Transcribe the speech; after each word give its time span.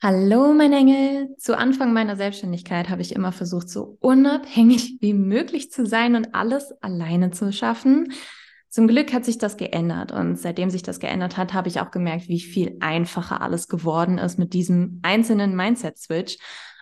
Hallo, 0.00 0.52
mein 0.52 0.72
Engel. 0.72 1.34
Zu 1.38 1.58
Anfang 1.58 1.92
meiner 1.92 2.14
Selbstständigkeit 2.14 2.88
habe 2.88 3.02
ich 3.02 3.16
immer 3.16 3.32
versucht, 3.32 3.68
so 3.68 3.96
unabhängig 3.98 4.98
wie 5.00 5.12
möglich 5.12 5.72
zu 5.72 5.86
sein 5.86 6.14
und 6.14 6.36
alles 6.36 6.70
alleine 6.82 7.32
zu 7.32 7.52
schaffen. 7.52 8.12
Zum 8.68 8.86
Glück 8.86 9.12
hat 9.12 9.24
sich 9.24 9.38
das 9.38 9.56
geändert 9.56 10.12
und 10.12 10.38
seitdem 10.38 10.70
sich 10.70 10.84
das 10.84 11.00
geändert 11.00 11.36
hat, 11.36 11.52
habe 11.52 11.66
ich 11.66 11.80
auch 11.80 11.90
gemerkt, 11.90 12.28
wie 12.28 12.38
viel 12.38 12.76
einfacher 12.78 13.40
alles 13.40 13.66
geworden 13.66 14.18
ist 14.18 14.38
mit 14.38 14.52
diesem 14.52 15.00
einzelnen 15.02 15.56
Mindset-Switch. 15.56 16.38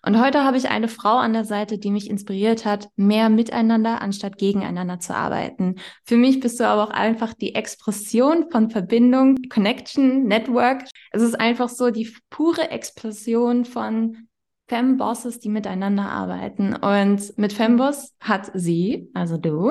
Und 0.06 0.20
heute 0.20 0.44
habe 0.44 0.56
ich 0.56 0.68
eine 0.68 0.86
Frau 0.86 1.16
an 1.16 1.32
der 1.32 1.44
Seite, 1.44 1.78
die 1.78 1.90
mich 1.90 2.08
inspiriert 2.08 2.64
hat, 2.64 2.88
mehr 2.94 3.28
miteinander 3.28 4.00
anstatt 4.00 4.38
gegeneinander 4.38 5.00
zu 5.00 5.16
arbeiten. 5.16 5.80
Für 6.04 6.16
mich 6.16 6.38
bist 6.38 6.60
du 6.60 6.64
aber 6.64 6.84
auch 6.84 6.90
einfach 6.90 7.34
die 7.34 7.56
Expression 7.56 8.48
von 8.52 8.70
Verbindung, 8.70 9.36
Connection, 9.48 10.22
Network. 10.22 10.84
Es 11.10 11.22
ist 11.22 11.34
einfach 11.34 11.68
so 11.68 11.90
die 11.90 12.08
pure 12.30 12.70
Explosion 12.70 13.64
von 13.64 14.28
Fembosses, 14.68 15.38
die 15.38 15.48
miteinander 15.48 16.10
arbeiten. 16.10 16.74
Und 16.74 17.38
mit 17.38 17.52
Femboss 17.52 18.14
hat 18.20 18.50
sie, 18.54 19.08
also 19.14 19.36
du, 19.36 19.70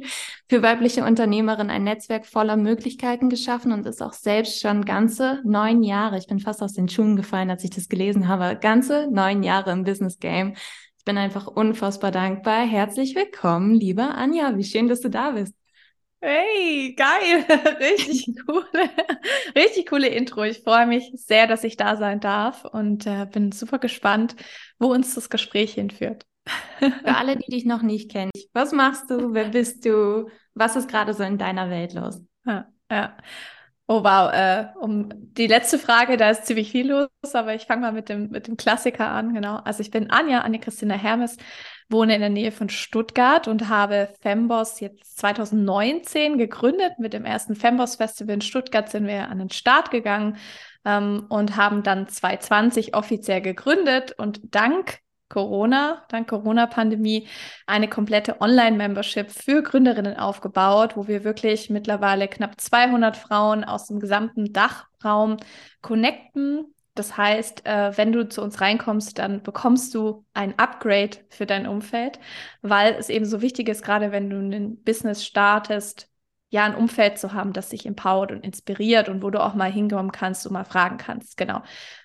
für 0.48 0.62
weibliche 0.62 1.04
Unternehmerinnen 1.04 1.70
ein 1.70 1.82
Netzwerk 1.84 2.26
voller 2.26 2.56
Möglichkeiten 2.56 3.28
geschaffen 3.28 3.72
und 3.72 3.86
ist 3.86 4.02
auch 4.02 4.12
selbst 4.12 4.60
schon 4.60 4.84
ganze 4.84 5.40
neun 5.44 5.82
Jahre, 5.82 6.18
ich 6.18 6.28
bin 6.28 6.38
fast 6.38 6.62
aus 6.62 6.74
den 6.74 6.88
Schuhen 6.88 7.16
gefallen, 7.16 7.50
als 7.50 7.64
ich 7.64 7.70
das 7.70 7.88
gelesen 7.88 8.28
habe, 8.28 8.56
ganze 8.60 9.08
neun 9.10 9.42
Jahre 9.42 9.72
im 9.72 9.82
Business 9.82 10.20
Game. 10.20 10.54
Ich 10.98 11.04
bin 11.04 11.18
einfach 11.18 11.46
unfassbar 11.46 12.12
dankbar. 12.12 12.64
Herzlich 12.66 13.14
willkommen, 13.14 13.74
liebe 13.74 14.02
Anja. 14.02 14.56
Wie 14.56 14.64
schön, 14.64 14.88
dass 14.88 15.00
du 15.00 15.10
da 15.10 15.32
bist. 15.32 15.54
Hey, 16.20 16.94
geil, 16.96 17.44
richtig 17.80 18.34
coole, 18.46 18.66
richtig 19.54 19.86
coole 19.88 20.08
Intro. 20.08 20.42
Ich 20.44 20.60
freue 20.62 20.86
mich 20.86 21.12
sehr, 21.14 21.46
dass 21.46 21.62
ich 21.62 21.76
da 21.76 21.96
sein 21.96 22.20
darf 22.20 22.64
und 22.64 23.06
äh, 23.06 23.26
bin 23.26 23.52
super 23.52 23.78
gespannt, 23.78 24.34
wo 24.78 24.86
uns 24.92 25.14
das 25.14 25.30
Gespräch 25.30 25.74
hinführt. 25.74 26.24
Für 27.04 27.14
alle, 27.16 27.36
die 27.36 27.50
dich 27.50 27.64
noch 27.66 27.82
nicht 27.82 28.10
kennen, 28.12 28.30
was 28.52 28.72
machst 28.72 29.10
du, 29.10 29.34
wer 29.34 29.50
bist 29.50 29.84
du, 29.84 30.30
was 30.54 30.76
ist 30.76 30.88
gerade 30.88 31.14
so 31.14 31.22
in 31.24 31.38
deiner 31.38 31.70
Welt 31.70 31.94
los? 31.94 32.20
Ja, 32.46 32.68
ja. 32.90 33.16
Oh 33.88 34.02
wow, 34.02 34.32
äh, 34.32 34.66
um 34.80 35.10
die 35.34 35.46
letzte 35.46 35.78
Frage, 35.78 36.16
da 36.16 36.30
ist 36.30 36.46
ziemlich 36.46 36.72
viel 36.72 36.90
los, 36.90 37.08
aber 37.34 37.54
ich 37.54 37.66
fange 37.66 37.82
mal 37.82 37.92
mit 37.92 38.08
dem, 38.08 38.30
mit 38.30 38.48
dem 38.48 38.56
Klassiker 38.56 39.08
an, 39.10 39.32
genau. 39.32 39.56
Also 39.58 39.80
ich 39.80 39.92
bin 39.92 40.10
Anja, 40.10 40.40
Anne-Christina 40.40 40.94
Hermes, 40.96 41.36
wohne 41.88 42.14
in 42.14 42.20
der 42.20 42.30
Nähe 42.30 42.52
von 42.52 42.68
Stuttgart 42.68 43.48
und 43.48 43.68
habe 43.68 44.08
Femboss 44.20 44.80
jetzt 44.80 45.18
2019 45.18 46.38
gegründet. 46.38 46.98
Mit 46.98 47.12
dem 47.12 47.24
ersten 47.24 47.54
Femboss 47.54 47.96
Festival 47.96 48.34
in 48.34 48.40
Stuttgart 48.40 48.88
sind 48.88 49.06
wir 49.06 49.28
an 49.28 49.38
den 49.38 49.50
Start 49.50 49.90
gegangen 49.90 50.36
ähm, 50.84 51.26
und 51.28 51.56
haben 51.56 51.82
dann 51.82 52.08
2020 52.08 52.94
offiziell 52.94 53.40
gegründet 53.40 54.12
und 54.18 54.40
dank 54.54 55.00
Corona, 55.28 56.04
dank 56.08 56.28
Corona-Pandemie, 56.28 57.26
eine 57.66 57.88
komplette 57.88 58.40
Online-Membership 58.40 59.30
für 59.30 59.62
Gründerinnen 59.62 60.16
aufgebaut, 60.16 60.96
wo 60.96 61.08
wir 61.08 61.24
wirklich 61.24 61.68
mittlerweile 61.68 62.28
knapp 62.28 62.60
200 62.60 63.16
Frauen 63.16 63.64
aus 63.64 63.86
dem 63.88 63.98
gesamten 63.98 64.52
Dachraum 64.52 65.36
connecten 65.82 66.75
das 66.98 67.16
heißt, 67.16 67.66
äh, 67.66 67.96
wenn 67.96 68.12
du 68.12 68.28
zu 68.28 68.42
uns 68.42 68.60
reinkommst, 68.60 69.18
dann 69.18 69.42
bekommst 69.42 69.94
du 69.94 70.24
ein 70.34 70.58
Upgrade 70.58 71.18
für 71.28 71.46
dein 71.46 71.66
Umfeld, 71.66 72.18
weil 72.62 72.94
es 72.94 73.08
eben 73.08 73.24
so 73.24 73.40
wichtig 73.42 73.68
ist, 73.68 73.82
gerade 73.82 74.12
wenn 74.12 74.30
du 74.30 74.38
ein 74.38 74.82
Business 74.82 75.24
startest, 75.24 76.08
ja, 76.50 76.64
ein 76.64 76.74
Umfeld 76.74 77.18
zu 77.18 77.32
haben, 77.32 77.52
das 77.52 77.70
dich 77.70 77.86
empowert 77.86 78.32
und 78.32 78.44
inspiriert 78.44 79.08
und 79.08 79.22
wo 79.22 79.30
du 79.30 79.42
auch 79.42 79.54
mal 79.54 79.70
hinkommen 79.70 80.12
kannst 80.12 80.46
und 80.46 80.52
mal 80.52 80.64
fragen 80.64 80.96
kannst. 80.96 81.36
Genau. 81.36 81.62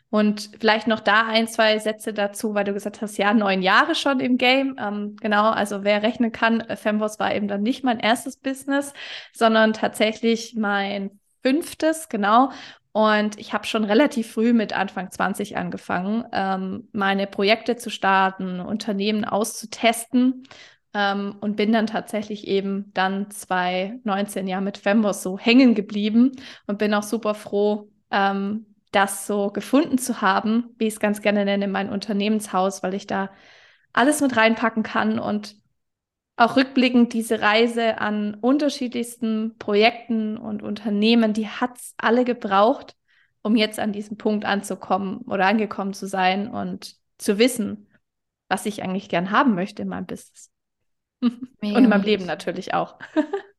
Und 0.10 0.50
vielleicht 0.60 0.88
noch 0.88 1.00
da 1.00 1.26
ein, 1.26 1.48
zwei 1.48 1.80
Sätze 1.80 2.12
dazu, 2.14 2.54
weil 2.54 2.66
du 2.66 2.74
gesagt 2.74 3.02
hast, 3.02 3.18
ja, 3.18 3.34
neun 3.34 3.62
Jahre 3.62 3.96
schon 3.96 4.20
im 4.20 4.38
Game. 4.38 4.76
Ähm, 4.78 5.16
genau, 5.22 5.52
also 5.52 5.86
wer 5.86 6.04
rechnen 6.04 6.34
kann, 6.34 6.60
äh, 6.60 6.76
Femboss 6.76 7.18
war 7.18 7.34
eben 7.34 7.48
dann 7.48 7.62
nicht 7.62 7.86
mein 7.86 8.00
erstes 8.00 8.36
Business, 8.36 8.94
sondern 9.32 9.72
tatsächlich 9.72 10.56
mein 10.58 11.20
fünftes, 11.44 12.10
genau. 12.10 12.52
Und 12.94 13.40
ich 13.40 13.54
habe 13.54 13.66
schon 13.66 13.86
relativ 13.86 14.34
früh 14.34 14.52
mit 14.52 14.74
Anfang 14.74 15.12
20 15.12 15.56
angefangen, 15.56 16.26
ähm, 16.34 16.90
meine 16.92 17.26
Projekte 17.26 17.78
zu 17.78 17.90
starten, 17.90 18.60
Unternehmen 18.60 19.24
auszutesten 19.24 20.44
ähm, 20.94 21.38
und 21.40 21.56
bin 21.56 21.72
dann 21.72 21.88
tatsächlich 21.88 22.48
eben 22.48 22.92
dann 22.94 23.32
2019 23.32 24.48
Jahre 24.48 24.64
mit 24.64 24.78
Fembos 24.78 25.24
so 25.24 25.40
hängen 25.40 25.74
geblieben 25.74 26.34
und 26.68 26.80
bin 26.80 26.94
auch 26.94 27.04
super 27.04 27.34
froh, 27.34 27.90
ähm, 28.12 28.66
das 28.92 29.26
so 29.26 29.52
gefunden 29.52 29.98
zu 29.98 30.22
haben, 30.22 30.76
wie 30.78 30.88
ich 30.88 30.96
es 30.96 31.00
ganz 31.00 31.22
gerne 31.22 31.46
nenne, 31.46 31.70
mein 31.70 31.90
Unternehmenshaus, 31.90 32.84
weil 32.84 32.94
ich 32.94 33.08
da 33.08 33.30
alles 33.94 34.20
mit 34.20 34.36
reinpacken 34.36 34.84
kann 34.84 35.18
und 35.18 35.56
auch 36.36 36.56
rückblickend 36.56 37.14
diese 37.14 37.42
Reise 37.42 38.00
an 38.00 38.36
unterschiedlichsten 38.36 39.58
Projekten 39.58 40.38
und 40.38 40.64
Unternehmen, 40.64 41.34
die 41.34 41.48
hat 41.48 41.78
es 41.78 41.94
alle 41.98 42.26
gebraucht, 42.26 42.96
um 43.44 43.56
jetzt 43.56 43.80
an 43.80 43.94
diesem 43.94 44.18
Punkt 44.18 44.46
anzukommen 44.46 45.20
oder 45.22 45.46
angekommen 45.46 45.94
zu 45.94 46.08
sein 46.08 46.50
und 46.50 46.96
zu 47.18 47.38
wissen, 47.38 47.88
was 48.50 48.66
ich 48.66 48.84
eigentlich 48.84 49.10
gern 49.10 49.32
haben 49.32 49.56
möchte 49.56 49.82
in 49.82 49.88
meinem 49.88 50.06
Business. 50.06 50.50
und 51.22 51.40
in 51.62 51.90
meinem 51.90 52.04
Leben 52.04 52.26
natürlich 52.26 52.74
auch. 52.74 52.98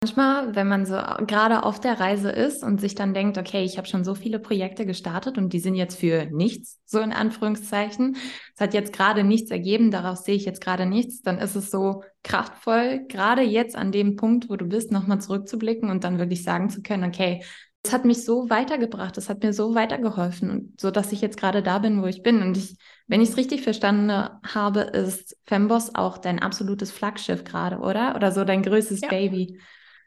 Manchmal, 0.00 0.54
wenn 0.54 0.68
man 0.68 0.86
so 0.86 0.94
gerade 1.26 1.64
auf 1.64 1.80
der 1.80 1.98
Reise 1.98 2.30
ist 2.30 2.62
und 2.62 2.80
sich 2.80 2.94
dann 2.94 3.14
denkt, 3.14 3.36
okay, 3.36 3.64
ich 3.64 3.78
habe 3.78 3.88
schon 3.88 4.04
so 4.04 4.14
viele 4.14 4.38
Projekte 4.38 4.86
gestartet 4.86 5.38
und 5.38 5.52
die 5.52 5.58
sind 5.58 5.74
jetzt 5.74 5.98
für 5.98 6.26
nichts, 6.26 6.80
so 6.86 7.00
in 7.00 7.12
Anführungszeichen. 7.12 8.16
Es 8.54 8.60
hat 8.60 8.74
jetzt 8.74 8.92
gerade 8.92 9.24
nichts 9.24 9.50
ergeben, 9.50 9.90
daraus 9.90 10.24
sehe 10.24 10.36
ich 10.36 10.44
jetzt 10.44 10.60
gerade 10.60 10.86
nichts, 10.86 11.22
dann 11.22 11.38
ist 11.38 11.56
es 11.56 11.72
so 11.72 12.04
kraftvoll, 12.22 13.06
gerade 13.08 13.42
jetzt 13.42 13.74
an 13.74 13.90
dem 13.90 14.14
Punkt, 14.14 14.48
wo 14.48 14.54
du 14.54 14.66
bist, 14.66 14.92
nochmal 14.92 15.20
zurückzublicken 15.20 15.90
und 15.90 16.04
dann 16.04 16.18
wirklich 16.18 16.44
sagen 16.44 16.70
zu 16.70 16.80
können, 16.80 17.02
okay, 17.02 17.42
es 17.82 17.92
hat 17.92 18.04
mich 18.04 18.24
so 18.24 18.48
weitergebracht, 18.50 19.18
es 19.18 19.28
hat 19.28 19.42
mir 19.42 19.52
so 19.52 19.74
weitergeholfen 19.74 20.50
und 20.50 20.80
so, 20.80 20.92
dass 20.92 21.10
ich 21.10 21.20
jetzt 21.20 21.38
gerade 21.38 21.62
da 21.62 21.80
bin, 21.80 22.02
wo 22.02 22.06
ich 22.06 22.22
bin. 22.22 22.42
Und 22.42 22.56
ich, 22.56 22.76
wenn 23.08 23.20
ich 23.20 23.30
es 23.30 23.36
richtig 23.36 23.62
verstanden 23.62 24.12
habe, 24.12 24.80
ist 24.80 25.36
Femboss 25.44 25.94
auch 25.94 26.18
dein 26.18 26.38
absolutes 26.38 26.92
Flaggschiff 26.92 27.44
gerade, 27.44 27.78
oder? 27.78 28.14
Oder 28.14 28.30
so 28.30 28.44
dein 28.44 28.62
größtes 28.62 29.00
ja. 29.00 29.08
Baby. 29.08 29.58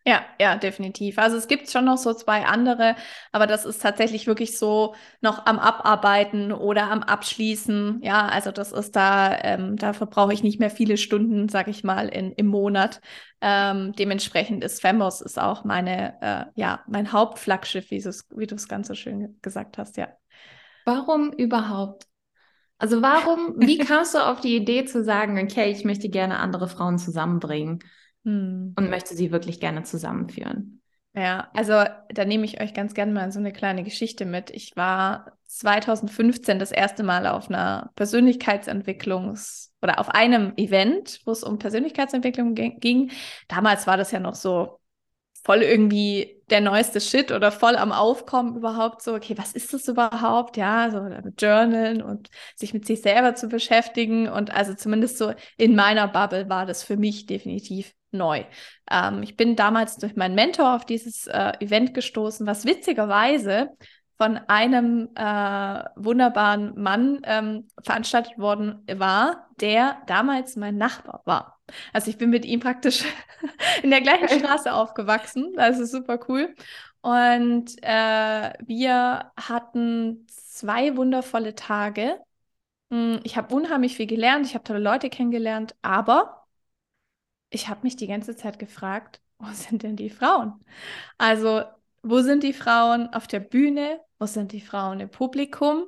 Ja, 0.03 0.25
ja, 0.39 0.56
definitiv. 0.56 1.19
Also 1.19 1.38
es 1.38 1.47
gibt 1.47 1.69
schon 1.69 1.85
noch 1.85 1.97
so 1.97 2.13
zwei 2.16 2.45
andere, 2.45 2.95
aber 3.31 3.45
das 3.45 3.66
ist 3.66 3.84
tatsächlich 3.84 4.25
wirklich 4.25 4.57
so 4.57 4.95
noch 5.22 5.45
am 5.45 5.59
Abarbeiten 5.59 6.51
oder 6.51 6.89
am 6.89 7.03
Abschließen. 7.03 8.01
Ja, 8.01 8.27
also 8.27 8.51
das 8.51 8.71
ist 8.71 8.95
da, 8.95 9.38
ähm, 9.44 9.75
dafür 9.77 10.07
brauche 10.07 10.33
ich 10.33 10.42
nicht 10.42 10.59
mehr 10.59 10.71
viele 10.71 10.98
Stunden, 10.98 11.50
sag 11.50 11.68
ich 11.68 11.83
mal, 11.83 12.09
in, 12.09 12.31
im 12.31 12.48
Monat. 12.48 13.00
Ähm, 13.42 13.94
dementsprechend 13.94 14.63
ist 14.63 14.81
Femos 14.81 15.21
ist 15.21 15.39
auch 15.39 15.65
meine, 15.65 16.19
äh, 16.21 16.45
ja, 16.59 16.83
mein 16.88 17.12
Hauptflaggschiff, 17.12 17.92
wie, 17.92 18.01
du 18.01 18.56
es 18.56 18.68
ganz 18.68 18.88
so 18.88 18.95
schön 18.95 19.38
gesagt 19.44 19.77
hast, 19.77 19.98
ja. 19.98 20.07
Warum 20.83 21.31
überhaupt? 21.31 22.07
Also 22.80 23.03
warum, 23.03 23.53
wie 23.59 23.77
kamst 23.77 24.15
du 24.15 24.18
auf 24.18 24.42
die 24.42 24.56
Idee 24.56 24.86
zu 24.86 25.03
sagen, 25.03 25.38
okay, 25.38 25.69
ich 25.69 25.86
möchte 25.86 26.09
gerne 26.09 26.39
andere 26.39 26.68
Frauen 26.68 26.98
zusammenbringen? 26.98 27.83
Hm. 28.23 28.73
und 28.77 28.89
möchte 28.89 29.15
sie 29.15 29.31
wirklich 29.31 29.59
gerne 29.59 29.83
zusammenführen. 29.83 30.81
Ja, 31.13 31.50
also 31.53 31.73
da 32.09 32.25
nehme 32.25 32.45
ich 32.45 32.62
euch 32.62 32.73
ganz 32.73 32.94
gerne 32.94 33.12
mal 33.12 33.31
so 33.33 33.39
eine 33.39 33.51
kleine 33.51 33.83
Geschichte 33.83 34.25
mit. 34.25 34.50
Ich 34.50 34.77
war 34.77 35.38
2015 35.45 36.57
das 36.57 36.71
erste 36.71 37.03
Mal 37.03 37.27
auf 37.27 37.50
einer 37.50 37.91
Persönlichkeitsentwicklungs- 37.95 39.71
oder 39.81 40.00
auf 40.00 40.09
einem 40.09 40.53
Event, 40.56 41.19
wo 41.25 41.31
es 41.31 41.44
um 41.44 41.59
Persönlichkeitsentwicklung 41.59 42.56
ging. 42.56 43.12
Damals 43.50 43.88
war 43.88 43.97
das 43.97 44.12
ja 44.12 44.21
noch 44.21 44.35
so 44.35 44.79
voll 45.44 45.63
irgendwie 45.63 46.41
der 46.50 46.62
neueste 46.62 47.01
Shit 47.01 47.31
oder 47.31 47.51
voll 47.51 47.75
am 47.75 47.91
Aufkommen 47.91 48.56
überhaupt 48.56 49.01
so, 49.01 49.13
okay, 49.13 49.38
was 49.38 49.51
ist 49.51 49.74
das 49.74 49.88
überhaupt? 49.88 50.56
Ja, 50.56 50.91
so 50.91 51.01
mit 51.01 51.41
Journalen 51.41 52.01
und 52.01 52.29
sich 52.56 52.74
mit 52.74 52.85
sich 52.85 53.01
selber 53.01 53.35
zu 53.35 53.50
beschäftigen. 53.50 54.29
Und 54.29 54.51
also 54.51 54.75
zumindest 54.75 55.17
so 55.17 55.33
in 55.57 55.75
meiner 55.75 56.07
Bubble 56.07 56.47
war 56.47 56.65
das 56.65 56.83
für 56.83 56.95
mich 56.95 57.25
definitiv 57.25 57.94
neu. 58.12 58.44
Ähm, 58.90 59.24
ich 59.24 59.38
bin 59.38 59.56
damals 59.56 59.98
durch 59.98 60.16
meinen 60.16 60.36
Mentor 60.36 60.75
auf 60.75 60.86
dieses 60.86 61.28
äh, 61.28 61.54
Event 61.60 61.94
gestoßen, 61.94 62.46
was 62.48 62.66
witzigerweise 62.66 63.69
von 64.22 64.38
einem 64.48 65.10
äh, 65.16 65.84
wunderbaren 65.96 66.80
Mann 66.80 67.22
ähm, 67.24 67.68
veranstaltet 67.84 68.38
worden 68.38 68.86
war, 68.88 69.48
der 69.60 69.98
damals 70.06 70.56
mein 70.56 70.78
Nachbar 70.78 71.24
war. 71.25 71.60
Also 71.92 72.12
ich 72.12 72.19
bin 72.19 72.30
mit 72.30 72.46
ihm 72.46 72.60
praktisch 72.60 73.04
in 73.81 73.90
der 73.90 74.02
gleichen 74.02 74.30
Straße 74.30 74.72
aufgewachsen. 74.72 75.54
Das 75.56 75.80
ist 75.80 75.92
super 75.92 76.19
cool. 76.28 76.54
Und 77.02 77.72
äh, 77.81 78.54
wir 78.63 79.31
hatten 79.36 80.28
zwei 80.28 80.96
wundervolle 80.96 81.56
Tage. 81.56 82.19
Hm, 82.92 83.22
ich 83.24 83.38
habe 83.38 83.56
unheimlich 83.56 83.96
viel 83.96 84.06
gelernt, 84.06 84.46
ich 84.46 84.54
habe 84.54 84.63
tolle 84.63 84.80
Leute 84.80 85.10
kennengelernt, 85.10 85.75
aber 85.81 86.40
ich 87.51 87.69
habe 87.69 87.81
mich 87.83 87.95
die 87.95 88.07
ganze 88.07 88.36
Zeit 88.36 88.57
gefragt, 88.57 89.21
wo 89.38 89.51
sind 89.53 89.83
denn 89.83 89.95
die 89.95 90.09
Frauen? 90.09 90.53
Also 91.18 91.62
wo 92.01 92.21
sind 92.21 92.44
die 92.44 92.53
Frauen 92.53 93.13
auf 93.13 93.27
der 93.27 93.42
Bühne? 93.42 94.01
Wo 94.18 94.25
sind 94.25 94.51
die 94.53 94.62
Frauen 94.62 95.00
im 95.00 95.09
Publikum? 95.09 95.86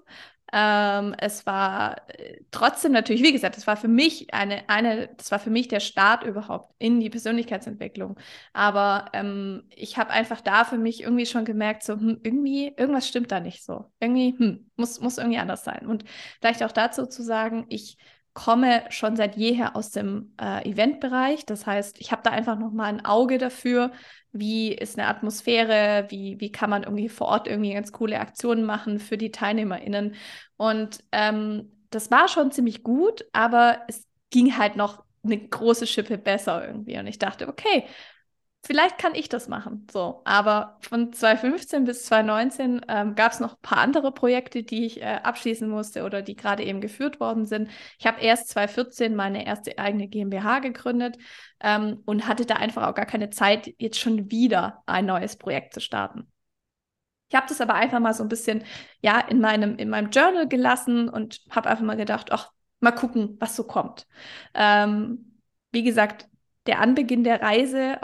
Ähm, 0.56 1.15
es 1.18 1.48
war 1.48 2.07
äh, 2.10 2.42
trotzdem 2.51 2.92
natürlich, 2.92 3.24
wie 3.24 3.31
gesagt, 3.31 3.57
das 3.57 3.65
war 3.65 3.75
für 3.75 3.88
mich 3.88 4.31
eine, 4.36 4.69
eine, 4.69 5.07
das 5.18 5.31
war 5.31 5.39
für 5.39 5.50
mich 5.50 5.68
der 5.68 5.80
Start 5.80 6.24
überhaupt 6.24 6.75
in 6.77 7.00
die 7.00 7.10
Persönlichkeitsentwicklung. 7.10 8.19
Aber 8.54 9.06
ähm, 9.13 9.63
ich 9.75 9.98
habe 9.98 10.12
einfach 10.12 10.42
da 10.42 10.63
für 10.63 10.77
mich 10.77 11.01
irgendwie 11.01 11.25
schon 11.25 11.45
gemerkt, 11.45 11.81
so 11.83 11.94
hm, 11.94 12.19
irgendwie, 12.21 12.68
irgendwas 12.77 13.07
stimmt 13.07 13.31
da 13.31 13.39
nicht 13.39 13.63
so. 13.63 13.86
Irgendwie, 14.00 14.36
hm, 14.38 14.69
muss, 14.75 15.00
muss 15.01 15.18
irgendwie 15.18 15.39
anders 15.39 15.63
sein. 15.63 15.88
Und 15.88 16.04
vielleicht 16.39 16.62
auch 16.63 16.71
dazu 16.71 17.07
zu 17.07 17.24
sagen, 17.24 17.65
ich 17.69 17.98
komme 18.33 18.83
schon 18.89 19.15
seit 19.15 19.35
jeher 19.35 19.75
aus 19.75 19.91
dem 19.91 20.33
äh, 20.41 20.68
Eventbereich. 20.68 21.45
Das 21.45 21.65
heißt, 21.65 22.00
ich 22.00 22.12
habe 22.12 22.24
da 22.24 22.31
einfach 22.31 22.57
noch 22.57 22.71
mal 22.71 22.85
ein 22.85 23.06
Auge 23.06 23.38
dafür, 23.38 23.91
wie 24.31 24.74
ist 24.74 24.97
eine 24.97 25.07
Atmosphäre, 25.07 26.07
wie, 26.09 26.39
wie 26.39 26.51
kann 26.51 26.69
man 26.69 26.83
irgendwie 26.83 27.09
vor 27.09 27.27
Ort 27.27 27.47
irgendwie 27.47 27.74
ganz 27.74 27.91
coole 27.91 28.19
Aktionen 28.19 28.63
machen 28.63 29.00
für 29.00 29.18
die 29.18 29.31
TeilnehmerInnen. 29.31 30.15
Und 30.57 31.03
ähm, 31.12 31.71
das 31.91 32.09
war 32.09 32.27
schon 32.27 32.51
ziemlich 32.51 32.81
gut, 32.81 33.25
aber 33.33 33.81
es 33.88 34.07
ging 34.31 34.57
halt 34.57 34.75
noch 34.75 35.03
eine 35.24 35.38
große 35.38 35.86
Schippe 35.86 36.18
besser 36.18 36.65
irgendwie. 36.68 36.97
Und 36.97 37.07
ich 37.07 37.19
dachte, 37.19 37.47
okay, 37.47 37.86
vielleicht 38.65 38.98
kann 38.98 39.13
ich 39.13 39.30
das 39.30 39.48
machen. 39.48 39.86
So, 39.92 40.21
aber 40.24 40.77
von 40.81 41.12
2015 41.12 41.83
bis 41.83 42.06
2019 42.06 42.81
ähm, 42.88 43.15
gab 43.15 43.33
es 43.33 43.39
noch 43.39 43.54
ein 43.56 43.62
paar 43.62 43.80
andere 43.80 44.12
Projekte, 44.13 44.63
die 44.63 44.86
ich 44.86 45.01
äh, 45.01 45.19
abschließen 45.24 45.69
musste 45.69 46.04
oder 46.04 46.21
die 46.21 46.36
gerade 46.36 46.63
eben 46.63 46.81
geführt 46.81 47.19
worden 47.19 47.45
sind. 47.45 47.69
Ich 48.00 48.07
habe 48.07 48.21
erst 48.21 48.50
2014 48.50 49.15
meine 49.15 49.45
erste 49.45 49.77
eigene 49.77 50.07
GmbH 50.07 50.60
gegründet 50.60 51.18
ähm, 51.60 52.01
und 52.06 52.27
hatte 52.27 52.45
da 52.45 52.56
einfach 52.56 52.88
auch 52.88 52.95
gar 52.95 53.06
keine 53.06 53.30
Zeit, 53.30 53.74
jetzt 53.77 54.00
schon 54.00 54.31
wieder 54.31 54.81
ein 54.86 55.06
neues 55.06 55.36
Projekt 55.36 55.74
zu 55.74 55.81
starten. 55.81 56.27
Ich 57.30 57.36
habe 57.36 57.48
das 57.48 57.62
aber 57.62 57.74
einfach 57.74 58.00
mal 58.00 58.13
so 58.13 58.24
ein 58.24 58.30
bisschen 58.30 58.63
ja 59.01 59.19
in 59.19 59.39
meinem 59.39 59.75
in 59.77 59.89
meinem 59.89 60.12
Journal 60.12 60.48
gelassen 60.48 61.10
und 61.10 61.42
habe 61.50 61.69
einfach 61.69 61.83
mal 61.83 61.98
gedacht, 61.98 62.31
ach 62.31 62.51
mal 62.80 62.92
gucken, 62.92 63.38
was 63.39 63.56
so 63.56 63.63
kommt. 63.63 64.07
Ähm, 64.54 65.39
wie 65.71 65.83
gesagt, 65.83 66.27
der 66.68 66.80
Anbeginn 66.80 67.24
der 67.24 67.42
Reise 67.42 67.98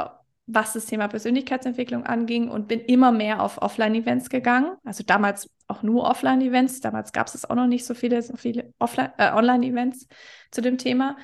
was 0.51 0.73
das 0.73 0.87
Thema 0.87 1.07
Persönlichkeitsentwicklung 1.07 2.05
anging 2.05 2.49
und 2.49 2.67
bin 2.67 2.79
immer 2.79 3.11
mehr 3.11 3.41
auf 3.41 3.61
Offline-Events 3.61 4.29
gegangen. 4.29 4.77
Also 4.83 5.03
damals 5.03 5.49
auch 5.67 5.83
nur 5.83 6.05
Offline-Events. 6.05 6.81
Damals 6.81 7.11
gab 7.11 7.27
es 7.27 7.47
auch 7.47 7.55
noch 7.55 7.67
nicht 7.67 7.85
so 7.85 7.93
viele, 7.93 8.21
so 8.21 8.35
viele 8.35 8.73
äh, 8.79 9.31
Online-Events 9.31 10.07
zu 10.51 10.61
dem 10.61 10.79
Thema. 10.79 11.17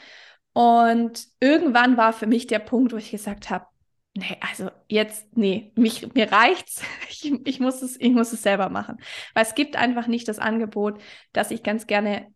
Und 0.53 1.27
irgendwann 1.39 1.97
war 1.97 2.13
für 2.13 2.27
mich 2.27 2.45
der 2.45 2.59
Punkt, 2.59 2.93
wo 2.93 2.97
ich 2.97 3.09
gesagt 3.09 3.49
habe, 3.49 3.65
nee, 4.13 4.37
also 4.41 4.69
jetzt, 4.87 5.35
nee, 5.35 5.71
mich, 5.75 6.13
mir 6.13 6.31
reicht's. 6.31 6.81
Ich, 7.09 7.31
ich, 7.45 7.59
muss 7.59 7.81
es, 7.81 7.99
ich 7.99 8.11
muss 8.11 8.33
es 8.33 8.43
selber 8.43 8.69
machen. 8.69 8.97
Weil 9.33 9.43
es 9.43 9.55
gibt 9.55 9.75
einfach 9.77 10.05
nicht 10.05 10.27
das 10.27 10.37
Angebot, 10.37 11.01
das 11.33 11.49
ich 11.49 11.63
ganz 11.63 11.87
gerne 11.87 12.27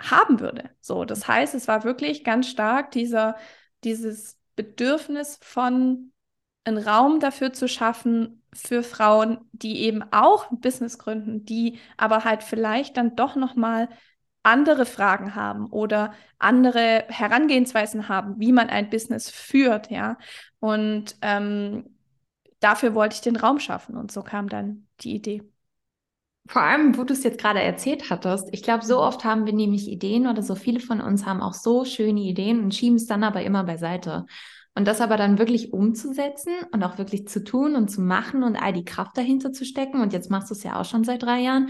haben 0.00 0.40
würde. 0.40 0.70
So, 0.80 1.04
das 1.04 1.28
heißt, 1.28 1.54
es 1.54 1.68
war 1.68 1.84
wirklich 1.84 2.24
ganz 2.24 2.48
stark 2.48 2.90
dieser, 2.90 3.36
dieses 3.84 4.40
Bedürfnis 4.56 5.38
von 5.42 6.11
einen 6.64 6.78
Raum 6.78 7.20
dafür 7.20 7.52
zu 7.52 7.68
schaffen 7.68 8.42
für 8.54 8.82
Frauen, 8.82 9.38
die 9.52 9.80
eben 9.82 10.02
auch 10.12 10.50
ein 10.50 10.60
Business 10.60 10.98
gründen, 10.98 11.44
die 11.44 11.78
aber 11.96 12.24
halt 12.24 12.42
vielleicht 12.42 12.96
dann 12.96 13.16
doch 13.16 13.36
noch 13.36 13.56
mal 13.56 13.88
andere 14.42 14.86
Fragen 14.86 15.34
haben 15.34 15.66
oder 15.66 16.14
andere 16.38 17.04
Herangehensweisen 17.08 18.08
haben, 18.08 18.38
wie 18.38 18.52
man 18.52 18.68
ein 18.68 18.90
Business 18.90 19.30
führt, 19.30 19.90
ja. 19.90 20.18
Und 20.58 21.16
ähm, 21.22 21.96
dafür 22.60 22.94
wollte 22.94 23.14
ich 23.14 23.20
den 23.20 23.36
Raum 23.36 23.60
schaffen 23.60 23.96
und 23.96 24.10
so 24.12 24.22
kam 24.22 24.48
dann 24.48 24.86
die 25.00 25.14
Idee. 25.14 25.42
Vor 26.48 26.62
allem, 26.62 26.98
wo 26.98 27.04
du 27.04 27.12
es 27.12 27.22
jetzt 27.22 27.40
gerade 27.40 27.62
erzählt 27.62 28.10
hattest, 28.10 28.48
ich 28.52 28.62
glaube, 28.64 28.84
so 28.84 29.00
oft 29.00 29.24
haben 29.24 29.46
wir 29.46 29.52
nämlich 29.52 29.88
Ideen 29.88 30.26
oder 30.26 30.42
so 30.42 30.56
viele 30.56 30.80
von 30.80 31.00
uns 31.00 31.24
haben 31.24 31.40
auch 31.40 31.54
so 31.54 31.84
schöne 31.84 32.20
Ideen 32.20 32.64
und 32.64 32.74
schieben 32.74 32.96
es 32.96 33.06
dann 33.06 33.22
aber 33.22 33.42
immer 33.42 33.62
beiseite. 33.62 34.26
Und 34.74 34.88
das 34.88 35.00
aber 35.00 35.16
dann 35.16 35.38
wirklich 35.38 35.72
umzusetzen 35.72 36.52
und 36.72 36.82
auch 36.82 36.96
wirklich 36.96 37.28
zu 37.28 37.44
tun 37.44 37.76
und 37.76 37.88
zu 37.88 38.00
machen 38.00 38.42
und 38.42 38.56
all 38.56 38.72
die 38.72 38.86
Kraft 38.86 39.16
dahinter 39.18 39.52
zu 39.52 39.66
stecken. 39.66 40.00
Und 40.00 40.12
jetzt 40.14 40.30
machst 40.30 40.50
du 40.50 40.54
es 40.54 40.62
ja 40.62 40.80
auch 40.80 40.86
schon 40.86 41.04
seit 41.04 41.22
drei 41.22 41.40
Jahren. 41.40 41.68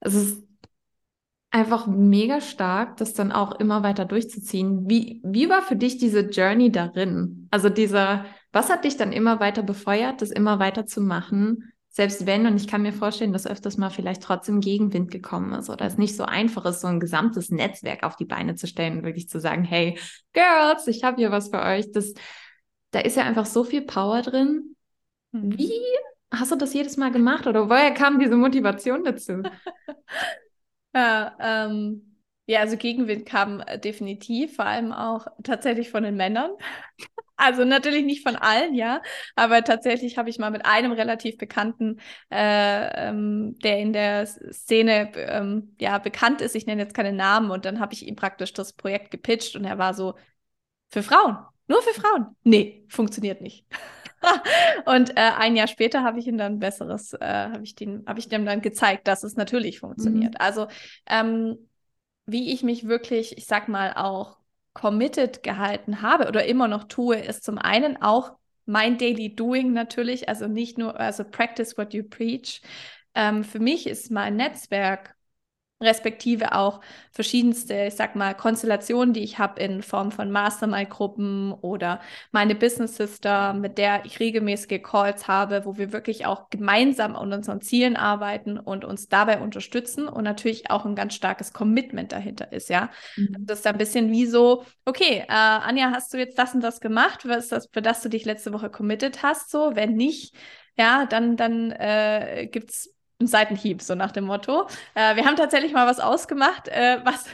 Es 0.00 0.14
ist 0.14 0.42
einfach 1.50 1.86
mega 1.86 2.40
stark, 2.40 2.96
das 2.96 3.14
dann 3.14 3.32
auch 3.32 3.52
immer 3.52 3.82
weiter 3.82 4.04
durchzuziehen. 4.04 4.88
Wie, 4.88 5.20
wie 5.24 5.48
war 5.48 5.62
für 5.62 5.76
dich 5.76 5.98
diese 5.98 6.20
Journey 6.20 6.70
darin? 6.70 7.48
Also 7.50 7.68
dieser, 7.68 8.26
was 8.52 8.68
hat 8.68 8.84
dich 8.84 8.96
dann 8.96 9.12
immer 9.12 9.40
weiter 9.40 9.62
befeuert, 9.62 10.20
das 10.20 10.30
immer 10.30 10.58
weiter 10.58 10.86
zu 10.86 11.00
machen? 11.00 11.72
Selbst 11.98 12.26
wenn, 12.26 12.46
und 12.46 12.54
ich 12.54 12.68
kann 12.68 12.82
mir 12.82 12.92
vorstellen, 12.92 13.32
dass 13.32 13.44
öfters 13.44 13.76
mal 13.76 13.90
vielleicht 13.90 14.22
trotzdem 14.22 14.60
Gegenwind 14.60 15.10
gekommen 15.10 15.52
ist 15.54 15.68
oder 15.68 15.84
es 15.84 15.98
nicht 15.98 16.14
so 16.14 16.22
einfach 16.22 16.64
ist, 16.64 16.80
so 16.80 16.86
ein 16.86 17.00
gesamtes 17.00 17.50
Netzwerk 17.50 18.04
auf 18.04 18.14
die 18.14 18.24
Beine 18.24 18.54
zu 18.54 18.68
stellen 18.68 18.98
und 18.98 19.02
wirklich 19.02 19.28
zu 19.28 19.40
sagen, 19.40 19.64
hey, 19.64 19.98
Girls, 20.32 20.86
ich 20.86 21.02
habe 21.02 21.16
hier 21.16 21.32
was 21.32 21.48
für 21.48 21.60
euch. 21.60 21.90
Das, 21.90 22.14
da 22.92 23.00
ist 23.00 23.16
ja 23.16 23.24
einfach 23.24 23.46
so 23.46 23.64
viel 23.64 23.82
Power 23.82 24.22
drin. 24.22 24.76
Mhm. 25.32 25.58
Wie 25.58 25.72
hast 26.30 26.52
du 26.52 26.56
das 26.56 26.72
jedes 26.72 26.98
Mal 26.98 27.10
gemacht 27.10 27.48
oder 27.48 27.68
woher 27.68 27.90
kam 27.90 28.20
diese 28.20 28.36
Motivation 28.36 29.02
dazu? 29.02 29.42
ja, 30.94 31.36
ähm, 31.40 32.20
ja, 32.46 32.60
also 32.60 32.76
Gegenwind 32.76 33.26
kam 33.26 33.58
äh, 33.66 33.76
definitiv, 33.76 34.54
vor 34.54 34.66
allem 34.66 34.92
auch 34.92 35.26
tatsächlich 35.42 35.90
von 35.90 36.04
den 36.04 36.14
Männern. 36.14 36.52
Also 37.38 37.64
natürlich 37.64 38.04
nicht 38.04 38.24
von 38.24 38.34
allen, 38.34 38.74
ja, 38.74 39.00
aber 39.36 39.62
tatsächlich 39.62 40.18
habe 40.18 40.28
ich 40.28 40.38
mal 40.38 40.50
mit 40.50 40.66
einem 40.66 40.90
relativ 40.90 41.38
bekannten, 41.38 42.00
äh, 42.30 43.08
ähm, 43.08 43.56
der 43.62 43.78
in 43.78 43.92
der 43.92 44.26
Szene 44.26 45.12
ähm, 45.14 45.76
ja 45.80 45.98
bekannt 45.98 46.40
ist, 46.40 46.56
ich 46.56 46.66
nenne 46.66 46.82
jetzt 46.82 46.94
keine 46.94 47.12
Namen, 47.12 47.52
und 47.52 47.64
dann 47.64 47.78
habe 47.78 47.94
ich 47.94 48.06
ihm 48.06 48.16
praktisch 48.16 48.52
das 48.52 48.72
Projekt 48.72 49.12
gepitcht 49.12 49.54
und 49.54 49.64
er 49.64 49.78
war 49.78 49.94
so, 49.94 50.14
für 50.90 51.04
Frauen, 51.04 51.36
nur 51.68 51.80
für 51.82 52.00
Frauen. 52.00 52.34
Nee, 52.42 52.84
funktioniert 52.88 53.40
nicht. 53.40 53.64
und 54.86 55.10
äh, 55.10 55.30
ein 55.38 55.54
Jahr 55.54 55.68
später 55.68 56.02
habe 56.02 56.18
ich 56.18 56.26
ihm 56.26 56.38
dann 56.38 56.58
besseres, 56.58 57.12
äh, 57.12 57.24
habe 57.52 57.62
ich 57.62 57.76
den, 57.76 58.04
habe 58.06 58.18
ich 58.18 58.28
dem 58.28 58.46
dann 58.46 58.62
gezeigt, 58.62 59.06
dass 59.06 59.22
es 59.22 59.36
natürlich 59.36 59.78
funktioniert. 59.78 60.34
Mhm. 60.34 60.40
Also 60.40 60.66
ähm, 61.06 61.56
wie 62.26 62.52
ich 62.52 62.64
mich 62.64 62.88
wirklich, 62.88 63.38
ich 63.38 63.46
sag 63.46 63.68
mal 63.68 63.94
auch 63.94 64.37
committed 64.78 65.42
gehalten 65.42 66.02
habe 66.02 66.28
oder 66.28 66.44
immer 66.44 66.68
noch 66.68 66.84
tue, 66.84 67.16
ist 67.16 67.44
zum 67.44 67.58
einen 67.58 68.00
auch 68.00 68.32
mein 68.64 68.96
Daily 68.96 69.34
Doing 69.34 69.72
natürlich, 69.72 70.28
also 70.28 70.46
nicht 70.46 70.78
nur, 70.78 70.98
also 71.00 71.24
practice 71.24 71.76
what 71.76 71.94
you 71.94 72.04
preach. 72.04 72.62
Ähm, 73.14 73.42
für 73.42 73.58
mich 73.58 73.88
ist 73.88 74.10
mein 74.10 74.36
Netzwerk 74.36 75.16
respektive 75.80 76.54
auch 76.54 76.80
verschiedenste, 77.12 77.86
ich 77.86 77.94
sag 77.94 78.16
mal, 78.16 78.34
Konstellationen, 78.34 79.14
die 79.14 79.22
ich 79.22 79.38
habe 79.38 79.60
in 79.60 79.82
Form 79.82 80.10
von 80.10 80.30
Mastermind-Gruppen 80.30 81.52
oder 81.52 82.00
meine 82.32 82.54
Business 82.54 82.96
Sister, 82.96 83.54
mit 83.54 83.78
der 83.78 84.04
ich 84.04 84.18
regelmäßige 84.18 84.82
Calls 84.82 85.28
habe, 85.28 85.64
wo 85.64 85.76
wir 85.76 85.92
wirklich 85.92 86.26
auch 86.26 86.50
gemeinsam 86.50 87.14
an 87.14 87.32
unseren 87.32 87.60
Zielen 87.60 87.96
arbeiten 87.96 88.58
und 88.58 88.84
uns 88.84 89.08
dabei 89.08 89.40
unterstützen 89.40 90.08
und 90.08 90.24
natürlich 90.24 90.70
auch 90.70 90.84
ein 90.84 90.96
ganz 90.96 91.14
starkes 91.14 91.52
Commitment 91.52 92.10
dahinter 92.12 92.52
ist, 92.52 92.68
ja. 92.70 92.90
Mhm. 93.16 93.36
Das 93.46 93.60
ist 93.60 93.66
ein 93.66 93.78
bisschen 93.78 94.10
wie 94.10 94.26
so, 94.26 94.64
okay, 94.84 95.24
äh, 95.28 95.32
Anja, 95.32 95.92
hast 95.92 96.12
du 96.12 96.18
jetzt 96.18 96.38
das 96.38 96.54
und 96.54 96.60
das 96.60 96.80
gemacht, 96.80 97.26
was 97.28 97.48
das, 97.48 97.68
für 97.72 97.82
das 97.82 98.02
du 98.02 98.08
dich 98.08 98.24
letzte 98.24 98.52
Woche 98.52 98.70
committed 98.70 99.22
hast, 99.22 99.50
so, 99.50 99.76
wenn 99.76 99.94
nicht, 99.94 100.34
ja, 100.76 101.06
dann, 101.06 101.36
dann 101.36 101.72
äh, 101.72 102.48
gibt 102.50 102.70
es 102.70 102.97
ein 103.20 103.26
Seitenhieb, 103.26 103.82
so 103.82 103.94
nach 103.94 104.12
dem 104.12 104.24
Motto. 104.24 104.68
Äh, 104.94 105.16
wir 105.16 105.24
haben 105.24 105.36
tatsächlich 105.36 105.72
mal 105.72 105.86
was 105.86 106.00
ausgemacht, 106.00 106.68
äh, 106.68 107.00
was, 107.04 107.26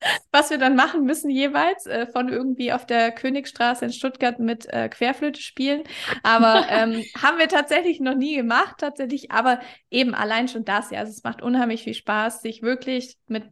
was 0.32 0.50
wir 0.50 0.58
dann 0.58 0.76
machen 0.76 1.04
müssen 1.04 1.30
jeweils, 1.30 1.86
äh, 1.86 2.06
von 2.06 2.28
irgendwie 2.28 2.72
auf 2.72 2.86
der 2.86 3.10
Königstraße 3.10 3.84
in 3.84 3.92
Stuttgart 3.92 4.38
mit 4.38 4.66
äh, 4.72 4.88
Querflöte 4.88 5.40
spielen. 5.40 5.82
Aber 6.22 6.66
ähm, 6.70 7.04
haben 7.20 7.38
wir 7.38 7.48
tatsächlich 7.48 8.00
noch 8.00 8.14
nie 8.14 8.36
gemacht, 8.36 8.76
tatsächlich. 8.78 9.30
Aber 9.30 9.60
eben 9.90 10.14
allein 10.14 10.48
schon 10.48 10.64
das, 10.64 10.90
ja. 10.90 11.00
Also 11.00 11.10
es 11.10 11.24
macht 11.24 11.42
unheimlich 11.42 11.82
viel 11.82 11.94
Spaß, 11.94 12.42
sich 12.42 12.62
wirklich 12.62 13.16
mit 13.26 13.44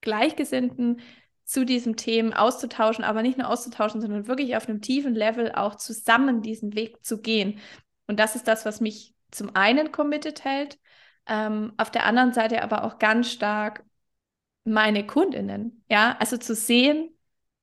Gleichgesinnten 0.00 1.02
zu 1.44 1.66
diesem 1.66 1.96
Themen 1.96 2.32
auszutauschen, 2.32 3.04
aber 3.04 3.22
nicht 3.22 3.36
nur 3.36 3.48
auszutauschen, 3.48 4.00
sondern 4.00 4.28
wirklich 4.28 4.56
auf 4.56 4.68
einem 4.68 4.80
tiefen 4.80 5.14
Level 5.14 5.52
auch 5.52 5.74
zusammen 5.74 6.42
diesen 6.42 6.74
Weg 6.76 7.04
zu 7.04 7.20
gehen. 7.20 7.58
Und 8.06 8.20
das 8.20 8.36
ist 8.36 8.46
das, 8.46 8.64
was 8.64 8.80
mich 8.80 9.14
zum 9.32 9.54
einen 9.54 9.92
committed 9.92 10.44
hält, 10.44 10.78
Ähm, 11.26 11.72
auf 11.76 11.90
der 11.90 12.06
anderen 12.06 12.32
Seite 12.32 12.62
aber 12.62 12.84
auch 12.84 12.98
ganz 12.98 13.30
stark 13.30 13.84
meine 14.64 15.06
Kundinnen. 15.06 15.84
Ja, 15.88 16.16
also 16.18 16.36
zu 16.36 16.54
sehen, 16.54 17.10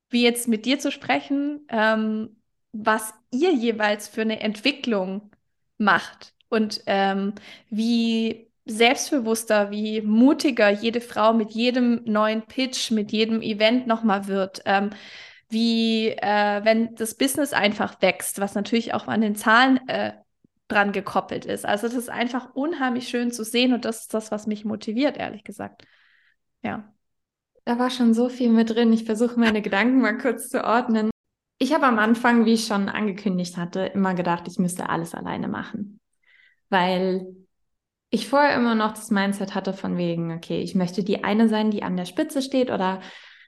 wie 0.09 0.23
jetzt 0.23 0.47
mit 0.47 0.65
dir 0.65 0.79
zu 0.79 0.91
sprechen, 0.91 1.65
ähm, 1.69 2.41
was 2.71 3.13
ihr 3.31 3.53
jeweils 3.53 4.07
für 4.07 4.21
eine 4.21 4.39
Entwicklung 4.39 5.31
macht 5.77 6.33
und 6.49 6.81
ähm, 6.85 7.33
wie 7.69 8.51
selbstbewusster, 8.65 9.71
wie 9.71 10.01
mutiger 10.01 10.69
jede 10.69 11.01
Frau 11.01 11.33
mit 11.33 11.51
jedem 11.51 12.03
neuen 12.05 12.43
Pitch, 12.43 12.91
mit 12.91 13.11
jedem 13.11 13.41
Event 13.41 13.87
nochmal 13.87 14.27
wird. 14.27 14.61
Ähm, 14.65 14.91
wie 15.49 16.09
äh, 16.09 16.63
wenn 16.65 16.95
das 16.95 17.15
Business 17.15 17.53
einfach 17.53 18.01
wächst, 18.01 18.39
was 18.39 18.55
natürlich 18.55 18.93
auch 18.93 19.07
an 19.07 19.21
den 19.21 19.35
Zahlen 19.35 19.87
äh, 19.87 20.13
dran 20.67 20.91
gekoppelt 20.91 21.45
ist. 21.45 21.65
Also 21.65 21.87
das 21.87 21.95
ist 21.95 22.09
einfach 22.09 22.53
unheimlich 22.53 23.07
schön 23.07 23.31
zu 23.31 23.43
sehen 23.43 23.73
und 23.73 23.85
das 23.85 24.01
ist 24.01 24.13
das, 24.13 24.31
was 24.31 24.47
mich 24.47 24.65
motiviert, 24.65 25.17
ehrlich 25.17 25.43
gesagt. 25.43 25.83
Ja. 26.63 26.93
Da 27.65 27.79
war 27.79 27.89
schon 27.89 28.13
so 28.13 28.29
viel 28.29 28.49
mit 28.49 28.69
drin. 28.69 28.93
Ich 28.93 29.03
versuche 29.03 29.39
meine 29.39 29.61
Gedanken 29.61 30.01
mal 30.01 30.17
kurz 30.17 30.49
zu 30.49 30.63
ordnen. 30.63 31.09
Ich 31.59 31.73
habe 31.73 31.85
am 31.85 31.99
Anfang, 31.99 32.45
wie 32.45 32.53
ich 32.53 32.65
schon 32.65 32.87
angekündigt 32.87 33.57
hatte, 33.57 33.81
immer 33.81 34.13
gedacht, 34.13 34.47
ich 34.47 34.59
müsste 34.59 34.89
alles 34.89 35.13
alleine 35.13 35.47
machen. 35.47 35.99
Weil 36.69 37.25
ich 38.09 38.29
vorher 38.29 38.55
immer 38.55 38.75
noch 38.75 38.91
das 38.91 39.11
Mindset 39.11 39.53
hatte 39.53 39.73
von 39.73 39.97
wegen, 39.97 40.31
okay, 40.31 40.61
ich 40.61 40.75
möchte 40.75 41.03
die 41.03 41.23
eine 41.23 41.49
sein, 41.49 41.71
die 41.71 41.83
an 41.83 41.97
der 41.97 42.05
Spitze 42.05 42.41
steht 42.41 42.71
oder 42.71 43.01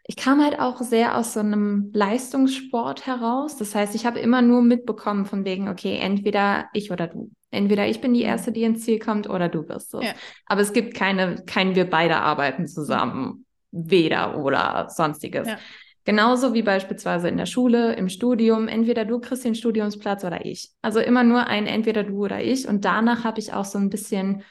ich 0.10 0.16
kam 0.16 0.44
halt 0.44 0.60
auch 0.60 0.82
sehr 0.82 1.16
aus 1.16 1.34
so 1.34 1.40
einem 1.40 1.92
Leistungssport 1.94 3.06
heraus. 3.06 3.58
Das 3.58 3.76
heißt, 3.76 3.94
ich 3.94 4.08
habe 4.08 4.18
immer 4.18 4.42
nur 4.42 4.64
mitbekommen 4.64 5.28
von 5.28 5.46
wegen, 5.46 5.70
okay, 5.70 6.00
entweder 6.02 6.66
ich 6.74 6.90
oder 6.90 7.06
du. 7.06 7.30
Entweder 7.52 7.88
ich 7.88 8.02
bin 8.02 8.16
die 8.16 8.22
mhm. 8.22 8.30
Erste, 8.30 8.52
die 8.52 8.64
ins 8.64 8.84
Ziel 8.84 8.98
kommt, 8.98 9.30
oder 9.30 9.50
du 9.50 9.62
bist 9.62 9.94
es. 9.94 10.04
Ja. 10.04 10.14
Aber 10.48 10.62
es 10.62 10.74
gibt 10.74 10.96
keine, 10.96 11.44
kein 11.46 11.76
wir 11.76 11.88
beide 11.88 12.16
arbeiten 12.16 12.68
zusammen, 12.68 13.46
weder 13.70 14.44
oder 14.44 14.88
sonstiges. 14.90 15.48
Ja. 15.48 15.60
Genauso 16.06 16.56
wie 16.56 16.64
beispielsweise 16.64 17.30
in 17.30 17.38
der 17.38 17.46
Schule, 17.46 17.94
im 17.94 18.10
Studium, 18.10 18.68
entweder 18.68 19.06
du 19.06 19.20
kriegst 19.20 19.46
den 19.46 19.54
Studiumsplatz 19.54 20.24
oder 20.24 20.44
ich. 20.44 20.72
Also 20.82 21.02
immer 21.02 21.24
nur 21.24 21.46
ein 21.46 21.68
entweder 21.68 22.04
du 22.04 22.26
oder 22.26 22.42
ich. 22.42 22.68
Und 22.68 22.84
danach 22.84 23.26
habe 23.26 23.40
ich 23.40 23.54
auch 23.54 23.66
so 23.66 23.78
ein 23.78 23.92
bisschen 23.92 24.42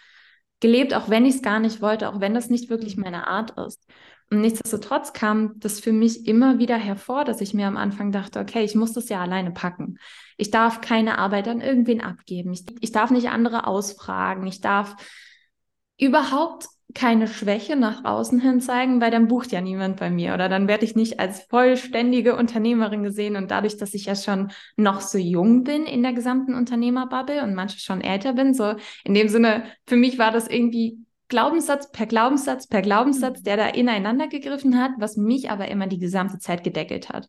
gelebt, 0.60 0.94
auch 0.94 1.08
wenn 1.10 1.26
ich 1.26 1.34
es 1.34 1.42
gar 1.42 1.58
nicht 1.58 1.82
wollte, 1.82 2.08
auch 2.10 2.20
wenn 2.20 2.34
das 2.34 2.48
nicht 2.48 2.70
wirklich 2.70 2.96
mhm. 2.96 3.02
meine 3.02 3.26
Art 3.26 3.58
ist. 3.58 3.84
Und 4.30 4.42
nichtsdestotrotz 4.42 5.14
kam 5.14 5.58
das 5.58 5.80
für 5.80 5.92
mich 5.92 6.26
immer 6.26 6.58
wieder 6.58 6.76
hervor, 6.76 7.24
dass 7.24 7.40
ich 7.40 7.54
mir 7.54 7.66
am 7.66 7.78
Anfang 7.78 8.12
dachte, 8.12 8.40
okay, 8.40 8.62
ich 8.62 8.74
muss 8.74 8.92
das 8.92 9.08
ja 9.08 9.22
alleine 9.22 9.52
packen. 9.52 9.98
Ich 10.36 10.50
darf 10.50 10.82
keine 10.82 11.18
Arbeit 11.18 11.48
an 11.48 11.62
irgendwen 11.62 12.02
abgeben. 12.02 12.52
Ich, 12.52 12.64
ich 12.80 12.92
darf 12.92 13.10
nicht 13.10 13.30
andere 13.30 13.66
ausfragen. 13.66 14.46
Ich 14.46 14.60
darf 14.60 14.96
überhaupt 15.98 16.66
keine 16.94 17.28
Schwäche 17.28 17.76
nach 17.76 18.04
außen 18.04 18.40
hin 18.40 18.60
zeigen, 18.60 19.00
weil 19.00 19.10
dann 19.10 19.28
bucht 19.28 19.52
ja 19.52 19.60
niemand 19.60 19.98
bei 19.98 20.10
mir 20.10 20.32
oder 20.32 20.48
dann 20.48 20.68
werde 20.68 20.86
ich 20.86 20.94
nicht 20.94 21.20
als 21.20 21.42
vollständige 21.42 22.34
Unternehmerin 22.34 23.02
gesehen 23.02 23.36
und 23.36 23.50
dadurch, 23.50 23.76
dass 23.76 23.92
ich 23.92 24.06
ja 24.06 24.14
schon 24.14 24.50
noch 24.76 25.02
so 25.02 25.18
jung 25.18 25.64
bin 25.64 25.84
in 25.84 26.02
der 26.02 26.14
gesamten 26.14 26.54
Unternehmerbubble 26.54 27.42
und 27.42 27.54
manche 27.54 27.78
schon 27.78 28.00
älter 28.00 28.32
bin, 28.32 28.54
so 28.54 28.74
in 29.04 29.12
dem 29.12 29.28
Sinne, 29.28 29.64
für 29.86 29.96
mich 29.96 30.18
war 30.18 30.30
das 30.30 30.48
irgendwie 30.48 30.98
Glaubenssatz 31.28 31.90
per 31.92 32.06
Glaubenssatz 32.06 32.66
per 32.66 32.82
Glaubenssatz, 32.82 33.40
mhm. 33.40 33.44
der 33.44 33.56
da 33.56 33.66
ineinander 33.68 34.28
gegriffen 34.28 34.80
hat, 34.80 34.92
was 34.98 35.16
mich 35.16 35.50
aber 35.50 35.68
immer 35.68 35.86
die 35.86 35.98
gesamte 35.98 36.38
Zeit 36.38 36.64
gedeckelt 36.64 37.10
hat. 37.10 37.28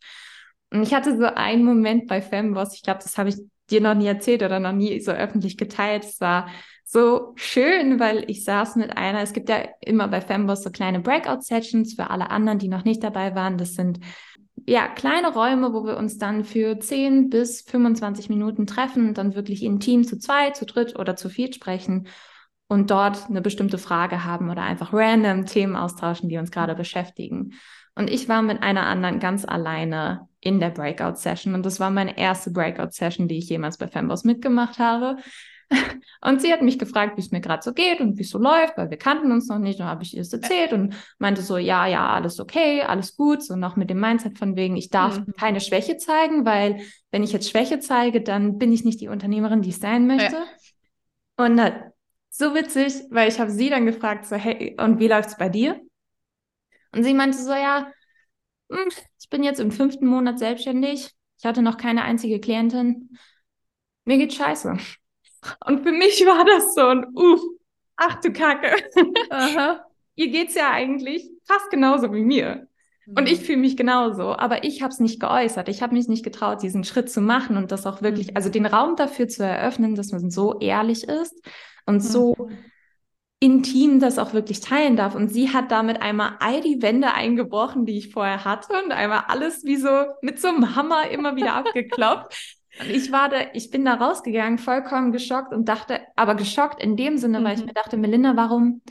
Und 0.72 0.84
ich 0.84 0.94
hatte 0.94 1.18
so 1.18 1.26
einen 1.26 1.64
Moment 1.64 2.08
bei 2.08 2.22
Femboss, 2.22 2.76
ich 2.76 2.84
glaube, 2.84 3.02
das 3.04 3.18
habe 3.18 3.30
ich 3.30 3.38
dir 3.70 3.82
noch 3.82 3.96
nie 3.96 4.08
erzählt 4.08 4.44
oder 4.44 4.60
noch 4.60 4.72
nie 4.72 5.00
so 5.00 5.12
öffentlich 5.12 5.58
geteilt. 5.58 6.04
Es 6.04 6.22
war 6.22 6.48
so 6.86 7.34
schön, 7.36 8.00
weil 8.00 8.30
ich 8.30 8.44
saß 8.44 8.76
mit 8.78 8.96
einer, 8.98 9.22
es 9.22 9.34
gibt 9.34 9.50
ja 9.50 9.64
immer 9.82 10.08
bei 10.08 10.22
Femboss 10.22 10.64
so 10.64 10.72
kleine 10.72 11.00
Breakout-Sessions 11.02 11.96
für 11.96 12.10
alle 12.10 12.32
anderen, 12.32 12.60
die 12.60 12.68
noch 12.68 12.84
nicht 12.84 13.04
dabei 13.04 13.36
waren. 13.36 13.58
Das 13.58 13.76
sind 13.76 14.00
ja 14.66 14.88
kleine 14.88 15.34
Räume, 15.34 15.74
wo 15.74 15.86
wir 15.86 15.98
uns 15.98 16.18
dann 16.18 16.44
für 16.44 16.80
10 16.80 17.30
bis 17.30 17.62
25 17.62 18.30
Minuten 18.30 18.66
treffen 18.66 19.10
und 19.10 19.18
dann 19.18 19.36
wirklich 19.36 19.64
in 19.64 19.80
Team 19.80 20.04
zu 20.04 20.18
zweit, 20.18 20.56
zu 20.56 20.66
dritt 20.66 20.98
oder 20.98 21.16
zu 21.16 21.30
viert 21.30 21.56
sprechen 21.56 22.08
und 22.70 22.92
dort 22.92 23.30
eine 23.30 23.42
bestimmte 23.42 23.80
Frage 23.80 24.24
haben 24.24 24.50
oder 24.50 24.62
einfach 24.62 24.94
random 24.94 25.46
Themen 25.48 25.76
austauschen, 25.76 26.30
die 26.30 26.38
uns 26.38 26.52
gerade 26.52 26.76
beschäftigen. 26.76 27.54
Und 27.96 28.10
ich 28.10 28.30
war 28.30 28.42
mit 28.44 28.64
einer 28.64 28.86
anderen 28.86 29.20
ganz 29.20 29.44
alleine 29.44 30.30
in 30.40 30.60
der 30.60 30.70
Breakout-Session 30.70 31.56
und 31.56 31.66
das 31.66 31.80
war 31.80 31.90
meine 31.90 32.18
erste 32.18 32.52
Breakout-Session, 32.52 33.28
die 33.28 33.40
ich 33.40 33.50
jemals 33.50 33.78
bei 33.78 33.88
Femboss 33.88 34.24
mitgemacht 34.24 34.80
habe. 34.80 35.18
Und 36.22 36.42
sie 36.42 36.52
hat 36.52 36.64
mich 36.64 36.80
gefragt, 36.80 37.16
wie 37.16 37.22
es 37.22 37.32
mir 37.32 37.42
gerade 37.42 37.62
so 37.62 37.74
geht 37.74 38.02
und 38.02 38.18
wie 38.18 38.24
es 38.24 38.32
so 38.32 38.40
läuft, 38.40 38.76
weil 38.76 38.90
wir 38.90 38.98
kannten 38.98 39.32
uns 39.32 39.48
noch 39.48 39.60
nicht. 39.60 39.80
Und 39.80 39.86
habe 39.86 40.02
ich 40.02 40.16
ihr 40.16 40.22
es 40.22 40.34
erzählt 40.34 40.74
und 40.74 40.96
meinte 41.20 41.44
so, 41.44 41.58
ja, 41.58 41.86
ja, 41.86 42.10
alles 42.10 42.40
okay, 42.40 42.82
alles 42.82 43.16
gut. 43.16 43.44
So 43.44 43.56
noch 43.56 43.76
mit 43.76 43.92
dem 43.92 44.00
Mindset 44.00 44.40
von 44.40 44.56
wegen, 44.56 44.76
ich 44.76 44.90
darf 44.90 45.20
mhm. 45.20 45.34
keine 45.38 45.62
Schwäche 45.62 45.98
zeigen, 45.98 46.44
weil 46.44 46.82
wenn 47.12 47.22
ich 47.22 47.32
jetzt 47.32 47.50
Schwäche 47.50 47.80
zeige, 47.80 48.22
dann 48.22 48.58
bin 48.58 48.74
ich 48.74 48.84
nicht 48.84 49.00
die 49.00 49.10
Unternehmerin, 49.10 49.62
die 49.62 49.70
ich 49.70 49.78
sein 49.78 50.08
möchte. 50.08 50.38
Ja. 50.38 51.46
Und 51.46 51.62
so 52.30 52.54
witzig, 52.54 52.94
weil 53.10 53.30
ich 53.30 53.40
habe 53.40 53.52
sie 53.52 53.70
dann 53.70 53.86
gefragt, 53.86 54.26
so, 54.26 54.36
hey, 54.36 54.76
und 54.80 55.00
wie 55.00 55.08
läuft's 55.08 55.38
bei 55.38 55.50
dir? 55.50 55.82
Und 56.92 57.04
sie 57.04 57.14
meinte 57.14 57.38
so, 57.38 57.52
ja, 57.52 57.92
hm, 58.72 58.90
ich 59.20 59.30
bin 59.30 59.44
jetzt 59.44 59.60
im 59.60 59.72
fünften 59.72 60.08
Monat 60.08 60.40
selbstständig. 60.40 61.12
Ich 61.38 61.46
hatte 61.46 61.62
noch 61.62 61.78
keine 61.78 62.04
einzige 62.04 62.40
Klientin. 62.40 63.18
Mir 64.06 64.18
geht 64.18 64.34
scheiße. 64.34 64.78
Und 65.66 65.84
für 65.84 65.92
mich 65.92 66.26
war 66.26 66.46
das 66.46 66.76
so 66.76 66.88
ein, 66.88 67.06
uff, 67.16 67.42
ach 67.96 68.20
du 68.22 68.32
Kacke. 68.32 68.76
Aha. 69.30 69.86
Ihr 70.16 70.30
geht's 70.30 70.56
ja 70.56 70.72
eigentlich 70.72 71.30
fast 71.46 71.70
genauso 71.70 72.14
wie 72.14 72.24
mir. 72.24 72.68
Und 73.16 73.28
ich 73.28 73.40
mhm. 73.40 73.46
fühle 73.46 73.58
mich 73.60 73.78
genauso, 73.78 74.36
aber 74.36 74.64
ich 74.64 74.82
habe 74.82 74.92
es 74.92 75.00
nicht 75.00 75.20
geäußert. 75.20 75.70
Ich 75.70 75.82
habe 75.82 75.96
mich 75.96 76.08
nicht 76.08 76.24
getraut, 76.24 76.62
diesen 76.62 76.84
Schritt 76.84 77.10
zu 77.10 77.22
machen 77.22 77.58
und 77.58 77.72
das 77.72 77.88
auch 77.88 78.02
wirklich, 78.02 78.28
mhm. 78.28 78.36
also 78.36 78.50
den 78.50 78.66
Raum 78.66 78.96
dafür 78.96 79.28
zu 79.28 79.44
eröffnen, 79.44 79.96
dass 79.96 80.12
man 80.12 80.30
so 80.30 80.60
ehrlich 80.60 81.06
ist 81.06 81.42
und 81.90 82.00
so 82.02 82.36
mhm. 82.38 82.58
intim 83.40 84.00
das 84.00 84.18
auch 84.18 84.34
wirklich 84.34 84.62
teilen 84.62 84.96
darf. 84.96 85.16
Und 85.16 85.30
sie 85.30 85.52
hat 85.52 85.72
damit 85.72 86.02
einmal 86.02 86.38
all 86.40 86.62
die 86.62 86.82
Wände 86.82 87.14
eingebrochen, 87.14 87.86
die 87.86 87.98
ich 87.98 88.14
vorher 88.14 88.46
hatte 88.46 88.74
und 88.84 88.92
einmal 88.92 89.24
alles 89.28 89.66
wie 89.66 89.78
so 89.78 89.90
mit 90.22 90.40
so 90.40 90.48
einem 90.48 90.76
Hammer 90.76 91.10
immer 91.10 91.36
wieder 91.36 91.56
abgeklopft. 91.56 92.34
Und 92.80 92.92
ich 92.92 93.12
war 93.12 93.28
da, 93.28 93.38
ich 93.54 93.72
bin 93.72 93.84
da 93.84 93.96
rausgegangen, 93.96 94.58
vollkommen 94.58 95.12
geschockt 95.12 95.54
und 95.54 95.68
dachte, 95.68 96.00
aber 96.16 96.36
geschockt 96.36 96.82
in 96.82 96.96
dem 96.96 97.18
Sinne, 97.18 97.40
mhm. 97.40 97.44
weil 97.44 97.56
ich 97.56 97.62
mhm. 97.62 97.66
mir 97.66 97.74
dachte, 97.74 97.98
Melinda, 97.98 98.38
warum, 98.38 98.82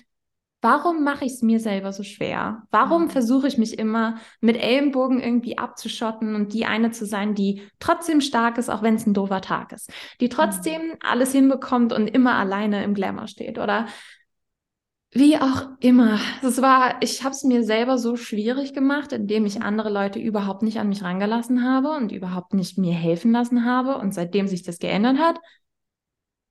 warum 0.61 1.05
mache 1.05 1.25
ich 1.25 1.35
es 1.35 1.43
mir 1.43 1.61
selber 1.61 1.93
so 1.93 2.03
schwer? 2.03 2.63
Warum 2.71 3.05
mhm. 3.05 3.11
versuche 3.11 3.47
ich 3.49 3.59
mich 3.59 3.79
immer 3.79 4.19
mit 4.41 4.57
Ellenbogen 4.57 5.21
irgendwie 5.21 5.59
abzuschotten 5.59 6.35
und 6.35 6.53
die 6.53 6.67
eine 6.67 6.91
zu 6.91 7.07
sein, 7.07 7.35
die 7.35 7.63
trotzdem 7.79 8.21
stark 8.21 8.59
ist, 8.59 8.69
auch 8.69 8.83
wenn 8.83 8.97
es 8.97 9.07
ein 9.07 9.15
doofer 9.15 9.41
Tag 9.41 9.73
ist, 9.73 9.91
die 10.21 10.29
trotzdem 10.29 10.83
mhm. 10.83 10.97
alles 11.01 11.33
hinbekommt 11.33 11.93
und 11.93 12.09
immer 12.09 12.35
alleine 12.35 12.83
im 12.85 12.95
Glamour 12.95 13.29
steht 13.29 13.59
oder 13.59 13.87
wie 15.11 15.39
auch 15.39 15.69
immer. 15.81 16.21
Es 16.43 16.61
war, 16.61 16.97
ich 17.01 17.25
habe 17.25 17.35
es 17.35 17.43
mir 17.43 17.65
selber 17.65 17.97
so 17.97 18.17
schwierig 18.17 18.75
gemacht, 18.75 19.13
indem 19.13 19.47
ich 19.47 19.63
andere 19.63 19.91
Leute 19.91 20.19
überhaupt 20.19 20.63
nicht 20.63 20.79
an 20.79 20.89
mich 20.89 21.03
rangelassen 21.03 21.65
habe 21.65 21.93
und 21.93 22.13
überhaupt 22.13 22.53
nicht 22.53 22.77
mir 22.77 22.93
helfen 22.93 23.33
lassen 23.33 23.65
habe. 23.65 23.97
Und 23.97 24.13
seitdem 24.13 24.49
sich 24.49 24.63
das 24.63 24.79
geändert 24.79 25.19
hat, 25.19 25.39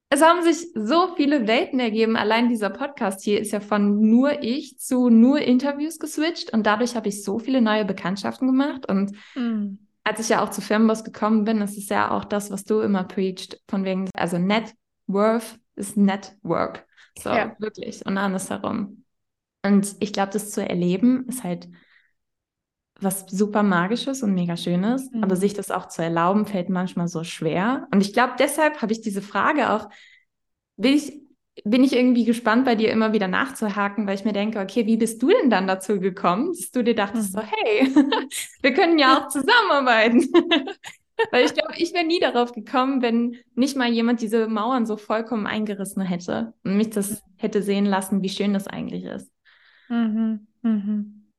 es 0.10 0.22
haben 0.22 0.42
sich 0.42 0.72
so 0.74 1.16
viele 1.16 1.48
Welten 1.48 1.80
ergeben. 1.80 2.16
Allein 2.16 2.48
dieser 2.48 2.70
Podcast 2.70 3.22
hier 3.22 3.42
ist 3.42 3.52
ja 3.52 3.60
von 3.60 4.00
nur 4.10 4.42
ich 4.42 4.78
zu 4.80 5.10
nur 5.10 5.40
Interviews 5.40 6.00
geswitcht 6.00 6.54
und 6.54 6.66
dadurch 6.66 6.96
habe 6.96 7.10
ich 7.10 7.24
so 7.24 7.40
viele 7.40 7.62
neue 7.62 7.84
Bekanntschaften 7.84 8.48
gemacht. 8.48 8.88
Und 8.88 9.12
mhm. 9.36 9.80
als 10.04 10.20
ich 10.22 10.30
ja 10.30 10.42
auch 10.42 10.50
zu 10.50 10.62
Firmenboss 10.62 11.04
gekommen 11.04 11.44
bin, 11.44 11.60
das 11.60 11.76
ist 11.78 11.90
ja 11.90 12.12
auch 12.12 12.24
das, 12.24 12.52
was 12.52 12.64
du 12.64 12.80
immer 12.80 13.04
preacht, 13.04 13.62
von 13.68 13.84
wegen, 13.84 14.10
also 14.16 14.38
Net 14.38 14.74
Worth 15.08 15.60
ist 15.76 15.98
Network. 15.98 16.86
So, 17.20 17.30
ja. 17.30 17.56
wirklich. 17.60 18.06
Und 18.06 18.18
andersherum. 18.18 19.04
Und 19.66 19.96
ich 20.00 20.14
glaube, 20.14 20.32
das 20.32 20.52
zu 20.52 20.68
erleben 20.68 21.26
ist 21.28 21.44
halt 21.44 21.68
was 23.00 23.26
super 23.30 23.64
Magisches 23.64 24.24
und 24.24 24.34
mega 24.34 24.58
Schönes. 24.58 25.12
Mhm. 25.12 25.24
Aber 25.24 25.36
sich 25.36 25.54
das 25.54 25.72
auch 25.72 25.88
zu 25.88 26.02
erlauben, 26.02 26.46
fällt 26.46 26.70
manchmal 26.70 27.08
so 27.08 27.24
schwer. 27.24 27.88
Und 27.92 28.02
ich 28.02 28.14
glaube, 28.14 28.34
deshalb 28.40 28.82
habe 28.82 28.92
ich 28.92 29.02
diese 29.02 29.22
Frage 29.22 29.72
auch, 29.72 29.90
will 30.78 30.94
ich, 30.94 31.22
bin 31.64 31.84
ich 31.84 31.94
irgendwie 31.94 32.26
gespannt, 32.26 32.66
bei 32.66 32.76
dir 32.76 32.92
immer 32.92 33.14
wieder 33.14 33.28
nachzuhaken, 33.28 34.08
weil 34.08 34.16
ich 34.16 34.26
mir 34.26 34.34
denke, 34.34 34.60
okay, 34.60 34.86
wie 34.86 34.98
bist 34.98 35.22
du 35.22 35.30
denn 35.30 35.50
dann 35.50 35.68
dazu 35.68 36.00
gekommen, 36.00 36.50
dass 36.50 36.72
du 36.72 36.84
dir 36.84 36.96
dachtest, 36.96 37.36
mhm. 37.36 37.40
so, 37.40 37.46
hey, 37.46 37.96
wir 38.62 38.74
können 38.74 39.00
ja 39.00 39.18
auch 39.18 39.28
zusammenarbeiten. 39.30 40.28
Weil 41.32 41.46
ich 41.46 41.54
glaube, 41.56 41.74
ich 41.78 41.94
wäre 41.94 42.06
nie 42.06 42.20
darauf 42.20 42.52
gekommen, 42.52 43.02
wenn 43.02 43.38
nicht 43.56 43.76
mal 43.76 43.90
jemand 43.90 44.22
diese 44.22 44.48
Mauern 44.48 44.86
so 44.86 44.98
vollkommen 44.98 45.48
eingerissen 45.48 46.04
hätte 46.04 46.54
und 46.64 46.78
mich 46.78 46.92
das 46.92 47.24
hätte 47.38 47.64
sehen 47.64 47.88
lassen, 47.88 48.22
wie 48.22 48.30
schön 48.30 48.54
das 48.54 48.68
eigentlich 48.68 49.04
ist. 49.04 49.32
Mhm. 49.90 50.46
Mhm. 50.62 51.32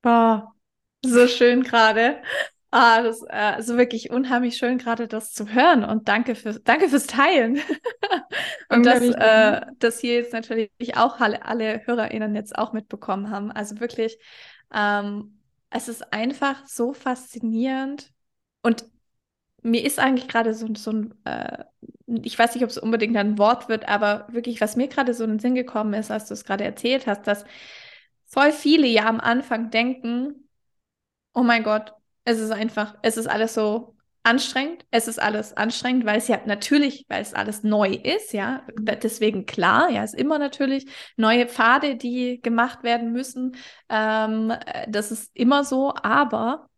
Boah, 0.00 0.53
so 1.04 1.28
schön 1.28 1.62
gerade. 1.62 2.16
Ah, 2.70 3.02
das 3.02 3.18
ist 3.18 3.28
äh, 3.28 3.36
also 3.36 3.76
wirklich 3.76 4.10
unheimlich 4.10 4.56
schön, 4.56 4.78
gerade 4.78 5.06
das 5.06 5.32
zu 5.32 5.48
hören 5.48 5.84
und 5.84 6.08
danke, 6.08 6.34
für, 6.34 6.58
danke 6.58 6.88
fürs 6.88 7.06
Teilen. 7.06 7.60
und 8.68 8.84
dass 8.84 9.00
äh, 9.00 9.60
das 9.78 10.00
hier 10.00 10.14
jetzt 10.14 10.32
natürlich 10.32 10.70
auch 10.96 11.20
alle, 11.20 11.44
alle 11.44 11.86
HörerInnen 11.86 12.34
jetzt 12.34 12.58
auch 12.58 12.72
mitbekommen 12.72 13.30
haben. 13.30 13.52
Also 13.52 13.78
wirklich, 13.78 14.18
ähm, 14.74 15.38
es 15.70 15.86
ist 15.86 16.12
einfach 16.12 16.66
so 16.66 16.92
faszinierend 16.92 18.10
und 18.62 18.86
mir 19.62 19.84
ist 19.84 20.00
eigentlich 20.00 20.26
gerade 20.26 20.52
so, 20.52 20.66
so 20.74 20.90
ein, 20.90 21.14
äh, 21.24 21.64
ich 22.06 22.38
weiß 22.38 22.54
nicht, 22.54 22.64
ob 22.64 22.70
es 22.70 22.78
unbedingt 22.78 23.16
ein 23.16 23.38
Wort 23.38 23.68
wird, 23.68 23.88
aber 23.88 24.26
wirklich, 24.30 24.60
was 24.60 24.74
mir 24.74 24.88
gerade 24.88 25.14
so 25.14 25.22
in 25.22 25.30
den 25.30 25.38
Sinn 25.38 25.54
gekommen 25.54 25.94
ist, 25.94 26.10
als 26.10 26.26
du 26.26 26.34
es 26.34 26.44
gerade 26.44 26.64
erzählt 26.64 27.06
hast, 27.06 27.26
dass 27.26 27.44
voll 28.26 28.52
viele 28.52 28.86
ja 28.88 29.06
am 29.06 29.20
Anfang 29.20 29.70
denken, 29.70 30.43
oh 31.34 31.42
mein 31.42 31.62
Gott, 31.62 31.92
es 32.24 32.38
ist 32.38 32.50
einfach, 32.50 32.94
es 33.02 33.16
ist 33.16 33.26
alles 33.26 33.54
so 33.54 33.94
anstrengend. 34.24 34.84
Es 34.90 35.06
ist 35.06 35.20
alles 35.20 35.56
anstrengend, 35.56 36.06
weil 36.06 36.18
es 36.18 36.28
ja 36.28 36.40
natürlich, 36.46 37.04
weil 37.08 37.22
es 37.22 37.34
alles 37.34 37.62
neu 37.62 37.90
ist, 37.90 38.32
ja. 38.32 38.62
Deswegen 38.78 39.46
klar, 39.46 39.90
ja, 39.90 40.02
es 40.02 40.14
ist 40.14 40.20
immer 40.20 40.38
natürlich 40.38 40.86
neue 41.16 41.46
Pfade, 41.46 41.96
die 41.96 42.40
gemacht 42.42 42.82
werden 42.82 43.12
müssen. 43.12 43.56
Ähm, 43.88 44.52
das 44.88 45.12
ist 45.12 45.30
immer 45.34 45.62
so, 45.64 45.92
aber 46.02 46.68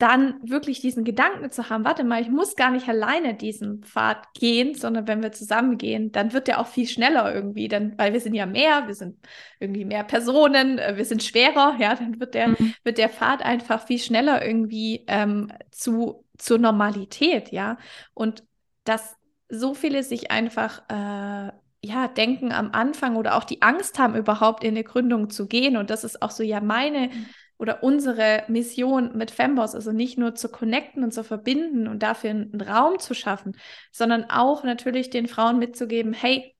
dann 0.00 0.40
wirklich 0.42 0.80
diesen 0.80 1.04
Gedanken 1.04 1.50
zu 1.50 1.68
haben, 1.68 1.84
warte 1.84 2.04
mal, 2.04 2.22
ich 2.22 2.30
muss 2.30 2.56
gar 2.56 2.70
nicht 2.70 2.88
alleine 2.88 3.34
diesen 3.34 3.82
Pfad 3.82 4.32
gehen, 4.32 4.74
sondern 4.74 5.06
wenn 5.06 5.22
wir 5.22 5.30
zusammen 5.30 5.76
gehen, 5.76 6.10
dann 6.10 6.32
wird 6.32 6.48
der 6.48 6.58
auch 6.58 6.68
viel 6.68 6.88
schneller 6.88 7.32
irgendwie, 7.34 7.68
dann, 7.68 7.98
weil 7.98 8.14
wir 8.14 8.20
sind 8.20 8.32
ja 8.32 8.46
mehr, 8.46 8.86
wir 8.86 8.94
sind 8.94 9.18
irgendwie 9.58 9.84
mehr 9.84 10.02
Personen, 10.04 10.78
äh, 10.78 10.96
wir 10.96 11.04
sind 11.04 11.22
schwerer, 11.22 11.76
ja, 11.78 11.94
dann 11.96 12.18
wird 12.18 12.32
der, 12.32 12.48
mhm. 12.48 12.72
wird 12.82 12.96
der 12.96 13.10
Pfad 13.10 13.42
einfach 13.42 13.86
viel 13.86 13.98
schneller 13.98 14.42
irgendwie 14.44 15.04
ähm, 15.06 15.52
zu, 15.70 16.24
zur 16.38 16.56
Normalität, 16.56 17.52
ja. 17.52 17.76
Und 18.14 18.42
dass 18.84 19.18
so 19.50 19.74
viele 19.74 20.02
sich 20.02 20.30
einfach 20.30 20.80
äh, 20.88 21.52
ja, 21.82 22.08
denken 22.08 22.52
am 22.52 22.70
Anfang 22.72 23.16
oder 23.16 23.36
auch 23.36 23.44
die 23.44 23.60
Angst 23.60 23.98
haben, 23.98 24.16
überhaupt 24.16 24.64
in 24.64 24.70
eine 24.70 24.84
Gründung 24.84 25.28
zu 25.28 25.46
gehen. 25.46 25.76
Und 25.76 25.90
das 25.90 26.04
ist 26.04 26.22
auch 26.22 26.30
so, 26.30 26.42
ja, 26.42 26.62
meine, 26.62 27.08
mhm 27.08 27.26
oder 27.60 27.82
unsere 27.82 28.44
Mission 28.48 29.16
mit 29.16 29.30
Femboss, 29.30 29.74
also 29.74 29.92
nicht 29.92 30.16
nur 30.18 30.34
zu 30.34 30.48
connecten 30.48 31.04
und 31.04 31.12
zu 31.12 31.22
verbinden 31.22 31.88
und 31.88 32.02
dafür 32.02 32.30
einen 32.30 32.60
Raum 32.60 32.98
zu 32.98 33.12
schaffen, 33.12 33.56
sondern 33.92 34.24
auch 34.30 34.64
natürlich 34.64 35.10
den 35.10 35.28
Frauen 35.28 35.58
mitzugeben, 35.58 36.14
hey, 36.14 36.56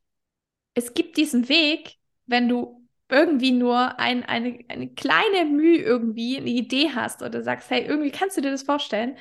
es 0.75 0.93
gibt 0.93 1.17
diesen 1.17 1.49
Weg, 1.49 1.97
wenn 2.27 2.49
du 2.49 2.87
irgendwie 3.09 3.51
nur 3.51 3.99
ein, 3.99 4.25
eine, 4.25 4.59
eine 4.69 4.91
kleine 4.91 5.47
Mühe 5.47 5.79
irgendwie, 5.79 6.37
eine 6.37 6.51
Idee 6.51 6.91
hast 6.95 7.23
oder 7.23 7.43
sagst, 7.43 7.71
hey, 7.71 7.83
irgendwie 7.83 8.11
kannst 8.11 8.37
du 8.37 8.43
dir 8.43 8.51
das 8.51 8.63
vorstellen, 8.63 9.17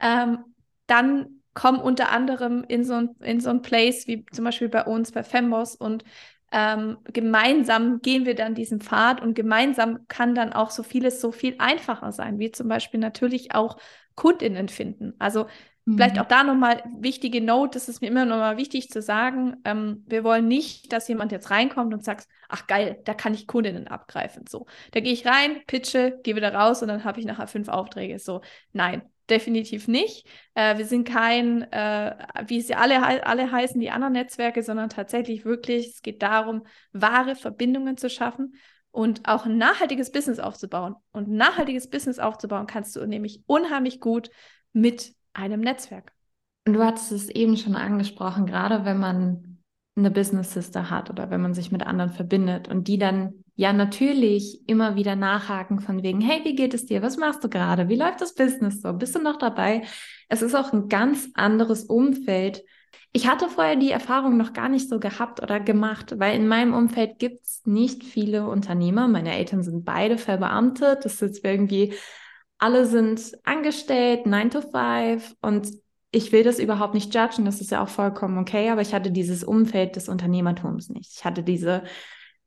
ähm, 0.00 0.38
dann 0.86 1.42
komm 1.52 1.78
unter 1.78 2.10
anderem 2.10 2.64
in 2.66 2.84
so 2.84 2.94
ein, 2.94 3.16
in 3.20 3.40
so 3.40 3.50
ein 3.50 3.60
Place 3.60 4.06
wie 4.06 4.24
zum 4.26 4.44
Beispiel 4.46 4.68
bei 4.70 4.84
uns 4.84 5.12
bei 5.12 5.22
Femboss 5.22 5.76
und 5.76 6.04
ähm, 6.50 6.98
gemeinsam 7.04 8.00
gehen 8.00 8.24
wir 8.24 8.34
dann 8.34 8.54
diesen 8.54 8.80
Pfad 8.80 9.20
und 9.20 9.34
gemeinsam 9.34 10.06
kann 10.08 10.34
dann 10.34 10.52
auch 10.52 10.70
so 10.70 10.82
vieles 10.82 11.20
so 11.20 11.30
viel 11.32 11.56
einfacher 11.58 12.12
sein, 12.12 12.38
wie 12.38 12.50
zum 12.50 12.68
Beispiel 12.68 13.00
natürlich 13.00 13.54
auch 13.54 13.76
Kundinnen 14.14 14.68
finden. 14.68 15.14
Also 15.18 15.46
mhm. 15.84 15.96
vielleicht 15.96 16.18
auch 16.18 16.26
da 16.26 16.44
nochmal 16.44 16.82
wichtige 16.98 17.40
Note, 17.42 17.78
das 17.78 17.88
ist 17.88 18.00
mir 18.00 18.08
immer 18.08 18.24
nochmal 18.24 18.56
wichtig 18.56 18.88
zu 18.88 19.02
sagen, 19.02 19.56
ähm, 19.64 20.04
wir 20.06 20.24
wollen 20.24 20.48
nicht, 20.48 20.92
dass 20.92 21.08
jemand 21.08 21.32
jetzt 21.32 21.50
reinkommt 21.50 21.92
und 21.92 22.02
sagt, 22.02 22.26
ach 22.48 22.66
geil, 22.66 22.98
da 23.04 23.12
kann 23.12 23.34
ich 23.34 23.46
Kundinnen 23.46 23.86
abgreifen. 23.86 24.46
So, 24.48 24.66
da 24.92 25.00
gehe 25.00 25.12
ich 25.12 25.26
rein, 25.26 25.60
pitche, 25.66 26.18
gehe 26.22 26.34
wieder 26.34 26.54
raus 26.54 26.80
und 26.82 26.88
dann 26.88 27.04
habe 27.04 27.20
ich 27.20 27.26
nachher 27.26 27.46
fünf 27.46 27.68
Aufträge. 27.68 28.18
So, 28.18 28.40
nein, 28.72 29.02
definitiv 29.30 29.88
nicht. 29.88 30.26
Äh, 30.54 30.78
wir 30.78 30.86
sind 30.86 31.08
kein, 31.08 31.62
äh, 31.72 32.16
wie 32.46 32.60
sie 32.60 32.74
alle, 32.74 33.26
alle 33.26 33.50
heißen, 33.50 33.80
die 33.80 33.90
anderen 33.90 34.14
Netzwerke, 34.14 34.62
sondern 34.62 34.88
tatsächlich 34.88 35.44
wirklich, 35.44 35.88
es 35.88 36.02
geht 36.02 36.22
darum, 36.22 36.66
wahre 36.92 37.34
Verbindungen 37.34 37.96
zu 37.96 38.10
schaffen 38.10 38.54
und 38.90 39.28
auch 39.28 39.46
ein 39.46 39.58
nachhaltiges 39.58 40.10
Business 40.12 40.38
aufzubauen. 40.38 40.96
Und 41.12 41.28
ein 41.28 41.36
nachhaltiges 41.36 41.88
Business 41.90 42.18
aufzubauen 42.18 42.66
kannst 42.66 42.96
du 42.96 43.06
nämlich 43.06 43.42
unheimlich 43.46 44.00
gut 44.00 44.30
mit 44.72 45.14
einem 45.32 45.60
Netzwerk. 45.60 46.12
Und 46.66 46.74
du 46.74 46.84
hattest 46.84 47.12
es 47.12 47.28
eben 47.28 47.56
schon 47.56 47.76
angesprochen, 47.76 48.46
gerade 48.46 48.84
wenn 48.84 48.98
man 48.98 49.58
eine 49.96 50.10
Business 50.10 50.52
Sister 50.52 50.90
hat 50.90 51.10
oder 51.10 51.30
wenn 51.30 51.40
man 51.40 51.54
sich 51.54 51.72
mit 51.72 51.82
anderen 51.86 52.10
verbindet 52.10 52.68
und 52.68 52.88
die 52.88 52.98
dann 52.98 53.44
ja 53.58 53.72
natürlich 53.72 54.60
immer 54.68 54.94
wieder 54.94 55.16
nachhaken 55.16 55.80
von 55.80 56.04
wegen, 56.04 56.20
hey, 56.20 56.44
wie 56.44 56.54
geht 56.54 56.74
es 56.74 56.86
dir? 56.86 57.02
Was 57.02 57.16
machst 57.16 57.42
du 57.42 57.48
gerade? 57.48 57.88
Wie 57.88 57.96
läuft 57.96 58.20
das 58.20 58.36
Business 58.36 58.82
so? 58.82 58.92
Bist 58.92 59.16
du 59.16 59.18
noch 59.18 59.36
dabei? 59.36 59.82
Es 60.28 60.42
ist 60.42 60.54
auch 60.54 60.72
ein 60.72 60.88
ganz 60.88 61.28
anderes 61.34 61.82
Umfeld. 61.82 62.62
Ich 63.12 63.26
hatte 63.26 63.48
vorher 63.48 63.74
die 63.74 63.90
Erfahrung 63.90 64.36
noch 64.36 64.52
gar 64.52 64.68
nicht 64.68 64.88
so 64.88 65.00
gehabt 65.00 65.42
oder 65.42 65.58
gemacht, 65.58 66.20
weil 66.20 66.36
in 66.36 66.46
meinem 66.46 66.72
Umfeld 66.72 67.18
gibt 67.18 67.44
es 67.44 67.62
nicht 67.64 68.04
viele 68.04 68.48
Unternehmer. 68.48 69.08
Meine 69.08 69.34
Eltern 69.34 69.64
sind 69.64 69.84
beide 69.84 70.18
verbeamtet. 70.18 71.04
Das 71.04 71.20
ist 71.20 71.44
irgendwie, 71.44 71.94
alle 72.58 72.86
sind 72.86 73.32
angestellt, 73.42 74.24
9 74.26 74.50
to 74.50 74.60
5 74.60 75.34
und 75.42 75.68
ich 76.12 76.30
will 76.30 76.44
das 76.44 76.60
überhaupt 76.60 76.94
nicht 76.94 77.12
judgen, 77.12 77.44
das 77.44 77.60
ist 77.60 77.70
ja 77.70 77.82
auch 77.82 77.88
vollkommen 77.88 78.38
okay, 78.38 78.70
aber 78.70 78.80
ich 78.80 78.94
hatte 78.94 79.10
dieses 79.10 79.44
Umfeld 79.44 79.96
des 79.96 80.08
Unternehmertums 80.08 80.88
nicht. 80.88 81.12
Ich 81.18 81.24
hatte 81.24 81.42
diese 81.42 81.82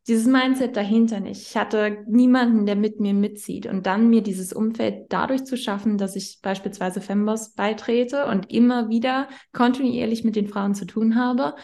dieses 0.07 0.25
Mindset 0.25 0.75
dahinter 0.75 1.19
nicht. 1.19 1.41
Ich 1.49 1.57
hatte 1.57 2.03
niemanden, 2.07 2.65
der 2.65 2.75
mit 2.75 2.99
mir 2.99 3.13
mitzieht 3.13 3.67
und 3.67 3.85
dann 3.85 4.09
mir 4.09 4.21
dieses 4.21 4.51
Umfeld 4.51 5.05
dadurch 5.09 5.43
zu 5.43 5.57
schaffen, 5.57 5.97
dass 5.97 6.15
ich 6.15 6.39
beispielsweise 6.41 7.01
Femboss 7.01 7.53
beitrete 7.53 8.25
und 8.25 8.51
immer 8.51 8.89
wieder 8.89 9.27
kontinuierlich 9.53 10.23
mit 10.23 10.35
den 10.35 10.47
Frauen 10.47 10.73
zu 10.73 10.85
tun 10.85 11.15
habe, 11.15 11.55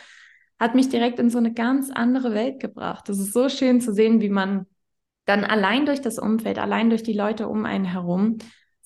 hat 0.59 0.75
mich 0.75 0.89
direkt 0.89 1.19
in 1.19 1.29
so 1.29 1.39
eine 1.39 1.53
ganz 1.53 1.89
andere 1.89 2.33
Welt 2.33 2.59
gebracht. 2.59 3.09
Das 3.09 3.19
ist 3.19 3.33
so 3.33 3.49
schön 3.49 3.81
zu 3.81 3.93
sehen, 3.93 4.21
wie 4.21 4.29
man 4.29 4.67
dann 5.25 5.43
allein 5.43 5.85
durch 5.85 6.01
das 6.01 6.19
Umfeld, 6.19 6.57
allein 6.59 6.89
durch 6.89 7.03
die 7.03 7.13
Leute 7.13 7.47
um 7.47 7.65
einen 7.65 7.85
herum 7.85 8.37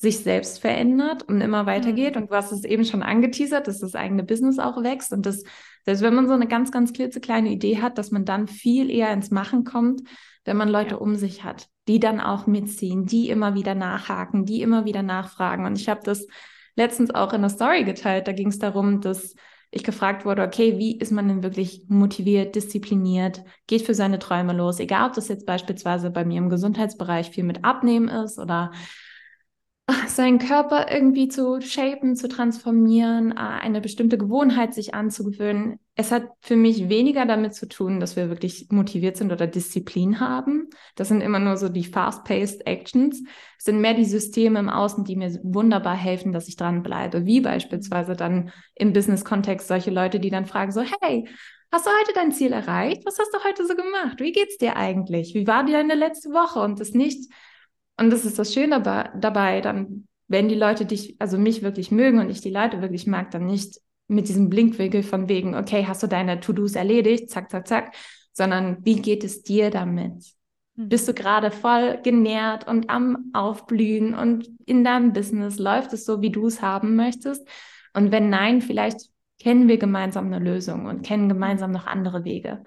sich 0.01 0.19
selbst 0.19 0.59
verändert 0.59 1.23
und 1.23 1.41
immer 1.41 1.65
weitergeht. 1.65 2.15
Mhm. 2.15 2.23
Und 2.23 2.31
du 2.31 2.35
hast 2.35 2.51
es 2.51 2.63
eben 2.63 2.85
schon 2.85 3.03
angeteasert, 3.03 3.67
dass 3.67 3.79
das 3.79 3.95
eigene 3.95 4.23
Business 4.23 4.59
auch 4.59 4.81
wächst 4.83 5.13
und 5.13 5.25
das 5.25 5.43
selbst 5.85 6.01
wenn 6.01 6.13
man 6.13 6.27
so 6.27 6.33
eine 6.33 6.47
ganz, 6.47 6.71
ganz 6.71 6.93
klitzekleine 6.93 7.49
Idee 7.49 7.81
hat, 7.81 7.97
dass 7.97 8.11
man 8.11 8.25
dann 8.25 8.47
viel 8.47 8.89
eher 8.89 9.11
ins 9.11 9.31
Machen 9.31 9.63
kommt, 9.63 10.01
wenn 10.45 10.57
man 10.57 10.69
Leute 10.69 10.91
ja. 10.91 10.97
um 10.97 11.15
sich 11.15 11.43
hat, 11.43 11.69
die 11.87 11.99
dann 11.99 12.19
auch 12.19 12.47
mitziehen, 12.47 13.05
die 13.05 13.29
immer 13.29 13.55
wieder 13.55 13.75
nachhaken, 13.75 14.45
die 14.45 14.61
immer 14.61 14.85
wieder 14.85 15.03
nachfragen. 15.03 15.65
Und 15.65 15.79
ich 15.79 15.89
habe 15.89 16.01
das 16.03 16.27
letztens 16.75 17.13
auch 17.13 17.33
in 17.33 17.41
der 17.41 17.49
Story 17.49 17.83
geteilt. 17.83 18.27
Da 18.27 18.31
ging 18.31 18.49
es 18.49 18.59
darum, 18.59 19.01
dass 19.01 19.35
ich 19.71 19.83
gefragt 19.83 20.25
wurde, 20.25 20.43
okay, 20.43 20.77
wie 20.77 20.97
ist 20.97 21.11
man 21.11 21.27
denn 21.27 21.43
wirklich 21.43 21.85
motiviert, 21.87 22.55
diszipliniert, 22.55 23.43
geht 23.67 23.83
für 23.83 23.93
seine 23.93 24.19
Träume 24.19 24.53
los, 24.53 24.79
egal 24.79 25.07
ob 25.07 25.13
das 25.13 25.29
jetzt 25.29 25.45
beispielsweise 25.45 26.11
bei 26.11 26.25
mir 26.25 26.39
im 26.39 26.49
Gesundheitsbereich 26.49 27.29
viel 27.29 27.45
mit 27.45 27.63
Abnehmen 27.63 28.09
ist 28.09 28.37
oder 28.37 28.71
seinen 30.07 30.39
Körper 30.39 30.91
irgendwie 30.91 31.27
zu 31.27 31.61
shapen, 31.61 32.15
zu 32.15 32.27
transformieren, 32.27 33.31
äh, 33.31 33.35
eine 33.35 33.81
bestimmte 33.81 34.17
Gewohnheit 34.17 34.73
sich 34.73 34.93
anzugewöhnen. 34.93 35.79
Es 35.95 36.11
hat 36.11 36.29
für 36.41 36.55
mich 36.55 36.89
weniger 36.89 37.25
damit 37.25 37.53
zu 37.53 37.67
tun, 37.67 37.99
dass 37.99 38.15
wir 38.15 38.29
wirklich 38.29 38.67
motiviert 38.69 39.17
sind 39.17 39.31
oder 39.31 39.47
Disziplin 39.47 40.19
haben. 40.19 40.69
Das 40.95 41.09
sind 41.09 41.21
immer 41.21 41.39
nur 41.39 41.57
so 41.57 41.69
die 41.69 41.83
fast-paced 41.83 42.65
Actions. 42.65 43.21
Es 43.57 43.65
sind 43.65 43.81
mehr 43.81 43.93
die 43.93 44.05
Systeme 44.05 44.59
im 44.59 44.69
Außen, 44.69 45.03
die 45.03 45.15
mir 45.15 45.37
wunderbar 45.43 45.95
helfen, 45.95 46.31
dass 46.31 46.47
ich 46.47 46.55
dranbleibe. 46.55 47.25
Wie 47.25 47.41
beispielsweise 47.41 48.15
dann 48.15 48.51
im 48.75 48.93
Business-Kontext 48.93 49.67
solche 49.67 49.91
Leute, 49.91 50.19
die 50.19 50.29
dann 50.29 50.45
fragen 50.45 50.71
so, 50.71 50.81
hey, 51.01 51.27
Hast 51.73 51.85
du 51.85 51.89
heute 51.89 52.11
dein 52.13 52.33
Ziel 52.33 52.51
erreicht? 52.51 53.05
Was 53.05 53.17
hast 53.17 53.33
du 53.33 53.45
heute 53.45 53.65
so 53.65 53.75
gemacht? 53.75 54.19
Wie 54.19 54.33
geht's 54.33 54.57
dir 54.57 54.75
eigentlich? 54.75 55.33
Wie 55.33 55.47
war 55.47 55.63
dir 55.63 55.77
deine 55.77 55.95
letzte 55.95 56.31
Woche? 56.31 56.59
Und 56.59 56.81
das 56.81 56.91
nicht 56.91 57.31
und 57.97 58.09
das 58.09 58.25
ist 58.25 58.39
das 58.39 58.53
Schöne 58.53 58.81
dabei, 58.81 59.61
dann, 59.61 60.07
wenn 60.27 60.49
die 60.49 60.55
Leute 60.55 60.85
dich, 60.85 61.15
also 61.19 61.37
mich 61.37 61.61
wirklich 61.61 61.91
mögen 61.91 62.19
und 62.19 62.29
ich 62.29 62.41
die 62.41 62.49
Leute 62.49 62.81
wirklich 62.81 63.07
mag, 63.07 63.31
dann 63.31 63.45
nicht 63.45 63.79
mit 64.07 64.27
diesem 64.27 64.49
Blinkwinkel 64.49 65.03
von 65.03 65.29
wegen, 65.29 65.55
okay, 65.55 65.85
hast 65.87 66.03
du 66.03 66.07
deine 66.07 66.39
To-Dos 66.39 66.75
erledigt, 66.75 67.29
zack, 67.29 67.49
zack, 67.49 67.67
zack, 67.67 67.95
sondern 68.33 68.83
wie 68.83 69.01
geht 69.01 69.23
es 69.23 69.43
dir 69.43 69.69
damit? 69.69 70.33
Mhm. 70.75 70.89
Bist 70.89 71.07
du 71.07 71.13
gerade 71.13 71.51
voll 71.51 71.99
genährt 72.03 72.67
und 72.67 72.89
am 72.89 73.31
Aufblühen 73.33 74.13
und 74.13 74.49
in 74.65 74.83
deinem 74.83 75.13
Business 75.13 75.59
läuft 75.59 75.93
es 75.93 76.05
so, 76.05 76.21
wie 76.21 76.31
du 76.31 76.47
es 76.47 76.61
haben 76.61 76.95
möchtest? 76.95 77.47
Und 77.93 78.11
wenn 78.11 78.29
nein, 78.29 78.61
vielleicht 78.61 79.09
kennen 79.39 79.67
wir 79.67 79.77
gemeinsam 79.77 80.27
eine 80.27 80.39
Lösung 80.39 80.85
und 80.85 81.03
kennen 81.03 81.27
gemeinsam 81.27 81.71
noch 81.71 81.87
andere 81.87 82.23
Wege. 82.23 82.63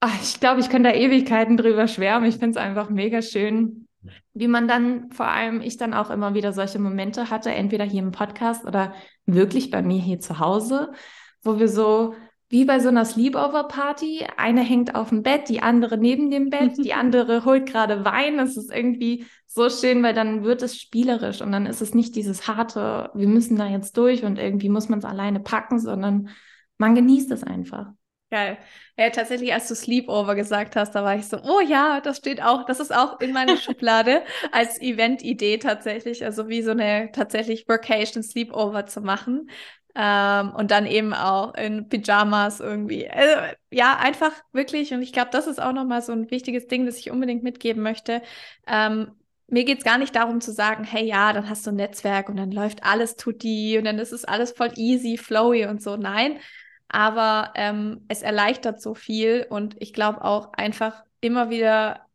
Ach, 0.00 0.22
ich 0.22 0.38
glaube, 0.38 0.60
ich 0.60 0.68
könnte 0.68 0.90
da 0.90 0.94
Ewigkeiten 0.94 1.56
drüber 1.56 1.88
schwärmen. 1.88 2.28
Ich 2.28 2.36
finde 2.36 2.50
es 2.50 2.56
einfach 2.56 2.90
mega 2.90 3.22
schön, 3.22 3.83
wie 4.32 4.48
man 4.48 4.68
dann, 4.68 5.10
vor 5.12 5.28
allem 5.28 5.60
ich 5.60 5.76
dann 5.76 5.94
auch 5.94 6.10
immer 6.10 6.34
wieder 6.34 6.52
solche 6.52 6.78
Momente 6.78 7.30
hatte, 7.30 7.50
entweder 7.50 7.84
hier 7.84 8.02
im 8.02 8.12
Podcast 8.12 8.64
oder 8.64 8.94
wirklich 9.26 9.70
bei 9.70 9.82
mir 9.82 10.00
hier 10.00 10.20
zu 10.20 10.38
Hause, 10.38 10.92
wo 11.42 11.58
wir 11.58 11.68
so 11.68 12.14
wie 12.48 12.64
bei 12.64 12.78
so 12.78 12.88
einer 12.88 13.04
Sleepover-Party. 13.04 14.26
Eine 14.36 14.62
hängt 14.62 14.94
auf 14.94 15.08
dem 15.08 15.22
Bett, 15.22 15.48
die 15.48 15.60
andere 15.60 15.98
neben 15.98 16.30
dem 16.30 16.50
Bett, 16.50 16.76
die 16.78 16.94
andere 16.94 17.44
holt 17.44 17.66
gerade 17.66 18.04
Wein. 18.04 18.38
Es 18.38 18.56
ist 18.56 18.72
irgendwie 18.72 19.26
so 19.46 19.68
schön, 19.70 20.02
weil 20.02 20.14
dann 20.14 20.44
wird 20.44 20.62
es 20.62 20.80
spielerisch 20.80 21.40
und 21.42 21.52
dann 21.52 21.66
ist 21.66 21.80
es 21.80 21.94
nicht 21.94 22.14
dieses 22.16 22.46
harte, 22.46 23.10
wir 23.14 23.28
müssen 23.28 23.56
da 23.56 23.66
jetzt 23.66 23.96
durch 23.96 24.24
und 24.24 24.38
irgendwie 24.38 24.68
muss 24.68 24.88
man 24.88 24.98
es 24.98 25.04
alleine 25.04 25.40
packen, 25.40 25.78
sondern 25.78 26.28
man 26.78 26.94
genießt 26.94 27.30
es 27.30 27.42
einfach. 27.42 27.88
Geil. 28.30 28.58
Ja, 28.96 29.10
tatsächlich, 29.10 29.52
als 29.52 29.66
du 29.66 29.74
Sleepover 29.74 30.36
gesagt 30.36 30.76
hast, 30.76 30.92
da 30.94 31.02
war 31.02 31.16
ich 31.16 31.26
so, 31.26 31.38
oh 31.42 31.60
ja, 31.60 32.00
das 32.00 32.18
steht 32.18 32.40
auch, 32.40 32.64
das 32.64 32.78
ist 32.78 32.94
auch 32.94 33.18
in 33.20 33.32
meiner 33.32 33.56
Schublade 33.56 34.22
als 34.52 34.80
Event-Idee 34.80 35.58
tatsächlich, 35.58 36.24
also 36.24 36.48
wie 36.48 36.62
so 36.62 36.70
eine 36.70 37.10
tatsächlich 37.12 37.68
Workation 37.68 38.22
Sleepover 38.22 38.86
zu 38.86 39.00
machen. 39.00 39.50
Ähm, 39.96 40.52
und 40.56 40.70
dann 40.70 40.86
eben 40.86 41.12
auch 41.14 41.54
in 41.54 41.88
Pyjamas 41.88 42.60
irgendwie. 42.60 43.08
Also, 43.08 43.34
ja, 43.70 43.96
einfach 43.98 44.32
wirklich, 44.52 44.92
und 44.92 45.02
ich 45.02 45.12
glaube, 45.12 45.30
das 45.32 45.46
ist 45.48 45.60
auch 45.62 45.72
nochmal 45.72 46.02
so 46.02 46.12
ein 46.12 46.30
wichtiges 46.30 46.66
Ding, 46.68 46.86
das 46.86 46.98
ich 46.98 47.10
unbedingt 47.10 47.42
mitgeben 47.44 47.82
möchte. 47.82 48.22
Ähm, 48.66 49.12
mir 49.48 49.64
geht 49.64 49.78
es 49.78 49.84
gar 49.84 49.98
nicht 49.98 50.14
darum 50.16 50.40
zu 50.40 50.52
sagen, 50.52 50.84
hey 50.84 51.04
ja, 51.04 51.32
dann 51.32 51.48
hast 51.48 51.66
du 51.66 51.70
ein 51.70 51.76
Netzwerk 51.76 52.28
und 52.28 52.36
dann 52.36 52.50
läuft 52.50 52.82
alles 52.84 53.16
tutti 53.16 53.76
und 53.78 53.84
dann 53.84 53.98
ist 53.98 54.12
es 54.12 54.24
alles 54.24 54.52
voll 54.52 54.70
easy, 54.76 55.16
flowy 55.16 55.66
und 55.66 55.82
so. 55.82 55.96
Nein, 55.96 56.38
aber 56.94 57.52
ähm, 57.56 58.04
es 58.08 58.22
erleichtert 58.22 58.80
so 58.80 58.94
viel 58.94 59.46
und 59.50 59.76
ich 59.80 59.92
glaube 59.92 60.24
auch 60.24 60.52
einfach 60.54 61.04
immer 61.20 61.50
wieder 61.50 62.06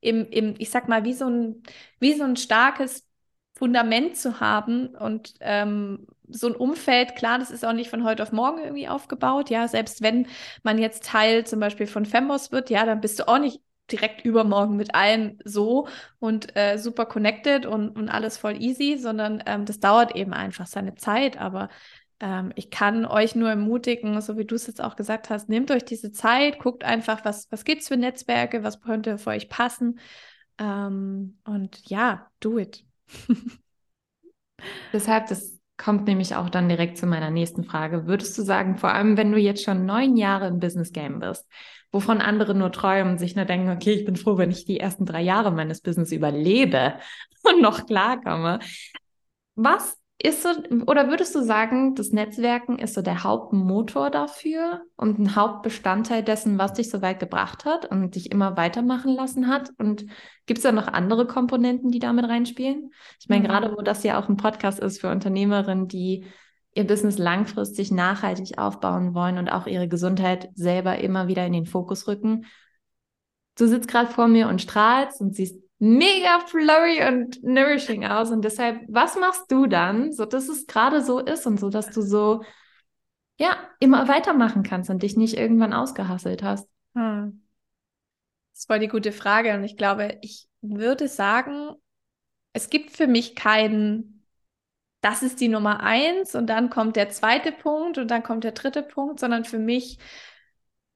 im, 0.00 0.26
im, 0.30 0.54
ich 0.58 0.70
sag 0.70 0.88
mal, 0.88 1.04
wie 1.04 1.14
so 1.14 1.28
ein, 1.28 1.62
wie 2.00 2.14
so 2.14 2.24
ein 2.24 2.36
starkes 2.36 3.06
Fundament 3.54 4.16
zu 4.16 4.40
haben 4.40 4.88
und 4.96 5.34
ähm, 5.40 6.06
so 6.28 6.48
ein 6.48 6.56
Umfeld, 6.56 7.16
klar, 7.16 7.38
das 7.38 7.50
ist 7.50 7.64
auch 7.64 7.72
nicht 7.72 7.90
von 7.90 8.04
heute 8.04 8.22
auf 8.22 8.32
morgen 8.32 8.58
irgendwie 8.62 8.88
aufgebaut. 8.88 9.50
Ja, 9.50 9.68
selbst 9.68 10.02
wenn 10.02 10.26
man 10.62 10.78
jetzt 10.78 11.04
Teil 11.04 11.46
zum 11.46 11.60
Beispiel 11.60 11.86
von 11.86 12.04
Fembos 12.06 12.52
wird, 12.52 12.70
ja, 12.70 12.84
dann 12.84 13.00
bist 13.00 13.18
du 13.18 13.28
auch 13.28 13.38
nicht 13.38 13.60
direkt 13.90 14.24
übermorgen 14.24 14.76
mit 14.76 14.94
allen 14.94 15.38
so 15.44 15.88
und 16.18 16.56
äh, 16.56 16.76
super 16.78 17.06
connected 17.06 17.66
und, 17.66 17.90
und 17.90 18.08
alles 18.08 18.36
voll 18.36 18.60
easy, 18.60 18.98
sondern 18.98 19.42
ähm, 19.46 19.64
das 19.64 19.78
dauert 19.80 20.14
eben 20.16 20.32
einfach 20.32 20.66
seine 20.66 20.96
Zeit. 20.96 21.38
Aber 21.38 21.68
ähm, 22.20 22.52
ich 22.56 22.70
kann 22.70 23.04
euch 23.04 23.34
nur 23.34 23.48
ermutigen, 23.48 24.20
so 24.20 24.38
wie 24.38 24.44
du 24.44 24.54
es 24.54 24.66
jetzt 24.66 24.82
auch 24.82 24.96
gesagt 24.96 25.30
hast, 25.30 25.48
nehmt 25.48 25.70
euch 25.70 25.84
diese 25.84 26.12
Zeit, 26.12 26.58
guckt 26.58 26.84
einfach, 26.84 27.24
was, 27.24 27.50
was 27.50 27.64
gibt 27.64 27.82
es 27.82 27.88
für 27.88 27.96
Netzwerke, 27.96 28.62
was 28.62 28.80
könnte 28.80 29.18
für 29.18 29.30
euch 29.30 29.48
passen. 29.48 29.98
Ähm, 30.58 31.38
und 31.44 31.88
ja, 31.88 32.30
do 32.40 32.58
it. 32.58 32.84
Deshalb, 34.92 35.26
das 35.28 35.58
kommt 35.76 36.06
nämlich 36.06 36.34
auch 36.34 36.48
dann 36.48 36.68
direkt 36.68 36.96
zu 36.96 37.06
meiner 37.06 37.30
nächsten 37.30 37.64
Frage. 37.64 38.06
Würdest 38.06 38.36
du 38.38 38.42
sagen, 38.42 38.78
vor 38.78 38.92
allem 38.92 39.16
wenn 39.16 39.32
du 39.32 39.38
jetzt 39.38 39.62
schon 39.62 39.84
neun 39.84 40.16
Jahre 40.16 40.48
im 40.48 40.58
Business 40.58 40.92
Game 40.92 41.18
bist, 41.18 41.46
wovon 41.92 42.22
andere 42.22 42.54
nur 42.54 42.72
träumen 42.72 43.18
sich 43.18 43.36
nur 43.36 43.44
denken, 43.44 43.70
okay, 43.70 43.92
ich 43.92 44.06
bin 44.06 44.16
froh, 44.16 44.38
wenn 44.38 44.50
ich 44.50 44.64
die 44.64 44.80
ersten 44.80 45.04
drei 45.04 45.20
Jahre 45.20 45.50
meines 45.50 45.82
Business 45.82 46.12
überlebe 46.12 46.94
und 47.42 47.60
noch 47.60 47.86
klarkomme. 47.86 48.60
Was 49.54 49.98
ist 50.22 50.42
so, 50.42 50.48
oder 50.86 51.08
würdest 51.08 51.34
du 51.34 51.42
sagen, 51.42 51.94
das 51.94 52.10
Netzwerken 52.10 52.78
ist 52.78 52.94
so 52.94 53.02
der 53.02 53.22
Hauptmotor 53.22 54.10
dafür 54.10 54.82
und 54.96 55.18
ein 55.18 55.36
Hauptbestandteil 55.36 56.22
dessen, 56.22 56.58
was 56.58 56.72
dich 56.72 56.88
so 56.88 57.02
weit 57.02 57.20
gebracht 57.20 57.66
hat 57.66 57.84
und 57.90 58.14
dich 58.14 58.32
immer 58.32 58.56
weitermachen 58.56 59.12
lassen 59.12 59.46
hat? 59.48 59.70
Und 59.78 60.06
gibt 60.46 60.58
es 60.58 60.62
da 60.62 60.72
noch 60.72 60.88
andere 60.88 61.26
Komponenten, 61.26 61.90
die 61.90 61.98
damit 61.98 62.24
reinspielen? 62.24 62.92
Ich 63.20 63.28
meine, 63.28 63.42
mhm. 63.44 63.48
gerade 63.48 63.76
wo 63.76 63.82
das 63.82 64.04
ja 64.04 64.18
auch 64.18 64.28
ein 64.28 64.38
Podcast 64.38 64.78
ist 64.78 65.00
für 65.00 65.10
Unternehmerinnen, 65.10 65.86
die 65.86 66.24
ihr 66.72 66.86
Business 66.86 67.18
langfristig 67.18 67.90
nachhaltig 67.90 68.58
aufbauen 68.58 69.14
wollen 69.14 69.36
und 69.36 69.50
auch 69.50 69.66
ihre 69.66 69.88
Gesundheit 69.88 70.50
selber 70.54 70.98
immer 70.98 71.28
wieder 71.28 71.46
in 71.46 71.52
den 71.52 71.66
Fokus 71.66 72.08
rücken. 72.08 72.46
Du 73.58 73.66
sitzt 73.66 73.88
gerade 73.88 74.10
vor 74.10 74.28
mir 74.28 74.48
und 74.48 74.62
strahlst 74.62 75.20
und 75.20 75.34
siehst 75.34 75.65
mega 75.78 76.40
flowy 76.40 77.06
und 77.06 77.42
nourishing 77.42 78.04
aus. 78.04 78.30
Und 78.30 78.44
deshalb, 78.44 78.80
was 78.88 79.16
machst 79.16 79.50
du 79.50 79.66
dann, 79.66 80.12
so 80.12 80.24
dass 80.24 80.48
es 80.48 80.66
gerade 80.66 81.02
so 81.02 81.18
ist 81.18 81.46
und 81.46 81.60
so, 81.60 81.70
dass 81.70 81.90
du 81.90 82.02
so, 82.02 82.42
ja, 83.38 83.56
immer 83.80 84.08
weitermachen 84.08 84.62
kannst 84.62 84.90
und 84.90 85.02
dich 85.02 85.16
nicht 85.16 85.36
irgendwann 85.36 85.72
ausgehasselt 85.72 86.42
hast? 86.42 86.68
Hm. 86.94 87.42
Das 88.54 88.68
war 88.68 88.78
die 88.78 88.88
gute 88.88 89.12
Frage. 89.12 89.54
Und 89.54 89.64
ich 89.64 89.76
glaube, 89.76 90.18
ich 90.22 90.48
würde 90.62 91.08
sagen, 91.08 91.72
es 92.54 92.70
gibt 92.70 92.90
für 92.90 93.06
mich 93.06 93.34
keinen, 93.34 94.24
das 95.02 95.22
ist 95.22 95.40
die 95.40 95.48
Nummer 95.48 95.80
eins 95.80 96.34
und 96.34 96.46
dann 96.46 96.70
kommt 96.70 96.96
der 96.96 97.10
zweite 97.10 97.52
Punkt 97.52 97.98
und 97.98 98.10
dann 98.10 98.22
kommt 98.22 98.44
der 98.44 98.52
dritte 98.52 98.82
Punkt, 98.82 99.20
sondern 99.20 99.44
für 99.44 99.58
mich 99.58 99.98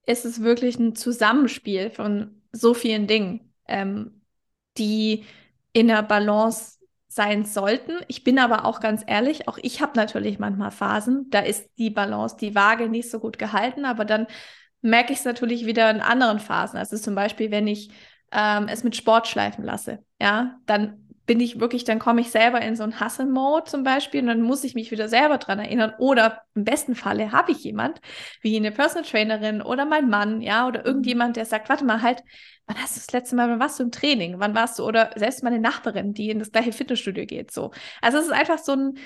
ist 0.07 0.25
es 0.25 0.40
wirklich 0.40 0.79
ein 0.79 0.97
Zusammenspiel 0.97 1.90
von 1.90 2.43
so 2.51 2.73
vielen 2.73 3.07
Dingen. 3.07 3.53
Ähm, 3.69 4.19
die 4.81 5.25
in 5.73 5.87
der 5.87 6.03
Balance 6.03 6.79
sein 7.07 7.45
sollten. 7.45 7.93
Ich 8.09 8.25
bin 8.25 8.38
aber 8.38 8.64
auch 8.64 8.81
ganz 8.81 9.03
ehrlich, 9.07 9.49
auch 9.49 9.59
ich 9.62 9.81
habe 9.81 9.93
natürlich 9.97 10.38
manchmal 10.38 10.71
Phasen, 10.71 11.29
da 11.31 11.40
ist 11.40 11.69
die 11.77 11.90
Balance, 11.90 12.37
die 12.40 12.55
Waage 12.55 12.88
nicht 12.88 13.11
so 13.11 13.19
gut 13.19 13.38
gehalten, 13.38 13.85
aber 13.85 14.05
dann 14.05 14.27
merke 14.81 15.12
ich 15.12 15.19
es 15.19 15.25
natürlich 15.25 15.66
wieder 15.66 15.90
in 15.90 16.01
anderen 16.01 16.38
Phasen. 16.38 16.79
Also 16.79 16.97
zum 16.97 17.14
Beispiel, 17.14 17.51
wenn 17.51 17.66
ich 17.66 17.90
ähm, 18.33 18.69
es 18.69 18.85
mit 18.85 18.97
Sport 18.97 19.27
schleifen 19.27 19.64
lasse, 19.64 20.05
ja, 20.21 20.57
dann 20.66 21.11
bin 21.27 21.38
ich 21.38 21.61
wirklich, 21.61 21.85
dann 21.85 22.01
komme 22.01 22.23
ich 22.23 22.31
selber 22.31 22.61
in 22.61 22.75
so 22.75 22.83
einen 22.83 23.01
Hustle-Mode 23.01 23.71
zum 23.71 23.85
Beispiel 23.85 24.21
und 24.21 24.27
dann 24.27 24.43
muss 24.43 24.64
ich 24.64 24.75
mich 24.75 24.90
wieder 24.90 25.09
selber 25.09 25.38
dran 25.38 25.61
erinnern. 25.61 25.95
Oder 25.99 26.43
im 26.57 26.64
besten 26.64 26.97
Falle 26.97 27.31
habe 27.31 27.53
ich 27.53 27.62
jemand, 27.62 28.01
wie 28.40 28.57
eine 28.57 28.73
Personal 28.73 29.09
Trainerin 29.09 29.62
oder 29.62 29.85
mein 29.85 30.09
Mann, 30.09 30.40
ja, 30.40 30.66
oder 30.66 30.85
irgendjemand, 30.85 31.37
der 31.37 31.45
sagt, 31.45 31.69
warte 31.69 31.85
mal, 31.85 32.03
halt, 32.03 32.25
wann 32.70 32.80
hast 32.80 32.96
du 32.96 33.00
das 33.00 33.12
letzte 33.12 33.35
Mal, 33.37 33.48
wann 33.48 33.59
warst 33.59 33.80
du 33.80 33.83
im 33.83 33.90
Training? 33.90 34.37
Wann 34.38 34.54
warst 34.54 34.78
du, 34.78 34.85
oder 34.85 35.11
selbst 35.16 35.42
meine 35.42 35.59
Nachbarin, 35.59 36.14
die 36.14 36.30
in 36.30 36.38
das 36.38 36.52
gleiche 36.52 36.72
Fitnessstudio 36.72 37.26
geht, 37.26 37.50
so. 37.50 37.72
Also 38.00 38.18
es 38.18 38.26
ist 38.26 38.33
einfach 38.33 38.59
so 38.59 38.72
ein, 38.72 38.98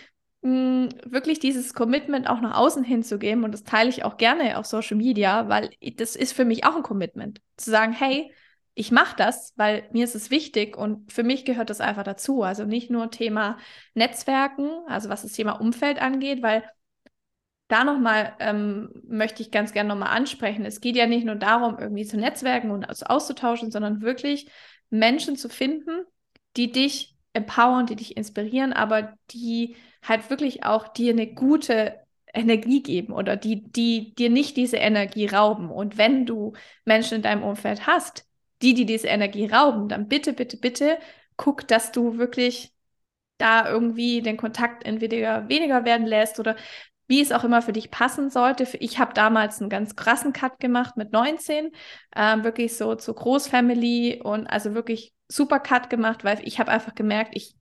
mh, 0.42 0.50
mm, 0.50 0.88
wirklich 1.07 1.38
dieses 1.38 1.72
Commitment 1.72 2.29
auch 2.29 2.40
nach 2.42 2.59
außen 2.59 2.85
hinzugeben 2.85 3.42
und 3.44 3.53
das 3.53 3.64
teile 3.64 3.88
ich 3.88 4.05
auch 4.05 4.18
gerne 4.18 4.59
auf 4.59 4.66
Social 4.66 4.98
Media, 4.98 5.48
weil 5.48 5.70
das 5.96 6.14
ist 6.14 6.33
für 6.33 6.44
mich 6.44 6.66
auch 6.66 6.77
ein 6.77 6.83
Commitment. 6.83 7.40
Zu 7.57 7.70
sagen, 7.70 7.92
hey, 7.92 8.31
ich 8.74 8.90
mache 8.90 9.16
das, 9.16 9.55
weil 9.57 9.88
mir 9.92 10.05
ist 10.05 10.16
es 10.16 10.31
wichtig 10.31 10.77
und 10.77 11.11
für 11.12 11.22
mich 11.22 11.44
gehört 11.44 11.70
das 11.70 11.81
einfach 11.81 12.03
dazu. 12.03 12.42
Also 12.42 12.64
nicht 12.64 12.90
nur 12.90 13.11
Thema 13.11 13.57
Netzwerken, 13.94 14.68
also 14.88 15.09
was 15.09 15.22
das 15.22 15.33
Thema 15.33 15.53
Umfeld 15.53 16.03
angeht, 16.03 16.42
weil 16.42 16.64
da 17.75 17.83
nochmal 17.83 18.35
ähm, 18.39 18.89
möchte 19.09 19.43
ich 19.43 19.51
ganz 19.51 19.73
gerne 19.73 19.89
nochmal 19.89 20.17
ansprechen. 20.17 20.65
Es 20.65 20.81
geht 20.81 20.95
ja 20.95 21.07
nicht 21.07 21.27
nur 21.27 21.35
darum, 21.35 21.77
irgendwie 21.77 22.05
zu 22.05 22.17
netzwerken 22.17 22.71
und 22.71 22.85
auszutauschen, 23.11 23.73
sondern 23.73 24.01
wirklich 24.01 24.49
Menschen 24.91 25.35
zu 25.37 25.49
finden, 25.49 26.05
die 26.57 26.71
dich 26.71 27.17
empowern, 27.33 27.87
die 27.87 27.97
dich 27.97 28.17
inspirieren, 28.17 28.73
aber 28.73 29.15
die 29.33 29.75
halt 30.03 30.31
wirklich 30.31 30.65
auch 30.65 30.87
dir 30.87 31.13
eine 31.13 31.27
gute 31.27 32.01
Energie 32.33 32.81
geben 32.81 33.13
oder 33.13 33.35
die, 33.35 33.65
die 33.65 34.15
dir 34.15 34.31
nicht 34.31 34.57
diese 34.57 34.77
Energie 34.77 35.27
rauben. 35.27 35.69
Und 35.69 35.99
wenn 35.99 36.27
du 36.27 36.53
Menschen 36.85 37.17
in 37.17 37.23
deinem 37.23 37.43
Umfeld 37.43 37.89
hast, 37.89 38.25
die, 38.63 38.75
die 38.75 38.87
diese 38.87 39.09
Energie 39.09 39.47
rauben, 39.47 39.89
dann 39.89 40.07
bitte, 40.07 40.33
bitte, 40.33 40.57
bitte 40.59 40.99
guck, 41.37 41.67
dass 41.67 41.91
du 41.91 42.19
wirklich 42.19 42.73
da 43.39 43.69
irgendwie 43.69 44.23
den 44.23 44.37
Kontakt 44.37 44.87
entweder 44.87 45.49
weniger 45.49 45.85
werden 45.85 46.07
lässt 46.07 46.39
oder 46.39 46.55
wie 47.07 47.21
es 47.21 47.33
auch 47.33 47.45
immer 47.45 47.62
für 47.62 47.73
dich 47.73 47.90
passen 47.90 48.31
sollte. 48.31 48.67
Ich 48.81 48.99
habe 48.99 49.14
damals 49.14 49.61
einen 49.61 49.71
ganz 49.71 49.97
krassen 49.97 50.33
Cut 50.33 50.59
gemacht 50.61 50.97
mit 50.97 51.12
19, 51.12 51.71
ähm, 52.17 52.45
wirklich 52.45 52.77
so 52.77 52.95
zur 52.95 53.14
Großfamily 53.14 54.23
und 54.23 54.47
also 54.47 54.75
wirklich 54.75 55.12
super 55.29 55.61
Cut 55.61 55.90
gemacht, 55.90 56.25
weil 56.25 56.40
ich 56.45 56.59
habe 56.59 56.71
einfach 56.71 56.95
gemerkt, 56.95 57.33
ich, 57.35 57.55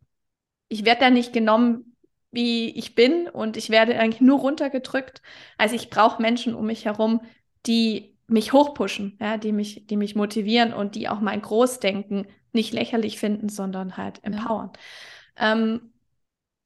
ich 0.69 0.85
werde 0.85 1.01
da 1.01 1.09
nicht 1.09 1.33
genommen, 1.33 1.95
wie 2.31 2.71
ich 2.71 2.95
bin 2.95 3.27
und 3.29 3.57
ich 3.57 3.69
werde 3.69 3.97
eigentlich 3.99 4.21
nur 4.21 4.39
runtergedrückt. 4.39 5.21
Also 5.57 5.75
ich 5.75 5.89
brauche 5.89 6.21
Menschen 6.21 6.55
um 6.55 6.65
mich 6.65 6.85
herum, 6.85 7.21
die 7.65 8.17
mich 8.27 8.53
hochpushen, 8.53 9.17
ja, 9.21 9.37
die 9.37 9.51
mich, 9.51 9.85
die 9.85 9.97
mich 9.97 10.15
motivieren 10.15 10.73
und 10.73 10.95
die 10.95 11.09
auch 11.09 11.19
mein 11.19 11.41
Großdenken 11.41 12.27
nicht 12.51 12.73
lächerlich 12.73 13.19
finden, 13.19 13.49
sondern 13.49 13.97
halt 13.97 14.23
empowern. 14.23 14.71
Ja. 15.37 15.53
Ähm, 15.53 15.92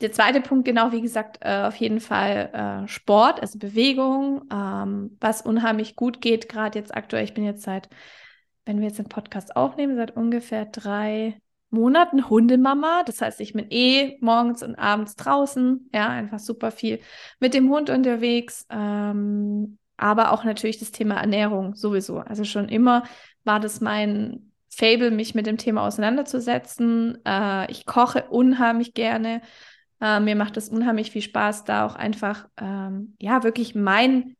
der 0.02 0.12
zweite 0.12 0.42
Punkt, 0.42 0.66
genau 0.66 0.92
wie 0.92 1.02
gesagt, 1.02 1.40
äh, 1.42 1.64
auf 1.64 1.76
jeden 1.76 2.00
Fall 2.00 2.84
äh, 2.86 2.88
Sport, 2.88 3.42
also 3.42 3.58
Bewegung, 3.58 4.44
ähm, 4.52 5.18
was 5.20 5.42
unheimlich 5.42 5.96
gut 5.96 6.22
geht, 6.22 6.50
gerade 6.50 6.78
jetzt 6.78 6.96
aktuell. 6.96 7.24
Ich 7.24 7.34
bin 7.34 7.44
jetzt 7.44 7.64
seit, 7.64 7.90
wenn 8.66 8.80
wir 8.80 8.88
jetzt 8.88 9.00
den 9.00 9.10
Podcast 9.10 9.56
aufnehmen, 9.56 9.96
seit 9.96 10.16
ungefähr 10.16 10.66
drei 10.66 11.40
Monaten 11.70 12.30
Hundemama. 12.30 13.04
Das 13.06 13.22
heißt, 13.22 13.42
ich 13.42 13.54
bin 13.54 13.68
eh 13.72 14.18
morgens 14.22 14.62
und 14.62 14.76
abends 14.76 15.16
draußen, 15.16 15.90
ja, 15.94 16.08
einfach 16.10 16.40
super 16.40 16.72
viel 16.72 17.00
mit 17.40 17.54
dem 17.54 17.70
Hund 17.70 17.90
unterwegs. 17.90 18.68
Ähm, 18.70 19.80
aber 19.98 20.32
auch 20.32 20.44
natürlich 20.44 20.78
das 20.78 20.92
Thema 20.92 21.16
Ernährung 21.16 21.76
sowieso. 21.76 22.20
Also 22.20 22.44
schon 22.44 22.70
immer 22.70 23.04
war 23.44 23.60
das 23.60 23.82
mein 23.82 24.52
Fable, 24.70 25.10
mich 25.10 25.34
mit 25.34 25.48
dem 25.48 25.58
Thema 25.58 25.88
auseinanderzusetzen. 25.88 27.18
Äh, 27.26 27.72
ich 27.72 27.88
koche 27.88 28.26
unheimlich 28.30 28.94
gerne. 28.94 29.42
Äh, 30.02 30.20
mir 30.20 30.36
macht 30.36 30.58
es 30.58 30.70
unheimlich 30.70 31.12
viel 31.12 31.22
Spaß, 31.22 31.64
da 31.64 31.86
auch 31.86 31.96
einfach, 31.96 32.48
ähm, 32.58 33.16
ja, 33.20 33.44
wirklich 33.44 33.76
mein 33.76 34.36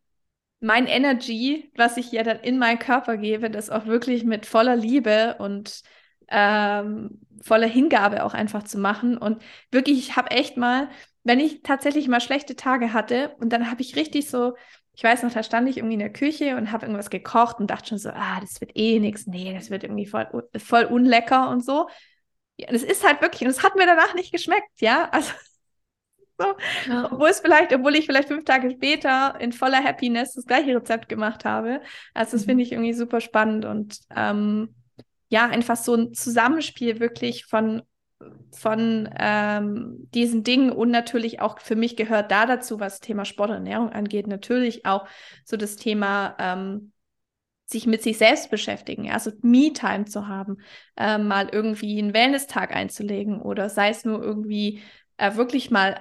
mein 0.60 0.88
Energy, 0.88 1.72
was 1.76 1.98
ich 1.98 2.12
ja 2.12 2.24
dann 2.24 2.40
in 2.40 2.58
meinen 2.58 2.80
Körper 2.80 3.18
gebe, 3.18 3.50
das 3.50 3.70
auch 3.70 3.86
wirklich 3.86 4.24
mit 4.24 4.46
voller 4.46 4.76
Liebe 4.76 5.36
und 5.40 5.82
ähm, 6.30 7.22
voller 7.42 7.68
Hingabe 7.68 8.24
auch 8.24 8.34
einfach 8.34 8.64
zu 8.64 8.80
machen. 8.80 9.18
Und 9.18 9.42
wirklich, 9.72 10.00
ich 10.00 10.16
habe 10.16 10.32
echt 10.32 10.58
mal, 10.58 10.90
wenn 11.24 11.40
ich 11.40 11.62
tatsächlich 11.62 12.08
mal 12.08 12.22
schlechte 12.22 12.56
Tage 12.56 12.94
hatte 12.94 13.36
und 13.40 13.50
dann 13.54 13.70
habe 13.70 13.82
ich 13.82 13.96
richtig 13.96 14.30
so, 14.30 14.56
ich 14.94 15.04
weiß 15.04 15.22
noch, 15.24 15.32
da 15.32 15.44
stand 15.44 15.70
ich 15.70 15.78
irgendwie 15.78 15.94
in 15.94 16.00
der 16.00 16.12
Küche 16.12 16.56
und 16.58 16.72
habe 16.72 16.86
irgendwas 16.88 17.12
gekocht 17.12 17.60
und 17.60 17.70
dachte 17.70 17.90
schon 17.90 17.98
so, 18.00 18.10
ah, 18.10 18.40
das 18.42 18.60
wird 18.60 18.72
eh 18.76 19.00
nichts, 19.00 19.28
nee, 19.28 19.54
das 19.54 19.70
wird 19.70 19.84
irgendwie 19.84 20.08
voll, 20.08 20.28
voll 20.58 20.86
unlecker 20.86 21.50
und 21.50 21.64
so. 21.64 21.88
Ja, 22.58 22.72
das 22.72 22.84
ist 22.84 23.06
halt 23.06 23.22
wirklich, 23.22 23.44
und 23.44 23.50
es 23.50 23.64
hat 23.64 23.76
mir 23.76 23.86
danach 23.86 24.14
nicht 24.14 24.32
geschmeckt, 24.32 24.82
ja. 24.82 25.10
Also 25.12 25.32
so. 26.40 26.56
Ja. 26.88 27.12
Obwohl 27.12 27.30
es 27.30 27.40
vielleicht, 27.40 27.74
obwohl 27.74 27.96
ich 27.96 28.06
vielleicht 28.06 28.28
fünf 28.28 28.46
Tage 28.46 28.70
später 28.70 29.40
in 29.40 29.52
voller 29.52 29.84
Happiness 29.84 30.34
das 30.34 30.46
gleiche 30.46 30.76
Rezept 30.76 31.10
gemacht 31.10 31.46
habe. 31.46 31.82
Also 32.14 32.34
das 32.34 32.44
mhm. 32.44 32.50
finde 32.50 32.64
ich 32.64 32.72
irgendwie 32.72 32.94
super 32.94 33.22
spannend 33.22 33.66
und 33.66 34.00
ähm, 34.16 34.76
ja, 35.30 35.48
einfach 35.48 35.76
so 35.76 35.96
ein 35.96 36.14
Zusammenspiel 36.14 37.00
wirklich 37.00 37.46
von 37.46 37.82
von 38.52 39.10
ähm, 39.20 40.08
diesen 40.14 40.44
Dingen 40.44 40.72
und 40.72 40.90
natürlich 40.90 41.40
auch 41.40 41.60
für 41.60 41.76
mich 41.76 41.96
gehört 41.96 42.32
da 42.32 42.48
dazu, 42.48 42.80
was 42.80 43.00
Thema 43.00 43.26
Sport 43.26 43.52
und 43.52 43.58
Ernährung 43.58 43.90
angeht, 43.90 44.26
natürlich 44.26 44.86
auch 44.88 45.08
so 45.46 45.56
das 45.56 45.76
Thema 45.76 46.36
ähm, 46.40 46.92
sich 47.70 47.86
mit 47.86 48.02
sich 48.02 48.18
selbst 48.18 48.50
beschäftigen, 48.50 49.12
also 49.12 49.32
Me-Time 49.42 50.06
zu 50.06 50.28
haben, 50.28 50.58
äh, 50.96 51.18
mal 51.18 51.50
irgendwie 51.52 52.00
einen 52.00 52.14
Wellness-Tag 52.14 52.74
einzulegen 52.74 53.42
oder 53.42 53.70
sei 53.70 53.90
es 53.90 54.06
nur 54.06 54.24
irgendwie 54.24 54.82
äh, 55.18 55.36
wirklich 55.36 55.70
mal 55.70 56.00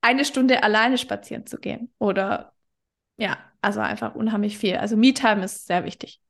eine 0.00 0.24
Stunde 0.24 0.62
alleine 0.62 0.98
spazieren 0.98 1.46
zu 1.46 1.58
gehen 1.58 1.92
oder 1.98 2.52
ja, 3.16 3.36
also 3.60 3.80
einfach 3.80 4.14
unheimlich 4.14 4.56
viel. 4.56 4.76
Also 4.76 4.96
Me-Time 4.96 5.44
ist 5.44 5.66
sehr 5.66 5.84
wichtig. 5.84 6.20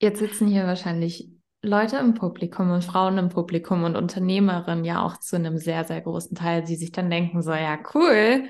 Jetzt 0.00 0.18
sitzen 0.18 0.48
hier 0.48 0.66
wahrscheinlich 0.66 1.30
Leute 1.62 1.96
im 1.98 2.14
Publikum 2.14 2.70
und 2.70 2.84
Frauen 2.84 3.18
im 3.18 3.28
Publikum 3.28 3.84
und 3.84 3.96
Unternehmerinnen 3.96 4.84
ja 4.84 5.02
auch 5.02 5.18
zu 5.18 5.36
einem 5.36 5.58
sehr, 5.58 5.84
sehr 5.84 6.00
großen 6.00 6.36
Teil, 6.36 6.62
die 6.62 6.76
sich 6.76 6.92
dann 6.92 7.10
denken, 7.10 7.42
so 7.42 7.52
ja, 7.52 7.78
cool, 7.94 8.48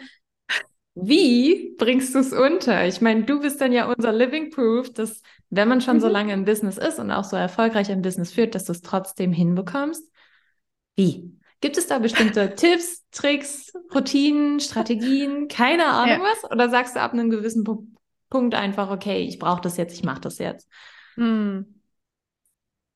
wie 0.99 1.75
bringst 1.77 2.15
du 2.15 2.21
es 2.21 2.33
unter? 2.33 2.87
Ich 2.87 3.03
meine, 3.03 3.25
du 3.25 3.41
bist 3.41 3.61
dann 3.61 3.71
ja 3.71 3.93
unser 3.93 4.13
Living 4.13 4.51
Proof, 4.51 4.91
dass 4.95 5.21
wenn 5.51 5.69
man 5.69 5.83
schon 5.83 5.97
mhm. 5.97 6.01
so 6.01 6.09
lange 6.09 6.33
im 6.33 6.47
Business 6.47 6.79
ist 6.79 6.99
und 6.99 7.11
auch 7.11 7.25
so 7.25 7.37
erfolgreich 7.37 7.91
im 7.91 8.01
Business 8.01 8.33
führt, 8.33 8.55
dass 8.55 8.65
du 8.65 8.73
es 8.73 8.81
trotzdem 8.81 9.31
hinbekommst. 9.31 10.11
Wie? 10.97 11.39
Gibt 11.61 11.77
es 11.77 11.87
da 11.87 11.99
bestimmte 11.99 12.55
Tipps, 12.57 13.05
Tricks, 13.11 13.75
Routinen, 13.95 14.59
Strategien, 14.59 15.49
keine 15.49 15.87
Ahnung 15.87 16.25
ja. 16.25 16.33
was? 16.33 16.51
Oder 16.51 16.71
sagst 16.71 16.97
du 16.97 17.01
ab 17.01 17.13
einem 17.13 17.29
gewissen 17.29 17.65
Punkt 18.31 18.55
einfach, 18.55 18.91
okay, 18.91 19.19
ich 19.21 19.39
brauche 19.39 19.61
das 19.61 19.77
jetzt, 19.77 19.93
ich 19.93 20.03
mache 20.03 20.23
das 20.23 20.39
jetzt? 20.39 20.67
Hm. 21.17 21.75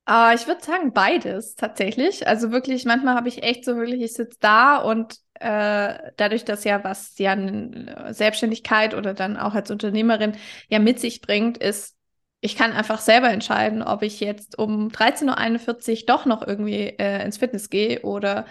Uh, 0.09 0.33
ich 0.33 0.47
würde 0.47 0.63
sagen 0.63 0.91
beides 0.91 1.53
tatsächlich. 1.53 2.27
Also 2.27 2.51
wirklich, 2.51 2.85
manchmal 2.85 3.13
habe 3.13 3.27
ich 3.27 3.43
echt 3.43 3.63
so 3.63 3.75
wirklich, 3.75 4.01
ich 4.01 4.13
sitze 4.13 4.37
da 4.39 4.77
und 4.77 5.17
äh, 5.41 6.11
dadurch, 6.17 6.45
dass 6.45 6.63
ja 6.63 6.83
was 6.83 7.17
ja 7.17 7.31
eine 7.31 8.13
Selbstständigkeit 8.13 8.93
oder 8.93 9.13
dann 9.13 9.37
auch 9.37 9.55
als 9.55 9.71
Unternehmerin 9.71 10.33
ja 10.69 10.79
mit 10.79 10.99
sich 10.99 11.21
bringt, 11.21 11.57
ist, 11.57 11.95
ich 12.41 12.55
kann 12.55 12.73
einfach 12.73 12.99
selber 12.99 13.29
entscheiden, 13.29 13.83
ob 13.83 14.03
ich 14.03 14.19
jetzt 14.19 14.57
um 14.57 14.89
13.41 14.89 16.01
Uhr 16.01 16.05
doch 16.07 16.25
noch 16.25 16.45
irgendwie 16.45 16.87
äh, 16.97 17.23
ins 17.23 17.37
Fitness 17.37 17.69
gehe 17.69 18.01
oder 18.01 18.45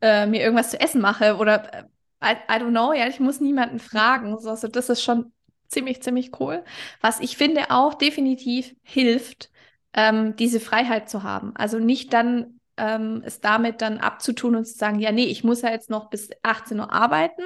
äh, 0.00 0.26
mir 0.26 0.40
irgendwas 0.40 0.70
zu 0.70 0.80
essen 0.80 1.00
mache 1.00 1.36
oder 1.36 1.74
äh, 1.74 1.84
I, 2.22 2.36
I, 2.50 2.58
don't 2.58 2.70
know, 2.70 2.92
ja, 2.92 3.06
ich 3.06 3.18
muss 3.18 3.40
niemanden 3.40 3.78
fragen. 3.78 4.34
Also 4.34 4.68
das 4.68 4.90
ist 4.90 5.02
schon 5.02 5.32
ziemlich, 5.68 6.02
ziemlich 6.02 6.38
cool. 6.38 6.64
Was 7.00 7.20
ich 7.20 7.36
finde 7.36 7.70
auch 7.70 7.94
definitiv 7.94 8.74
hilft, 8.82 9.50
ähm, 9.94 10.36
diese 10.36 10.60
Freiheit 10.60 11.08
zu 11.08 11.22
haben. 11.22 11.56
Also 11.56 11.78
nicht 11.78 12.12
dann 12.12 12.59
ähm, 12.80 13.22
es 13.24 13.40
damit 13.40 13.82
dann 13.82 13.98
abzutun 13.98 14.56
und 14.56 14.64
zu 14.64 14.74
sagen, 14.74 14.98
ja, 14.98 15.12
nee, 15.12 15.26
ich 15.26 15.44
muss 15.44 15.62
ja 15.62 15.70
jetzt 15.70 15.90
noch 15.90 16.08
bis 16.08 16.30
18 16.42 16.80
Uhr 16.80 16.92
arbeiten 16.92 17.42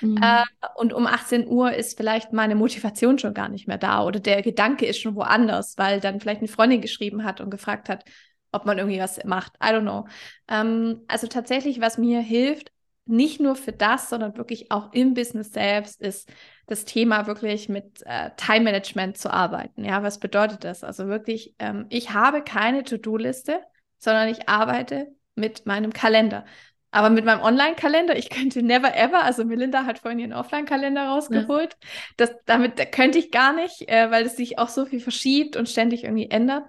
mhm. 0.00 0.16
äh, 0.22 0.44
und 0.76 0.92
um 0.92 1.06
18 1.06 1.46
Uhr 1.46 1.72
ist 1.72 1.96
vielleicht 1.96 2.32
meine 2.32 2.54
Motivation 2.54 3.18
schon 3.18 3.34
gar 3.34 3.48
nicht 3.48 3.68
mehr 3.68 3.78
da 3.78 4.04
oder 4.04 4.18
der 4.18 4.42
Gedanke 4.42 4.86
ist 4.86 4.98
schon 4.98 5.14
woanders, 5.14 5.76
weil 5.76 6.00
dann 6.00 6.20
vielleicht 6.20 6.40
eine 6.40 6.48
Freundin 6.48 6.80
geschrieben 6.80 7.24
hat 7.24 7.40
und 7.40 7.50
gefragt 7.50 7.88
hat, 7.88 8.04
ob 8.50 8.64
man 8.64 8.78
irgendwie 8.78 9.00
was 9.00 9.22
macht. 9.24 9.52
I 9.62 9.68
don't 9.68 9.82
know. 9.82 10.06
Ähm, 10.48 11.02
also 11.06 11.26
tatsächlich, 11.26 11.80
was 11.80 11.98
mir 11.98 12.20
hilft, 12.20 12.72
nicht 13.04 13.40
nur 13.40 13.56
für 13.56 13.72
das, 13.72 14.10
sondern 14.10 14.36
wirklich 14.36 14.70
auch 14.70 14.92
im 14.92 15.14
Business 15.14 15.52
selbst, 15.52 16.00
ist 16.00 16.30
das 16.66 16.84
Thema 16.84 17.26
wirklich 17.26 17.68
mit 17.68 18.02
äh, 18.04 18.30
Time 18.36 18.64
Management 18.64 19.16
zu 19.16 19.32
arbeiten. 19.32 19.84
Ja, 19.84 20.02
was 20.02 20.18
bedeutet 20.20 20.64
das? 20.64 20.84
Also 20.84 21.08
wirklich, 21.08 21.54
ähm, 21.58 21.86
ich 21.88 22.12
habe 22.12 22.42
keine 22.42 22.84
To-Do-Liste, 22.84 23.60
sondern 23.98 24.28
ich 24.28 24.48
arbeite 24.48 25.08
mit 25.34 25.66
meinem 25.66 25.92
Kalender. 25.92 26.44
Aber 26.90 27.10
mit 27.10 27.24
meinem 27.24 27.42
Online-Kalender, 27.42 28.16
ich 28.16 28.30
könnte 28.30 28.62
never 28.62 28.96
ever, 28.96 29.22
also 29.22 29.44
Melinda 29.44 29.84
hat 29.84 29.98
vorhin 29.98 30.20
ihren 30.20 30.32
Offline-Kalender 30.32 31.08
rausgeholt, 31.08 31.72
ja. 31.72 31.88
das, 32.16 32.30
damit 32.46 32.92
könnte 32.92 33.18
ich 33.18 33.30
gar 33.30 33.52
nicht, 33.52 33.88
äh, 33.88 34.10
weil 34.10 34.24
es 34.24 34.36
sich 34.36 34.58
auch 34.58 34.68
so 34.68 34.86
viel 34.86 35.00
verschiebt 35.00 35.56
und 35.56 35.68
ständig 35.68 36.04
irgendwie 36.04 36.30
ändert. 36.30 36.64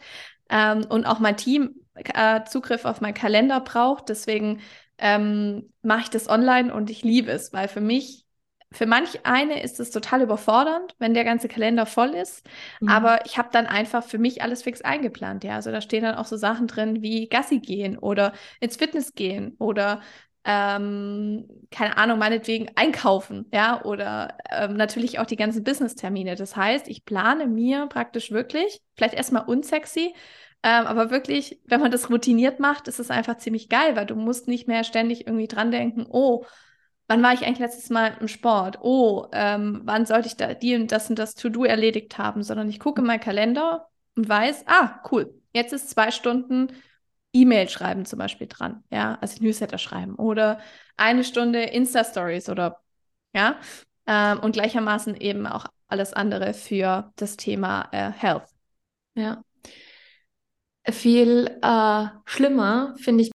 Ähm, 0.49 0.85
und 0.89 1.05
auch 1.05 1.19
mein 1.19 1.37
Team 1.37 1.75
äh, 1.95 2.43
Zugriff 2.43 2.85
auf 2.85 3.01
meinen 3.01 3.13
Kalender 3.13 3.61
braucht. 3.61 4.09
Deswegen 4.09 4.61
ähm, 4.97 5.71
mache 5.81 6.01
ich 6.01 6.09
das 6.09 6.27
online 6.27 6.73
und 6.73 6.89
ich 6.89 7.03
liebe 7.03 7.31
es, 7.31 7.53
weil 7.53 7.67
für 7.67 7.81
mich, 7.81 8.25
für 8.71 8.85
manch 8.85 9.25
eine 9.25 9.61
ist 9.63 9.79
es 9.79 9.89
total 9.89 10.21
überfordernd, 10.21 10.95
wenn 10.99 11.13
der 11.13 11.23
ganze 11.23 11.47
Kalender 11.47 11.85
voll 11.85 12.09
ist. 12.09 12.45
Mhm. 12.79 12.89
Aber 12.89 13.25
ich 13.25 13.37
habe 13.37 13.49
dann 13.51 13.65
einfach 13.65 14.03
für 14.03 14.19
mich 14.19 14.43
alles 14.43 14.61
fix 14.63 14.81
eingeplant. 14.81 15.43
Ja, 15.43 15.55
also 15.55 15.71
da 15.71 15.81
stehen 15.81 16.03
dann 16.03 16.15
auch 16.15 16.25
so 16.25 16.37
Sachen 16.37 16.67
drin 16.67 17.01
wie 17.01 17.27
Gassi 17.29 17.59
gehen 17.59 17.97
oder 17.97 18.33
ins 18.59 18.75
Fitness 18.77 19.15
gehen 19.15 19.55
oder 19.57 20.01
ähm, 20.45 21.47
keine 21.69 21.97
Ahnung, 21.97 22.17
meinetwegen 22.17 22.71
einkaufen, 22.75 23.45
ja, 23.53 23.83
oder 23.83 24.37
ähm, 24.49 24.77
natürlich 24.77 25.19
auch 25.19 25.25
die 25.25 25.35
ganzen 25.35 25.63
Business-Termine. 25.63 26.35
Das 26.35 26.55
heißt, 26.55 26.87
ich 26.87 27.05
plane 27.05 27.45
mir 27.45 27.87
praktisch 27.87 28.31
wirklich, 28.31 28.81
vielleicht 28.95 29.15
erstmal 29.15 29.45
unsexy, 29.45 30.13
ähm, 30.63 30.85
aber 30.87 31.09
wirklich, 31.11 31.61
wenn 31.65 31.81
man 31.81 31.91
das 31.91 32.09
routiniert 32.09 32.59
macht, 32.59 32.87
ist 32.87 32.99
es 32.99 33.11
einfach 33.11 33.37
ziemlich 33.37 33.69
geil, 33.69 33.95
weil 33.95 34.05
du 34.05 34.15
musst 34.15 34.47
nicht 34.47 34.67
mehr 34.67 34.83
ständig 34.83 35.27
irgendwie 35.27 35.47
dran 35.47 35.71
denken, 35.71 36.05
oh, 36.09 36.45
wann 37.09 37.23
war 37.23 37.33
ich 37.33 37.43
eigentlich 37.45 37.59
letztes 37.59 37.89
Mal 37.89 38.15
im 38.21 38.27
Sport? 38.27 38.79
Oh, 38.81 39.27
ähm, 39.33 39.81
wann 39.83 40.05
sollte 40.05 40.27
ich 40.27 40.37
da 40.37 40.53
die 40.53 40.75
und 40.75 40.91
das 40.91 41.09
und 41.09 41.19
das 41.19 41.35
To-Do 41.35 41.65
erledigt 41.65 42.17
haben? 42.17 42.43
Sondern 42.43 42.69
ich 42.69 42.79
gucke 42.79 43.01
in 43.01 43.07
meinen 43.07 43.19
Kalender 43.19 43.89
und 44.15 44.29
weiß, 44.29 44.65
ah, 44.67 45.01
cool, 45.11 45.33
jetzt 45.53 45.73
ist 45.73 45.89
zwei 45.89 46.11
Stunden 46.11 46.67
E-Mail 47.33 47.67
schreiben 47.69 48.05
zum 48.05 48.19
Beispiel 48.19 48.47
dran, 48.47 48.83
ja, 48.91 49.17
also 49.21 49.43
Newsletter 49.43 49.77
schreiben 49.77 50.15
oder 50.15 50.59
eine 50.97 51.23
Stunde 51.23 51.61
Insta-Stories 51.63 52.49
oder 52.49 52.79
ja, 53.33 53.59
ähm, 54.07 54.39
und 54.39 54.53
gleichermaßen 54.53 55.15
eben 55.15 55.45
auch 55.47 55.65
alles 55.87 56.13
andere 56.13 56.53
für 56.53 57.11
das 57.17 57.37
Thema 57.37 57.89
äh, 57.91 58.11
Health. 58.11 58.49
Ja, 59.15 59.43
viel 60.89 61.59
äh, 61.61 62.05
schlimmer 62.25 62.95
finde 62.97 63.23
ich 63.23 63.31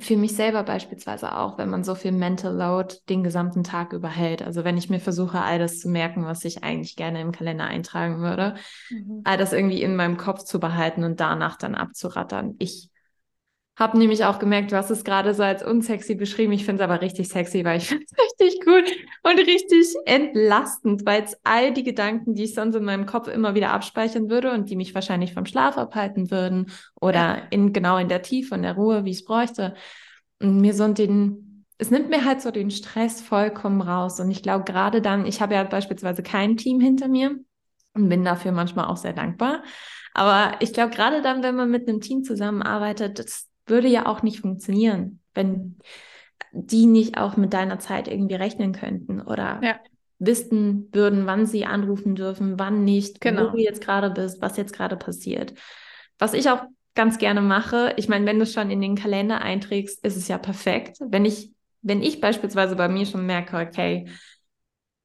für 0.00 0.16
mich 0.16 0.34
selber 0.34 0.62
beispielsweise 0.62 1.36
auch, 1.36 1.58
wenn 1.58 1.68
man 1.68 1.84
so 1.84 1.94
viel 1.94 2.12
Mental 2.12 2.54
Load 2.54 2.96
den 3.08 3.22
gesamten 3.22 3.64
Tag 3.64 3.92
überhält. 3.92 4.42
Also 4.42 4.64
wenn 4.64 4.76
ich 4.76 4.90
mir 4.90 5.00
versuche, 5.00 5.40
all 5.40 5.58
das 5.58 5.80
zu 5.80 5.88
merken, 5.88 6.24
was 6.24 6.44
ich 6.44 6.64
eigentlich 6.64 6.96
gerne 6.96 7.20
im 7.20 7.32
Kalender 7.32 7.64
eintragen 7.64 8.20
würde, 8.20 8.54
mhm. 8.90 9.22
all 9.24 9.36
das 9.36 9.52
irgendwie 9.52 9.82
in 9.82 9.96
meinem 9.96 10.16
Kopf 10.16 10.44
zu 10.44 10.60
behalten 10.60 11.04
und 11.04 11.20
danach 11.20 11.56
dann 11.56 11.74
abzurattern. 11.74 12.54
Ich 12.58 12.87
habe 13.78 13.96
nämlich 13.96 14.24
auch 14.24 14.40
gemerkt, 14.40 14.72
du 14.72 14.76
hast 14.76 14.90
es 14.90 15.04
gerade 15.04 15.34
so 15.34 15.44
als 15.44 15.64
unsexy 15.64 16.16
beschrieben. 16.16 16.52
Ich 16.52 16.64
finde 16.64 16.82
es 16.82 16.90
aber 16.90 17.00
richtig 17.00 17.28
sexy, 17.28 17.64
weil 17.64 17.78
ich 17.78 17.86
finde 17.88 18.04
es 18.04 18.18
richtig 18.18 18.64
gut 18.64 18.84
und 19.22 19.38
richtig 19.38 19.94
entlastend, 20.04 21.06
weil 21.06 21.22
es 21.22 21.36
all 21.44 21.72
die 21.72 21.84
Gedanken, 21.84 22.34
die 22.34 22.44
ich 22.44 22.54
sonst 22.54 22.74
in 22.74 22.84
meinem 22.84 23.06
Kopf 23.06 23.28
immer 23.28 23.54
wieder 23.54 23.70
abspeichern 23.70 24.28
würde 24.28 24.50
und 24.50 24.68
die 24.68 24.76
mich 24.76 24.96
wahrscheinlich 24.96 25.32
vom 25.32 25.46
Schlaf 25.46 25.78
abhalten 25.78 26.32
würden 26.32 26.72
oder 27.00 27.42
in 27.50 27.72
genau 27.72 27.98
in 27.98 28.08
der 28.08 28.22
Tiefe 28.22 28.56
und 28.56 28.62
der 28.62 28.74
Ruhe, 28.74 29.04
wie 29.04 29.10
ich 29.10 29.18
es 29.18 29.24
bräuchte. 29.24 29.74
Und 30.40 30.60
mir 30.60 30.74
so 30.74 30.88
den, 30.88 31.64
es 31.78 31.92
nimmt 31.92 32.10
mir 32.10 32.24
halt 32.24 32.42
so 32.42 32.50
den 32.50 32.72
Stress 32.72 33.20
vollkommen 33.20 33.80
raus. 33.80 34.18
Und 34.18 34.30
ich 34.32 34.42
glaube, 34.42 34.64
gerade 34.64 35.00
dann, 35.00 35.24
ich 35.24 35.40
habe 35.40 35.54
ja 35.54 35.62
beispielsweise 35.62 36.24
kein 36.24 36.56
Team 36.56 36.80
hinter 36.80 37.06
mir 37.06 37.36
und 37.94 38.08
bin 38.08 38.24
dafür 38.24 38.50
manchmal 38.50 38.86
auch 38.86 38.96
sehr 38.96 39.12
dankbar. 39.12 39.62
Aber 40.14 40.56
ich 40.60 40.72
glaube, 40.72 40.92
gerade 40.92 41.22
dann, 41.22 41.44
wenn 41.44 41.54
man 41.54 41.70
mit 41.70 41.88
einem 41.88 42.00
Team 42.00 42.24
zusammenarbeitet, 42.24 43.20
das 43.20 43.47
würde 43.68 43.88
ja 43.88 44.06
auch 44.06 44.22
nicht 44.22 44.40
funktionieren, 44.40 45.20
wenn 45.34 45.78
die 46.52 46.86
nicht 46.86 47.18
auch 47.18 47.36
mit 47.36 47.52
deiner 47.52 47.78
Zeit 47.78 48.08
irgendwie 48.08 48.34
rechnen 48.34 48.72
könnten 48.72 49.20
oder 49.20 49.60
ja. 49.62 49.80
wissen 50.18 50.88
würden, 50.92 51.26
wann 51.26 51.46
sie 51.46 51.66
anrufen 51.66 52.14
dürfen, 52.14 52.58
wann 52.58 52.84
nicht, 52.84 53.20
genau. 53.20 53.48
wo 53.48 53.56
du 53.56 53.58
jetzt 53.58 53.80
gerade 53.82 54.10
bist, 54.10 54.40
was 54.40 54.56
jetzt 54.56 54.72
gerade 54.72 54.96
passiert. 54.96 55.54
Was 56.18 56.34
ich 56.34 56.48
auch 56.50 56.62
ganz 56.94 57.18
gerne 57.18 57.40
mache, 57.40 57.94
ich 57.96 58.08
meine, 58.08 58.26
wenn 58.26 58.38
du 58.38 58.42
es 58.42 58.52
schon 58.52 58.70
in 58.70 58.80
den 58.80 58.96
Kalender 58.96 59.40
einträgst, 59.40 60.04
ist 60.04 60.16
es 60.16 60.28
ja 60.28 60.38
perfekt. 60.38 60.98
Wenn 61.00 61.24
ich, 61.24 61.52
wenn 61.82 62.02
ich 62.02 62.20
beispielsweise 62.20 62.76
bei 62.76 62.88
mir 62.88 63.06
schon 63.06 63.24
merke, 63.26 63.56
okay, 63.58 64.06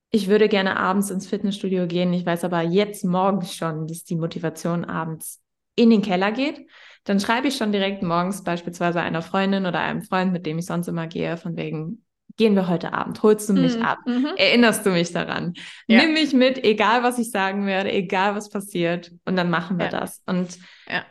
ich 0.10 0.28
würde 0.28 0.47
gerne 0.47 0.78
abends 0.78 1.10
ins 1.10 1.28
Fitnessstudio 1.28 1.88
gehen. 1.88 2.13
Ich 2.13 2.26
weiß 2.26 2.43
aber 2.43 2.62
jetzt 2.62 3.04
morgens 3.04 3.56
schon, 3.56 3.88
dass 3.88 4.04
die 4.04 4.15
Motivation 4.15 4.86
abends 4.86 5.41
in 5.76 5.89
den 5.89 6.04
Keller 6.04 6.32
geht. 6.32 6.67
Dann 7.05 7.19
schreibe 7.19 7.47
ich 7.47 7.57
schon 7.57 7.71
direkt 7.71 8.03
morgens 8.03 8.43
beispielsweise 8.43 9.01
einer 9.01 9.21
Freundin 9.21 9.65
oder 9.65 9.79
einem 9.79 10.01
Freund, 10.01 10.31
mit 10.31 10.45
dem 10.45 10.57
ich 10.57 10.65
sonst 10.65 10.87
immer 10.87 11.07
gehe, 11.07 11.37
von 11.37 11.57
wegen, 11.57 12.05
gehen 12.37 12.55
wir 12.55 12.67
heute 12.67 12.93
Abend, 12.93 13.21
holst 13.21 13.49
du 13.49 13.53
mich 13.53 13.77
mm, 13.77 13.81
ab, 13.81 13.99
mm 14.05 14.11
-hmm. 14.11 14.37
erinnerst 14.37 14.85
du 14.85 14.89
mich 14.89 15.11
daran, 15.11 15.53
ja. 15.87 16.01
nimm 16.01 16.13
mich 16.13 16.33
mit, 16.33 16.63
egal 16.63 17.03
was 17.03 17.19
ich 17.19 17.29
sagen 17.29 17.67
werde, 17.67 17.91
egal 17.91 18.35
was 18.35 18.49
passiert 18.49 19.11
und 19.25 19.35
dann 19.35 19.49
machen 19.49 19.77
wir 19.77 19.85
ja. 19.85 19.91
das. 19.91 20.23
Und 20.25 20.57
ja 20.87 21.03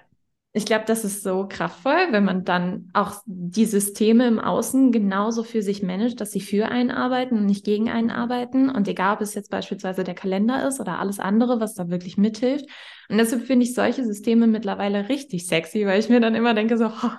ich 0.55 0.67
glaube, 0.67 0.85
das 0.87 1.03
ist 1.03 1.23
so 1.23 1.47
kraftvoll, 1.49 2.09
wenn 2.11 2.25
man 2.25 2.45
dann 2.45 2.91
auch 2.93 3.23
die 3.25 3.65
Systeme 3.65 4.27
im 4.29 4.39
Außen 4.39 4.93
genauso 4.93 5.45
für 5.45 5.63
sich 5.63 5.83
managt, 5.83 6.21
dass 6.21 6.31
sie 6.31 6.43
für 6.43 6.69
einen 6.69 6.91
arbeiten 6.91 7.39
und 7.39 7.47
nicht 7.47 7.65
gegen 7.65 7.89
einen 7.89 8.11
arbeiten. 8.11 8.69
Und 8.69 8.87
egal, 8.87 9.15
ob 9.15 9.23
es 9.23 9.35
jetzt 9.35 9.51
beispielsweise 9.51 10.05
der 10.05 10.15
Kalender 10.15 10.69
ist 10.69 10.79
oder 10.79 10.99
alles 10.99 11.21
andere, 11.21 11.59
was 11.59 11.75
da 11.75 11.89
wirklich 11.89 12.19
mithilft. 12.19 12.67
Und 13.09 13.17
deshalb 13.17 13.47
finde 13.47 13.65
ich 13.65 13.75
solche 13.75 14.05
Systeme 14.05 14.47
mittlerweile 14.47 15.09
richtig 15.09 15.47
sexy, 15.47 15.87
weil 15.87 15.99
ich 15.99 16.11
mir 16.11 16.21
dann 16.21 16.35
immer 16.35 16.53
denke, 16.53 16.77
so, 16.77 16.87
oh, 16.87 17.11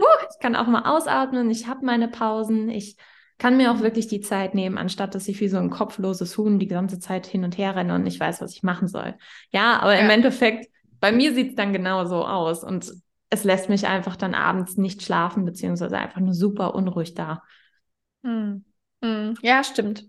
uh, 0.00 0.26
ich 0.30 0.40
kann 0.40 0.54
auch 0.54 0.68
mal 0.68 0.82
ausatmen, 0.82 1.50
ich 1.50 1.66
habe 1.66 1.84
meine 1.84 2.06
Pausen, 2.06 2.68
ich 2.68 2.96
kann 3.38 3.56
mir 3.56 3.72
auch 3.72 3.80
wirklich 3.80 4.06
die 4.06 4.20
Zeit 4.20 4.54
nehmen, 4.54 4.78
anstatt 4.78 5.16
dass 5.16 5.26
ich 5.26 5.40
wie 5.40 5.48
so 5.48 5.56
ein 5.56 5.70
kopfloses 5.70 6.38
Huhn 6.38 6.60
die 6.60 6.68
ganze 6.68 7.00
Zeit 7.00 7.26
hin 7.26 7.42
und 7.42 7.58
her 7.58 7.74
renne 7.74 7.94
und 7.94 8.04
nicht 8.04 8.20
weiß, 8.20 8.40
was 8.42 8.52
ich 8.52 8.62
machen 8.62 8.86
soll. 8.86 9.14
Ja, 9.50 9.80
aber 9.80 9.94
ja. 9.94 10.02
im 10.02 10.10
Endeffekt 10.10 10.68
bei 11.00 11.12
mir 11.12 11.34
sieht 11.34 11.50
es 11.50 11.54
dann 11.56 11.72
genau 11.72 12.04
so 12.06 12.24
aus 12.26 12.64
und 12.64 12.92
es 13.30 13.44
lässt 13.44 13.68
mich 13.68 13.86
einfach 13.86 14.16
dann 14.16 14.34
abends 14.34 14.76
nicht 14.76 15.02
schlafen, 15.02 15.44
beziehungsweise 15.44 15.98
einfach 15.98 16.20
nur 16.20 16.34
super 16.34 16.74
unruhig 16.74 17.14
da. 17.14 17.42
Hm. 18.24 18.64
Hm. 19.02 19.34
Ja, 19.42 19.64
stimmt. 19.64 20.04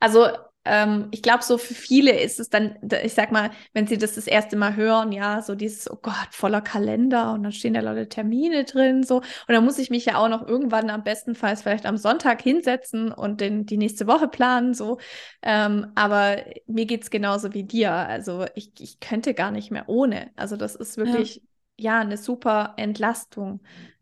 Also 0.00 0.26
ähm, 0.68 1.08
ich 1.10 1.22
glaube, 1.22 1.42
so 1.42 1.58
für 1.58 1.74
viele 1.74 2.12
ist 2.20 2.38
es 2.38 2.50
dann, 2.50 2.76
ich 3.02 3.14
sag 3.14 3.32
mal, 3.32 3.50
wenn 3.72 3.86
sie 3.86 3.96
das 3.98 4.14
das 4.14 4.26
erste 4.26 4.56
Mal 4.56 4.76
hören, 4.76 5.12
ja, 5.12 5.40
so 5.42 5.54
dieses, 5.54 5.90
oh 5.90 5.98
Gott, 6.00 6.28
voller 6.30 6.60
Kalender 6.60 7.32
und 7.32 7.42
dann 7.42 7.52
stehen 7.52 7.74
da 7.74 7.80
Leute 7.80 8.08
Termine 8.08 8.64
drin, 8.64 9.02
so. 9.02 9.16
Und 9.16 9.24
dann 9.48 9.64
muss 9.64 9.78
ich 9.78 9.90
mich 9.90 10.04
ja 10.04 10.18
auch 10.18 10.28
noch 10.28 10.46
irgendwann 10.46 10.90
am 10.90 11.02
bestenfalls 11.04 11.62
vielleicht 11.62 11.86
am 11.86 11.96
Sonntag 11.96 12.42
hinsetzen 12.42 13.10
und 13.12 13.40
den, 13.40 13.66
die 13.66 13.78
nächste 13.78 14.06
Woche 14.06 14.28
planen, 14.28 14.74
so. 14.74 14.98
Ähm, 15.42 15.92
aber 15.94 16.44
mir 16.66 16.86
geht 16.86 17.02
es 17.02 17.10
genauso 17.10 17.54
wie 17.54 17.64
dir. 17.64 17.92
Also 17.92 18.46
ich, 18.54 18.72
ich 18.80 19.00
könnte 19.00 19.34
gar 19.34 19.50
nicht 19.50 19.70
mehr 19.70 19.88
ohne. 19.88 20.30
Also 20.36 20.56
das 20.56 20.74
ist 20.76 20.98
wirklich, 20.98 21.42
ja, 21.76 21.94
ja 21.94 22.00
eine 22.00 22.16
super 22.18 22.74
Entlastung 22.76 23.60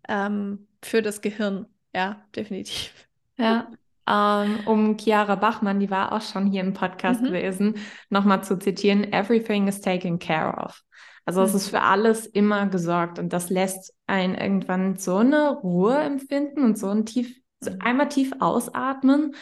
ähm, 0.08 0.66
für 0.82 1.02
das 1.02 1.20
Gehirn. 1.20 1.66
Ja, 1.94 2.26
definitiv. 2.34 3.06
Ja, 3.38 3.70
ähm, 4.08 4.60
um 4.66 4.96
Chiara 4.98 5.34
Bachmann, 5.34 5.80
die 5.80 5.90
war 5.90 6.12
auch 6.12 6.22
schon 6.22 6.46
hier 6.46 6.60
im 6.60 6.74
Podcast 6.74 7.20
mhm. 7.20 7.26
gewesen, 7.26 7.74
nochmal 8.08 8.44
zu 8.44 8.58
zitieren, 8.58 9.12
everything 9.12 9.68
is 9.68 9.80
taken 9.80 10.18
care 10.18 10.56
of. 10.56 10.82
Also 11.24 11.40
mhm. 11.40 11.46
es 11.46 11.54
ist 11.54 11.68
für 11.68 11.82
alles 11.82 12.26
immer 12.26 12.66
gesorgt 12.66 13.18
und 13.18 13.32
das 13.32 13.50
lässt 13.50 13.92
einen 14.06 14.34
irgendwann 14.34 14.96
so 14.96 15.16
eine 15.16 15.50
Ruhe 15.50 15.96
empfinden 15.98 16.62
und 16.62 16.78
so 16.78 16.88
ein 16.88 17.04
tief, 17.04 17.36
so 17.60 17.72
mhm. 17.72 17.78
einmal 17.80 18.08
tief 18.08 18.32
ausatmen 18.38 19.34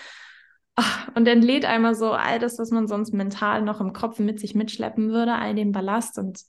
ach, 0.77 1.09
und 1.15 1.29
entlädt 1.29 1.67
einmal 1.67 1.95
so 1.95 2.13
all 2.13 2.39
das, 2.39 2.59
was 2.59 2.71
man 2.71 2.89
sonst 2.89 3.13
mental 3.13 3.63
noch 3.63 3.81
im 3.81 3.93
Kopf 3.93 4.19
mit 4.19 4.41
sich 4.41 4.55
mitschleppen 4.55 5.11
würde, 5.11 5.35
all 5.35 5.55
den 5.55 5.73
Ballast 5.73 6.19
und 6.19 6.41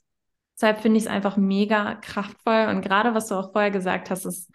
deshalb 0.56 0.80
finde 0.80 0.98
ich 0.98 1.04
es 1.04 1.12
einfach 1.12 1.36
mega 1.36 1.96
kraftvoll 1.96 2.68
und 2.70 2.82
gerade 2.82 3.14
was 3.14 3.28
du 3.28 3.36
auch 3.36 3.52
vorher 3.52 3.72
gesagt 3.72 4.10
hast, 4.10 4.26
ist 4.26 4.50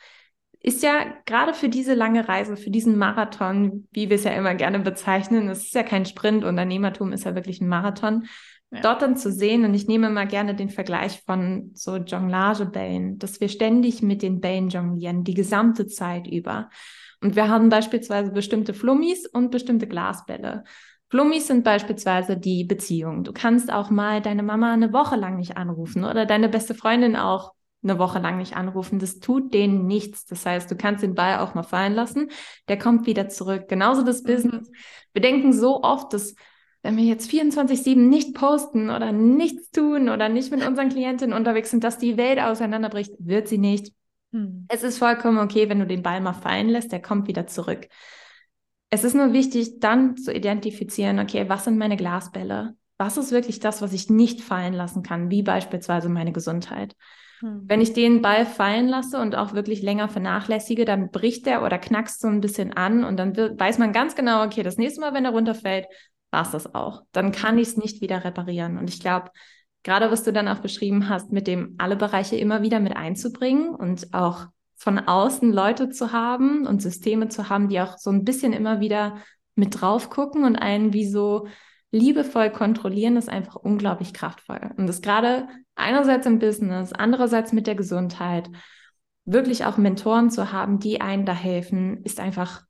ist 0.62 0.83
ja 0.83 1.07
gerade 1.25 1.55
für 1.55 1.68
diese 1.68 1.94
lange 1.94 2.29
Reise, 2.29 2.57
für 2.57 2.70
diesen 2.70 2.99
Marathon, 2.99 3.88
wie 3.92 4.11
wir 4.11 4.16
es 4.16 4.25
ja 4.25 4.33
immer 4.33 4.55
gerne 4.55 4.79
bezeichnen, 4.79 5.49
es 5.49 5.64
ist 5.64 5.75
ja 5.75 5.83
kein 5.83 6.05
Sprint, 6.05 6.44
Unternehmertum 6.44 7.12
ist 7.12 7.25
ja 7.25 7.35
wirklich 7.35 7.61
ein 7.61 7.68
Marathon, 7.68 8.27
ja. 8.70 8.81
dort 8.81 9.01
dann 9.01 9.16
zu 9.16 9.33
sehen, 9.33 9.64
und 9.64 9.73
ich 9.73 9.88
nehme 9.88 10.11
mal 10.11 10.27
gerne 10.27 10.55
den 10.55 10.68
Vergleich 10.68 11.23
von 11.25 11.70
so 11.75 11.96
Jonglagebällen, 11.96 13.18
dass 13.18 13.40
wir 13.40 13.49
ständig 13.49 14.03
mit 14.03 14.20
den 14.20 14.40
Bällen 14.40 14.68
jonglieren, 14.68 15.25
die 15.25 15.35
gesamte 15.35 15.87
Zeit 15.87 16.27
über. 16.27 16.68
Und 17.23 17.37
wir 17.37 17.49
haben 17.49 17.70
beispielsweise 17.70 18.31
bestimmte 18.31 18.75
Flummis 18.75 19.27
und 19.27 19.51
bestimmte 19.51 19.87
Glasbälle. 19.87 20.64
Flummis 21.09 21.49
sind 21.49 21.64
beispielsweise 21.64 22.37
die 22.37 22.64
Beziehung. 22.64 23.25
Du 23.25 23.33
kannst 23.33 23.73
auch 23.73 23.90
mal 23.90 24.23
deine 24.23 24.42
Mama 24.42 24.73
eine 24.73 24.92
Woche 24.92 25.16
lang 25.16 25.37
nicht 25.37 25.57
anrufen 25.57 26.05
oder 26.05 26.25
deine 26.25 26.49
beste 26.49 26.75
Freundin 26.75 27.16
auch 27.16 27.53
eine 27.83 27.99
Woche 27.99 28.19
lang 28.19 28.38
nicht 28.38 28.57
anrufen. 28.57 28.99
Das 28.99 29.21
tut 29.21 29.55
denen 29.55 29.87
nichts. 29.87 30.27
Das 30.27 30.45
heißt, 30.45 30.71
du 30.71 30.77
kannst 30.77 31.03
den 31.03 31.14
Ball 31.14 31.38
auch 31.38 31.55
mal 31.55 31.62
fallen 31.62 31.95
lassen. 31.95 32.31
Der 32.69 32.79
kommt 32.79 33.07
wieder 33.07 33.29
zurück. 33.29 33.69
Genauso 33.69 34.03
das 34.03 34.23
mhm. 34.23 34.27
Business. 34.27 34.71
Wir 35.12 35.23
denken 35.23 35.53
so 35.53 35.83
oft, 35.83 36.12
dass 36.12 36.35
wenn 36.83 36.97
wir 36.97 37.05
jetzt 37.05 37.31
24-7 37.31 37.97
nicht 37.97 38.35
posten 38.35 38.90
oder 38.90 39.12
nichts 39.12 39.71
tun 39.71 40.09
oder 40.09 40.29
nicht 40.29 40.51
mit 40.51 40.66
unseren 40.66 40.88
Klientinnen 40.88 41.37
unterwegs 41.37 41.71
sind, 41.71 41.85
dass 41.85 41.99
die 41.99 42.16
Welt 42.16 42.40
auseinanderbricht, 42.40 43.12
wird 43.19 43.49
sie 43.49 43.59
nicht. 43.59 43.93
Mhm. 44.33 44.66
Es 44.69 44.83
ist 44.83 44.99
vollkommen 44.99 45.38
okay, 45.38 45.69
wenn 45.69 45.81
du 45.81 45.87
den 45.87 46.03
Ball 46.03 46.21
mal 46.21 46.33
fallen 46.33 46.69
lässt, 46.69 46.93
der 46.93 47.03
kommt 47.03 47.29
wieder 47.29 47.47
zurück. 47.47 47.88
Es 48.88 49.05
ist 49.05 49.14
nur 49.14 49.33
wichtig, 49.33 49.79
dann 49.79 50.16
zu 50.16 50.33
identifizieren, 50.33 51.21
okay, 51.21 51.49
was 51.49 51.64
sind 51.64 51.79
meine 51.79 51.97
Glasbälle? 51.97 52.75
Was 52.99 53.16
ist 53.16 53.31
wirklich 53.31 53.61
das, 53.61 53.83
was 53.83 53.93
ich 53.93 54.11
nicht 54.11 54.40
fallen 54.40 54.75
lassen 54.75 55.03
kann, 55.03 55.31
wie 55.31 55.43
beispielsweise 55.43 56.09
meine 56.09 56.33
Gesundheit? 56.33 56.97
Wenn 57.42 57.79
mhm. 57.79 57.83
ich 57.83 57.92
den 57.92 58.22
Ball 58.22 58.44
fallen 58.44 58.88
lasse 58.88 59.18
und 59.18 59.35
auch 59.35 59.55
wirklich 59.55 59.83
länger 59.83 60.09
vernachlässige, 60.09 60.85
dann 60.85 61.11
bricht 61.11 61.46
der 61.46 61.62
oder 61.62 61.79
knackst 61.79 62.20
so 62.20 62.29
ein 62.29 62.40
bisschen 62.40 62.72
an 62.72 63.05
und 63.05 63.16
dann 63.16 63.37
weiß 63.37 63.79
man 63.79 63.92
ganz 63.92 64.14
genau, 64.14 64.44
okay, 64.44 64.62
das 64.62 64.76
nächste 64.76 65.00
Mal, 65.00 65.14
wenn 65.14 65.24
er 65.24 65.33
runterfällt, 65.33 65.87
war 66.31 66.42
es 66.42 66.50
das 66.50 66.74
auch. 66.74 67.03
Dann 67.12 67.33
kann 67.33 67.59
ich 67.59 67.68
es 67.68 67.76
nicht 67.76 68.00
wieder 68.00 68.24
reparieren. 68.24 68.79
Und 68.79 68.88
ich 68.88 69.00
glaube, 69.00 69.31
gerade 69.83 70.11
was 70.11 70.22
du 70.22 70.33
dann 70.33 70.48
auch 70.48 70.61
beschrieben 70.61 71.09
hast, 71.09 71.33
mit 71.33 71.46
dem 71.46 71.74
alle 71.79 71.96
Bereiche 71.96 72.37
immer 72.37 72.62
wieder 72.62 72.81
mit 72.81 72.96
einzubringen 72.96 73.74
und 73.74 74.12
auch 74.12 74.46
von 74.76 74.98
außen 74.98 75.53
Leute 75.53 75.90
zu 75.90 76.12
haben 76.12 76.66
und 76.66 76.81
Systeme 76.81 77.29
zu 77.29 77.48
haben, 77.48 77.68
die 77.68 77.81
auch 77.81 77.98
so 77.98 78.11
ein 78.11 78.24
bisschen 78.24 78.53
immer 78.53 78.81
wieder 78.81 79.18
mit 79.55 79.81
drauf 79.81 80.09
gucken 80.09 80.44
und 80.44 80.57
einen 80.57 80.92
wie 80.92 81.07
so 81.07 81.48
liebevoll 81.92 82.50
kontrollieren, 82.50 83.16
ist 83.16 83.29
einfach 83.29 83.57
unglaublich 83.57 84.12
kraftvoll. 84.12 84.70
Und 84.76 84.87
das 84.87 85.03
gerade 85.03 85.48
einerseits 85.74 86.26
im 86.26 86.38
Business, 86.38 86.92
andererseits 86.92 87.53
mit 87.53 87.66
der 87.66 87.74
Gesundheit, 87.74 88.48
wirklich 89.24 89.64
auch 89.64 89.76
Mentoren 89.76 90.31
zu 90.31 90.53
haben, 90.53 90.79
die 90.79 91.00
einen 91.00 91.26
da 91.26 91.35
helfen, 91.35 92.03
ist 92.05 92.20
einfach 92.20 92.62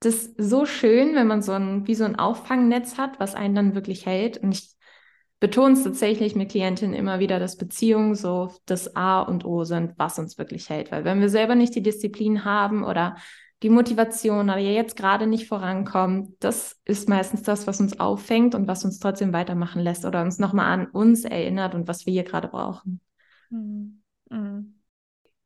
das 0.00 0.34
so 0.36 0.66
schön, 0.66 1.14
wenn 1.14 1.26
man 1.26 1.42
so 1.42 1.52
ein, 1.52 1.86
wie 1.86 1.94
so 1.94 2.04
ein 2.04 2.16
Auffangnetz 2.18 2.98
hat, 2.98 3.18
was 3.18 3.34
einen 3.34 3.54
dann 3.54 3.74
wirklich 3.74 4.04
hält. 4.06 4.38
Und 4.38 4.52
ich 4.52 4.76
betone 5.40 5.74
es 5.74 5.84
tatsächlich 5.84 6.34
mit 6.34 6.50
Klientinnen 6.50 6.94
immer 6.94 7.18
wieder, 7.18 7.38
dass 7.38 7.56
Beziehungen 7.56 8.14
so 8.14 8.50
das 8.66 8.94
A 8.96 9.20
und 9.20 9.44
O 9.44 9.64
sind, 9.64 9.92
was 9.96 10.18
uns 10.18 10.38
wirklich 10.38 10.68
hält. 10.68 10.90
Weil 10.92 11.04
wenn 11.04 11.20
wir 11.20 11.28
selber 11.28 11.54
nicht 11.54 11.74
die 11.74 11.82
Disziplin 11.82 12.44
haben 12.44 12.84
oder 12.84 13.16
die 13.62 13.70
Motivation 13.70 14.50
aber 14.50 14.60
jetzt 14.60 14.96
gerade 14.96 15.26
nicht 15.26 15.48
vorankommt, 15.48 16.34
das 16.40 16.80
ist 16.84 17.08
meistens 17.08 17.42
das, 17.42 17.66
was 17.66 17.80
uns 17.80 17.98
auffängt 17.98 18.54
und 18.54 18.68
was 18.68 18.84
uns 18.84 18.98
trotzdem 18.98 19.32
weitermachen 19.32 19.80
lässt 19.80 20.04
oder 20.04 20.22
uns 20.22 20.38
nochmal 20.38 20.66
an 20.72 20.86
uns 20.88 21.24
erinnert 21.24 21.74
und 21.74 21.88
was 21.88 22.04
wir 22.04 22.12
hier 22.12 22.24
gerade 22.24 22.48
brauchen. 22.48 23.00
Mhm. 23.50 24.02
Mhm. 24.30 24.74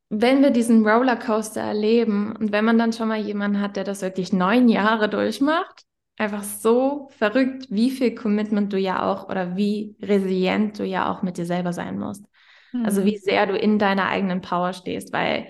Wenn 0.09 0.41
wir 0.41 0.49
diesen 0.49 0.85
Rollercoaster 0.85 1.61
erleben 1.61 2.35
und 2.35 2.51
wenn 2.51 2.65
man 2.65 2.77
dann 2.77 2.91
schon 2.91 3.07
mal 3.07 3.19
jemanden 3.19 3.61
hat, 3.61 3.77
der 3.77 3.85
das 3.85 4.01
wirklich 4.01 4.33
neun 4.33 4.67
Jahre 4.67 5.07
durchmacht, 5.07 5.85
einfach 6.17 6.43
so 6.43 7.07
verrückt, 7.17 7.67
wie 7.69 7.89
viel 7.91 8.13
Commitment 8.13 8.73
du 8.73 8.77
ja 8.77 9.09
auch 9.09 9.29
oder 9.29 9.55
wie 9.55 9.95
resilient 10.01 10.77
du 10.79 10.83
ja 10.83 11.09
auch 11.09 11.21
mit 11.21 11.37
dir 11.37 11.45
selber 11.45 11.71
sein 11.71 11.97
musst. 11.97 12.25
Mhm. 12.73 12.85
Also 12.85 13.05
wie 13.05 13.17
sehr 13.17 13.47
du 13.47 13.57
in 13.57 13.79
deiner 13.79 14.07
eigenen 14.07 14.41
Power 14.41 14.73
stehst, 14.73 15.13
weil 15.13 15.47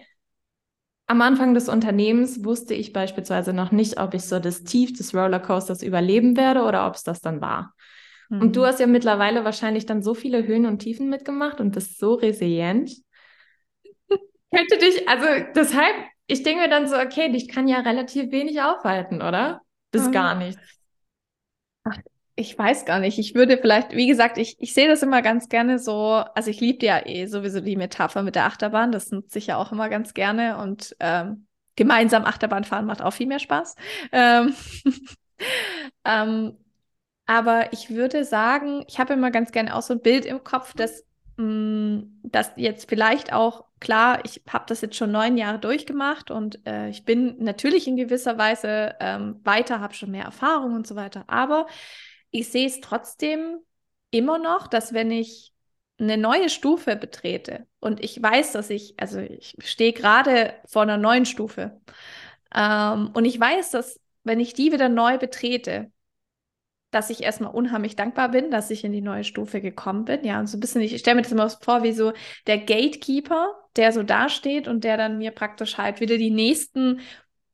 am 1.11 1.21
Anfang 1.21 1.53
des 1.53 1.67
Unternehmens 1.67 2.45
wusste 2.45 2.73
ich 2.73 2.93
beispielsweise 2.93 3.51
noch 3.51 3.73
nicht, 3.73 3.99
ob 3.99 4.13
ich 4.13 4.23
so 4.23 4.39
das 4.39 4.63
Tief 4.63 4.93
des 4.93 5.13
Rollercoasters 5.13 5.83
überleben 5.83 6.37
werde 6.37 6.63
oder 6.63 6.87
ob 6.87 6.95
es 6.95 7.03
das 7.03 7.19
dann 7.19 7.41
war. 7.41 7.73
Mhm. 8.29 8.41
Und 8.41 8.55
du 8.55 8.65
hast 8.65 8.79
ja 8.79 8.87
mittlerweile 8.87 9.43
wahrscheinlich 9.43 9.85
dann 9.85 10.01
so 10.01 10.13
viele 10.13 10.47
Höhen 10.47 10.65
und 10.65 10.79
Tiefen 10.79 11.09
mitgemacht 11.09 11.59
und 11.59 11.71
bist 11.71 11.99
so 11.99 12.13
resilient. 12.13 12.93
Könnte 14.55 14.77
dich, 14.77 15.05
also 15.09 15.25
deshalb, 15.53 15.95
ich 16.27 16.43
denke 16.43 16.61
mir 16.61 16.69
dann 16.69 16.87
so, 16.87 16.95
okay, 16.95 17.29
dich 17.29 17.49
kann 17.49 17.67
ja 17.67 17.81
relativ 17.81 18.31
wenig 18.31 18.61
aufhalten, 18.61 19.21
oder? 19.21 19.59
Bis 19.91 20.07
mhm. 20.07 20.11
gar 20.13 20.35
nichts. 20.35 20.61
Ach, 21.83 21.97
ich 22.41 22.57
weiß 22.57 22.85
gar 22.85 22.99
nicht. 22.99 23.19
Ich 23.19 23.35
würde 23.35 23.57
vielleicht, 23.57 23.91
wie 23.91 24.07
gesagt, 24.07 24.37
ich, 24.37 24.57
ich 24.59 24.73
sehe 24.73 24.87
das 24.87 25.03
immer 25.03 25.21
ganz 25.21 25.47
gerne 25.47 25.79
so, 25.79 26.23
also 26.33 26.49
ich 26.49 26.59
liebe 26.59 26.85
ja 26.85 27.05
eh 27.05 27.27
sowieso 27.27 27.61
die 27.61 27.75
Metapher 27.75 28.23
mit 28.23 28.35
der 28.35 28.45
Achterbahn, 28.45 28.91
das 28.91 29.11
nutze 29.11 29.37
ich 29.37 29.47
ja 29.47 29.57
auch 29.57 29.71
immer 29.71 29.89
ganz 29.89 30.13
gerne 30.13 30.57
und 30.57 30.95
ähm, 30.99 31.47
gemeinsam 31.75 32.25
Achterbahn 32.25 32.63
fahren 32.63 32.85
macht 32.85 33.01
auch 33.01 33.13
viel 33.13 33.27
mehr 33.27 33.39
Spaß. 33.39 33.75
Ähm, 34.11 34.53
ähm, 36.05 36.57
aber 37.27 37.71
ich 37.71 37.91
würde 37.91 38.25
sagen, 38.25 38.83
ich 38.87 38.99
habe 38.99 39.13
immer 39.13 39.31
ganz 39.31 39.51
gerne 39.51 39.75
auch 39.75 39.81
so 39.81 39.93
ein 39.93 40.01
Bild 40.01 40.25
im 40.25 40.43
Kopf, 40.43 40.73
dass 40.73 41.05
mh, 41.37 41.43
mm, 41.45 42.19
dass 42.23 42.51
jetzt 42.55 42.89
vielleicht 42.89 43.33
auch, 43.33 43.65
klar, 43.79 44.19
ich 44.25 44.41
habe 44.49 44.65
das 44.67 44.81
jetzt 44.81 44.95
schon 44.95 45.11
neun 45.11 45.37
Jahre 45.37 45.59
durchgemacht 45.59 46.31
und 46.31 46.65
äh, 46.67 46.89
ich 46.89 47.05
bin 47.05 47.35
natürlich 47.39 47.87
in 47.87 47.95
gewisser 47.95 48.37
Weise 48.37 48.95
ähm, 48.99 49.39
weiter, 49.43 49.79
habe 49.79 49.93
schon 49.93 50.11
mehr 50.11 50.25
Erfahrung 50.25 50.75
und 50.75 50.87
so 50.87 50.95
weiter. 50.95 51.23
Aber 51.27 51.67
ich 52.31 52.49
sehe 52.49 52.67
es 52.67 52.81
trotzdem 52.81 53.59
immer 54.09 54.39
noch, 54.39 54.67
dass 54.67 54.93
wenn 54.93 55.11
ich 55.11 55.53
eine 55.99 56.17
neue 56.17 56.49
Stufe 56.49 56.95
betrete 56.95 57.67
und 57.79 58.03
ich 58.03 58.21
weiß, 58.21 58.53
dass 58.53 58.69
ich, 58.69 58.95
also 58.97 59.19
ich 59.19 59.55
stehe 59.59 59.93
gerade 59.93 60.55
vor 60.65 60.81
einer 60.81 60.97
neuen 60.97 61.25
Stufe 61.25 61.79
ähm, 62.55 63.11
und 63.13 63.25
ich 63.25 63.39
weiß, 63.39 63.71
dass 63.71 63.99
wenn 64.23 64.39
ich 64.39 64.53
die 64.53 64.71
wieder 64.71 64.89
neu 64.89 65.17
betrete, 65.17 65.91
dass 66.91 67.09
ich 67.09 67.23
erstmal 67.23 67.53
unheimlich 67.53 67.95
dankbar 67.95 68.29
bin, 68.29 68.51
dass 68.51 68.69
ich 68.69 68.83
in 68.83 68.91
die 68.91 69.01
neue 69.01 69.23
Stufe 69.23 69.61
gekommen 69.61 70.05
bin. 70.05 70.25
Ja, 70.25 70.39
und 70.39 70.47
so 70.47 70.57
ein 70.57 70.59
bisschen, 70.59 70.81
ich 70.81 70.97
stelle 70.99 71.15
mir 71.15 71.21
das 71.21 71.31
immer 71.31 71.49
vor, 71.49 71.83
wie 71.83 71.93
so 71.93 72.11
der 72.47 72.57
Gatekeeper, 72.59 73.55
der 73.77 73.93
so 73.93 74.03
dasteht 74.03 74.67
und 74.67 74.83
der 74.83 74.97
dann 74.97 75.17
mir 75.17 75.31
praktisch 75.31 75.77
halt 75.77 76.01
wieder 76.01 76.17
die 76.17 76.31
nächsten 76.31 76.99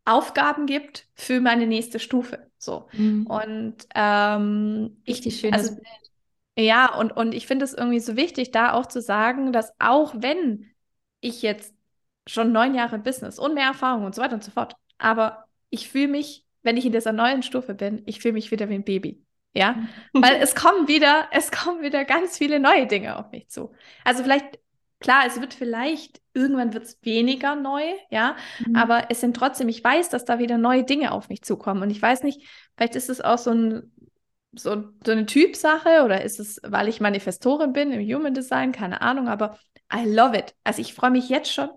Aufgaben 0.05 0.65
gibt 0.65 1.07
für 1.13 1.39
meine 1.39 1.67
nächste 1.67 1.99
Stufe. 1.99 2.46
So. 2.67 2.89
Mhm. 2.91 3.25
Und 3.27 3.75
ähm, 3.95 4.97
Richtig 5.07 5.35
ich, 5.35 5.39
schönes 5.39 5.69
also, 5.69 5.75
Bild. 5.75 5.87
Ja, 6.59 6.93
und, 6.93 7.15
und 7.15 7.33
ich 7.33 7.47
finde 7.47 7.63
es 7.63 7.73
irgendwie 7.73 8.01
so 8.01 8.17
wichtig, 8.17 8.51
da 8.51 8.73
auch 8.73 8.87
zu 8.87 9.01
sagen, 9.01 9.53
dass 9.53 9.71
auch 9.79 10.13
wenn 10.17 10.65
ich 11.21 11.41
jetzt 11.41 11.73
schon 12.27 12.51
neun 12.51 12.75
Jahre 12.75 12.99
Business 12.99 13.39
und 13.39 13.53
mehr 13.53 13.67
Erfahrung 13.67 14.03
und 14.03 14.13
so 14.13 14.21
weiter 14.21 14.33
und 14.35 14.43
so 14.43 14.51
fort, 14.51 14.75
aber 14.97 15.45
ich 15.69 15.87
fühle 15.89 16.09
mich, 16.09 16.45
wenn 16.63 16.75
ich 16.75 16.85
in 16.85 16.91
dieser 16.91 17.13
neuen 17.13 17.41
Stufe 17.41 17.73
bin, 17.73 18.01
ich 18.05 18.19
fühle 18.19 18.33
mich 18.33 18.51
wieder 18.51 18.67
wie 18.67 18.75
ein 18.75 18.83
Baby. 18.83 19.23
Ja, 19.53 19.87
weil 20.13 20.41
es 20.41 20.55
kommen 20.55 20.89
wieder, 20.89 21.29
es 21.31 21.51
kommen 21.51 21.81
wieder 21.81 22.03
ganz 22.03 22.37
viele 22.37 22.59
neue 22.59 22.85
Dinge 22.85 23.17
auf 23.17 23.31
mich 23.31 23.47
zu. 23.47 23.71
Also 24.03 24.23
vielleicht, 24.23 24.59
klar, 24.99 25.23
es 25.25 25.39
wird 25.39 25.53
vielleicht, 25.53 26.21
irgendwann 26.33 26.73
wird 26.73 26.85
es 26.85 26.99
weniger 27.01 27.55
neu, 27.55 27.83
ja, 28.09 28.35
mhm. 28.65 28.75
aber 28.75 29.05
es 29.09 29.21
sind 29.21 29.35
trotzdem, 29.35 29.69
ich 29.69 29.83
weiß, 29.83 30.09
dass 30.09 30.25
da 30.25 30.39
wieder 30.39 30.57
neue 30.57 30.83
Dinge 30.83 31.11
auf 31.11 31.29
mich 31.29 31.41
zukommen. 31.41 31.81
Und 31.81 31.89
ich 31.89 32.01
weiß 32.01 32.23
nicht, 32.23 32.47
vielleicht 32.75 32.95
ist 32.95 33.09
es 33.09 33.21
auch 33.21 33.37
so 33.37 33.51
ein, 33.51 33.91
so, 34.53 34.85
so 35.05 35.11
eine 35.11 35.25
Typsache 35.25 36.03
oder 36.03 36.23
ist 36.23 36.39
es, 36.39 36.59
weil 36.63 36.87
ich 36.87 36.99
Manifestorin 36.99 37.73
bin 37.73 37.91
im 37.91 38.01
Human 38.01 38.33
Design, 38.33 38.71
keine 38.71 39.01
Ahnung, 39.01 39.27
aber 39.27 39.59
I 39.93 40.05
love 40.05 40.37
it. 40.37 40.55
Also 40.63 40.81
ich 40.81 40.93
freue 40.93 41.11
mich 41.11 41.29
jetzt 41.29 41.51
schon 41.51 41.69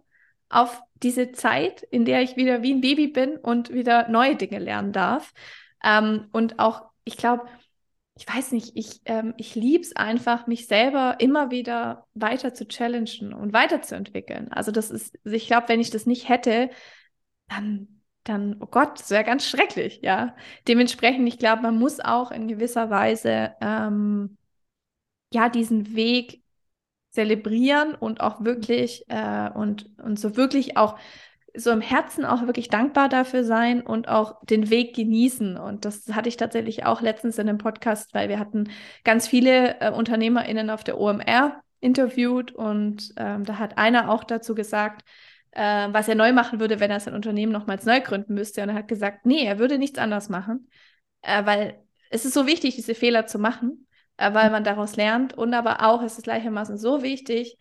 auf 0.48 0.82
diese 0.94 1.32
Zeit, 1.32 1.82
in 1.82 2.04
der 2.04 2.22
ich 2.22 2.36
wieder 2.36 2.62
wie 2.62 2.74
ein 2.74 2.80
Baby 2.80 3.08
bin 3.08 3.36
und 3.36 3.72
wieder 3.72 4.08
neue 4.08 4.36
Dinge 4.36 4.58
lernen 4.58 4.92
darf. 4.92 5.32
Ähm, 5.82 6.28
und 6.32 6.58
auch, 6.58 6.82
ich 7.04 7.16
glaube, 7.16 7.46
ich 8.20 8.28
weiß 8.28 8.52
nicht, 8.52 8.72
ich, 8.76 9.00
ähm, 9.06 9.32
ich 9.38 9.54
liebe 9.54 9.82
es 9.82 9.96
einfach, 9.96 10.46
mich 10.46 10.66
selber 10.66 11.16
immer 11.20 11.50
wieder 11.50 12.06
weiter 12.12 12.52
zu 12.52 12.68
challengen 12.68 13.32
und 13.32 13.54
weiterzuentwickeln. 13.54 14.52
Also 14.52 14.72
das 14.72 14.90
ist, 14.90 15.18
ich 15.24 15.46
glaube, 15.46 15.70
wenn 15.70 15.80
ich 15.80 15.88
das 15.88 16.04
nicht 16.04 16.28
hätte, 16.28 16.68
dann, 17.48 18.02
dann, 18.24 18.58
oh 18.60 18.66
Gott, 18.66 19.00
das 19.00 19.08
wäre 19.10 19.24
ganz 19.24 19.48
schrecklich, 19.48 20.00
ja. 20.02 20.36
Dementsprechend, 20.68 21.26
ich 21.28 21.38
glaube, 21.38 21.62
man 21.62 21.78
muss 21.78 21.98
auch 21.98 22.30
in 22.30 22.46
gewisser 22.46 22.90
Weise 22.90 23.54
ähm, 23.62 24.36
ja 25.32 25.48
diesen 25.48 25.96
Weg 25.96 26.42
zelebrieren 27.12 27.94
und 27.94 28.20
auch 28.20 28.44
wirklich 28.44 29.06
äh, 29.08 29.48
und, 29.48 29.98
und 29.98 30.20
so 30.20 30.36
wirklich 30.36 30.76
auch 30.76 30.98
so 31.56 31.70
im 31.70 31.80
Herzen 31.80 32.24
auch 32.24 32.46
wirklich 32.46 32.68
dankbar 32.68 33.08
dafür 33.08 33.44
sein 33.44 33.82
und 33.82 34.08
auch 34.08 34.44
den 34.44 34.70
Weg 34.70 34.94
genießen. 34.94 35.56
Und 35.56 35.84
das 35.84 36.06
hatte 36.12 36.28
ich 36.28 36.36
tatsächlich 36.36 36.86
auch 36.86 37.00
letztens 37.00 37.38
in 37.38 37.48
einem 37.48 37.58
Podcast, 37.58 38.14
weil 38.14 38.28
wir 38.28 38.38
hatten 38.38 38.70
ganz 39.04 39.26
viele 39.26 39.80
äh, 39.80 39.90
UnternehmerInnen 39.90 40.70
auf 40.70 40.84
der 40.84 40.98
OMR 40.98 41.62
interviewt 41.80 42.52
und 42.52 43.12
ähm, 43.16 43.44
da 43.44 43.58
hat 43.58 43.78
einer 43.78 44.10
auch 44.10 44.22
dazu 44.24 44.54
gesagt, 44.54 45.02
äh, 45.52 45.88
was 45.90 46.08
er 46.08 46.14
neu 46.14 46.32
machen 46.32 46.60
würde, 46.60 46.80
wenn 46.80 46.90
er 46.90 47.00
sein 47.00 47.14
Unternehmen 47.14 47.52
nochmals 47.52 47.84
neu 47.84 48.00
gründen 48.00 48.34
müsste. 48.34 48.62
Und 48.62 48.68
er 48.68 48.74
hat 48.74 48.88
gesagt, 48.88 49.26
nee, 49.26 49.44
er 49.44 49.58
würde 49.58 49.78
nichts 49.78 49.98
anders 49.98 50.28
machen, 50.28 50.68
äh, 51.22 51.44
weil 51.44 51.82
es 52.10 52.24
ist 52.24 52.34
so 52.34 52.46
wichtig, 52.46 52.76
diese 52.76 52.94
Fehler 52.94 53.26
zu 53.26 53.38
machen, 53.38 53.86
äh, 54.16 54.32
weil 54.34 54.50
man 54.50 54.64
daraus 54.64 54.96
lernt. 54.96 55.34
Und 55.36 55.54
aber 55.54 55.84
auch 55.84 56.02
ist 56.02 56.18
es 56.18 56.24
gleichermaßen 56.24 56.78
so 56.78 57.02
wichtig, 57.02 57.56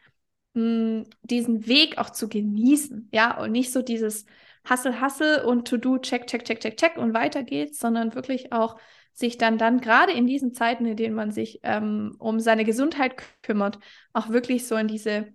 diesen 0.54 1.68
Weg 1.68 1.97
auch 1.97 2.10
zu 2.10 2.28
genießen, 2.28 3.10
ja, 3.14 3.39
und 3.39 3.52
nicht 3.52 3.72
so 3.72 3.82
dieses 3.82 4.26
Hassel, 4.66 5.00
Hassel 5.00 5.41
und 5.45 5.68
To-Do, 5.68 6.00
check, 6.00 6.28
check, 6.28 6.43
check, 6.43 6.60
check, 6.60 6.78
check 6.78 6.97
und 6.97 7.14
weiter 7.14 7.43
geht's, 7.43 7.80
sondern 7.80 8.16
wirklich 8.16 8.52
auch 8.52 8.78
sich 9.14 9.38
dann 9.38 9.58
dann 9.58 9.82
gerade 9.82 10.14
in 10.14 10.28
diesen 10.28 10.54
Zeiten, 10.54 10.86
in 10.86 10.95
denen 10.95 11.16
man 11.16 11.32
sich 11.32 11.60
ähm, 11.64 12.16
um 12.20 12.39
seine 12.39 12.66
Gesundheit 12.66 13.16
kümmert, 13.41 13.80
auch 14.14 14.30
wirklich 14.30 14.66
so 14.68 14.76
in 14.76 14.88
diese 14.88 15.28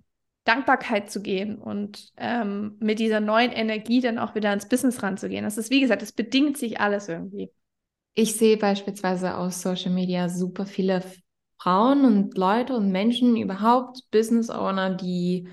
Dankbarkeit 0.44 1.10
zu 1.10 1.22
gehen 1.22 1.58
und 1.58 2.12
ähm, 2.16 2.76
mit 2.80 2.98
dieser 2.98 3.20
neuen 3.20 3.50
Energie 3.50 4.00
dann 4.00 4.18
auch 4.18 4.34
wieder 4.34 4.52
ins 4.52 4.68
Business 4.68 5.02
ranzugehen. 5.02 5.44
Das 5.44 5.58
ist, 5.58 5.70
wie 5.70 5.80
gesagt, 5.80 6.02
es 6.02 6.12
bedingt 6.12 6.58
sich 6.58 6.80
alles 6.80 7.08
irgendwie. 7.08 7.50
Ich 8.14 8.36
sehe 8.36 8.56
beispielsweise 8.56 9.36
auf 9.36 9.52
Social 9.52 9.90
Media 9.90 10.28
super 10.28 10.66
viele 10.66 11.02
Frauen 11.58 12.04
und 12.04 12.36
Leute 12.36 12.76
und 12.76 12.90
Menschen 12.90 13.36
überhaupt, 13.36 14.10
Business 14.10 14.50
Owner, 14.50 14.90
die 14.94 15.48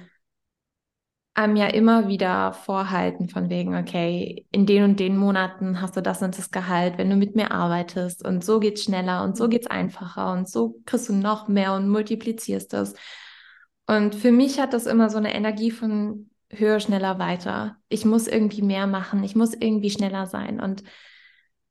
einem 1.34 1.56
ja 1.56 1.68
immer 1.68 2.08
wieder 2.08 2.52
vorhalten 2.54 3.30
von 3.30 3.50
wegen, 3.50 3.76
okay, 3.76 4.46
in 4.52 4.66
den 4.66 4.84
und 4.84 5.00
den 5.00 5.16
Monaten 5.16 5.82
hast 5.82 5.96
du 5.96 6.02
das 6.02 6.22
und 6.22 6.38
das 6.38 6.52
Gehalt, 6.52 6.98
wenn 6.98 7.10
du 7.10 7.16
mit 7.16 7.36
mir 7.36 7.52
arbeitest 7.52 8.26
und 8.26 8.44
so 8.44 8.60
geht's 8.60 8.84
schneller 8.84 9.24
und 9.24 9.38
so 9.38 9.48
geht's 9.48 9.68
einfacher 9.68 10.34
und 10.34 10.50
so 10.50 10.76
kriegst 10.86 11.08
du 11.08 11.14
noch 11.14 11.48
mehr 11.48 11.74
und 11.74 11.88
multiplizierst 11.88 12.74
das. 12.74 12.96
Und 13.88 14.16
für 14.16 14.32
mich 14.32 14.60
hat 14.60 14.74
das 14.74 14.86
immer 14.86 15.10
so 15.10 15.18
eine 15.18 15.34
Energie 15.34 15.72
von 15.72 16.30
höher, 16.50 16.82
schneller, 16.82 17.18
weiter. 17.18 17.78
Ich 17.88 18.04
muss 18.04 18.28
irgendwie 18.28 18.62
mehr 18.62 18.88
machen, 18.88 19.24
ich 19.24 19.36
muss 19.36 19.54
irgendwie 19.54 19.90
schneller 19.90 20.26
sein 20.28 20.60
und 20.60 20.84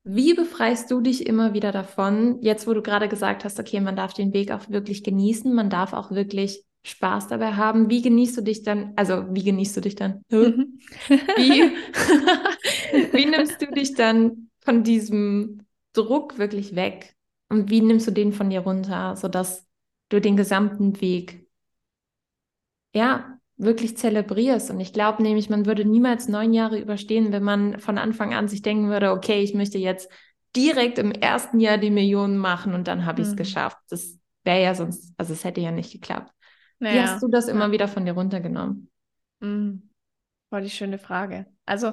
wie 0.05 0.35
befreist 0.35 0.91
du 0.91 1.01
dich 1.01 1.27
immer 1.27 1.53
wieder 1.55 1.73
davon, 1.73 2.39
jetzt 2.41 2.67
wo 2.67 2.73
du 2.73 2.83
gerade 2.83 3.09
gesagt 3.09 3.45
hast, 3.45 3.61
okay, 3.61 3.81
man 3.81 3.97
darf 3.97 4.15
den 4.15 4.33
Weg 4.33 4.51
auch 4.51 4.69
wirklich 4.71 5.05
genießen, 5.05 5.53
man 5.53 5.71
darf 5.71 5.93
auch 5.93 6.11
wirklich 6.11 6.65
Spaß 6.83 7.29
dabei 7.29 7.53
haben. 7.53 7.91
Wie 7.91 8.01
genießt 8.01 8.39
du 8.39 8.43
dich 8.43 8.63
dann, 8.63 8.95
also 8.97 9.25
wie 9.31 9.45
genießt 9.45 9.77
du 9.77 9.81
dich 9.83 9.97
dann? 9.97 10.25
Mhm. 10.31 10.79
Wie, 11.37 11.63
wie 13.13 13.27
nimmst 13.27 13.61
du 13.61 13.67
dich 13.67 13.95
dann 13.95 14.51
von 14.61 14.83
diesem 14.83 15.67
Druck 15.93 16.39
wirklich 16.39 16.75
weg? 16.75 17.15
Und 17.51 17.69
wie 17.69 17.83
nimmst 17.83 18.07
du 18.07 18.13
den 18.13 18.33
von 18.33 18.49
dir 18.49 18.61
runter, 18.61 19.17
sodass 19.17 19.67
du 20.09 20.21
den 20.21 20.37
gesamten 20.37 21.01
Weg 21.01 21.47
ja 22.95 23.40
wirklich 23.61 23.97
zelebrierst. 23.97 24.71
Und 24.71 24.81
ich 24.81 24.93
glaube 24.93 25.23
nämlich, 25.23 25.51
man 25.51 25.67
würde 25.67 25.85
niemals 25.85 26.29
neun 26.29 26.53
Jahre 26.53 26.79
überstehen, 26.79 27.33
wenn 27.33 27.43
man 27.43 27.79
von 27.79 27.99
Anfang 27.99 28.35
an 28.35 28.49
sich 28.49 28.63
denken 28.63 28.89
würde, 28.89 29.11
okay, 29.13 29.43
ich 29.43 29.55
möchte 29.55 29.79
jetzt 29.79 30.11
direkt 30.57 30.99
im 30.99 31.13
ersten 31.13 31.61
Jahr 31.61 31.79
die 31.79 31.91
Millionen 31.91 32.39
machen 32.39 32.75
und 32.75 32.89
dann 32.89 33.07
habe 33.07 33.23
ich 33.23 33.29
es 33.29 33.35
mhm. 33.35 33.39
geschafft. 33.39 33.79
Das 33.91 34.19
wäre 34.45 34.63
ja 34.63 34.75
sonst, 34.75 35.15
also 35.17 35.33
es 35.33 35.45
hätte 35.45 35.61
ja 35.61 35.71
nicht 35.71 35.93
geklappt. 35.93 36.33
Naja. 36.79 36.95
Wie 36.95 37.07
hast 37.07 37.23
du 37.23 37.29
das 37.29 37.49
immer 37.49 37.67
ja. 37.67 37.73
wieder 37.73 37.89
von 37.89 38.05
dir 38.05 38.13
runtergenommen? 38.13 38.91
Mhm. 39.41 39.91
War 40.49 40.61
die 40.61 40.71
schöne 40.71 40.99
Frage. 40.99 41.47
Also, 41.67 41.93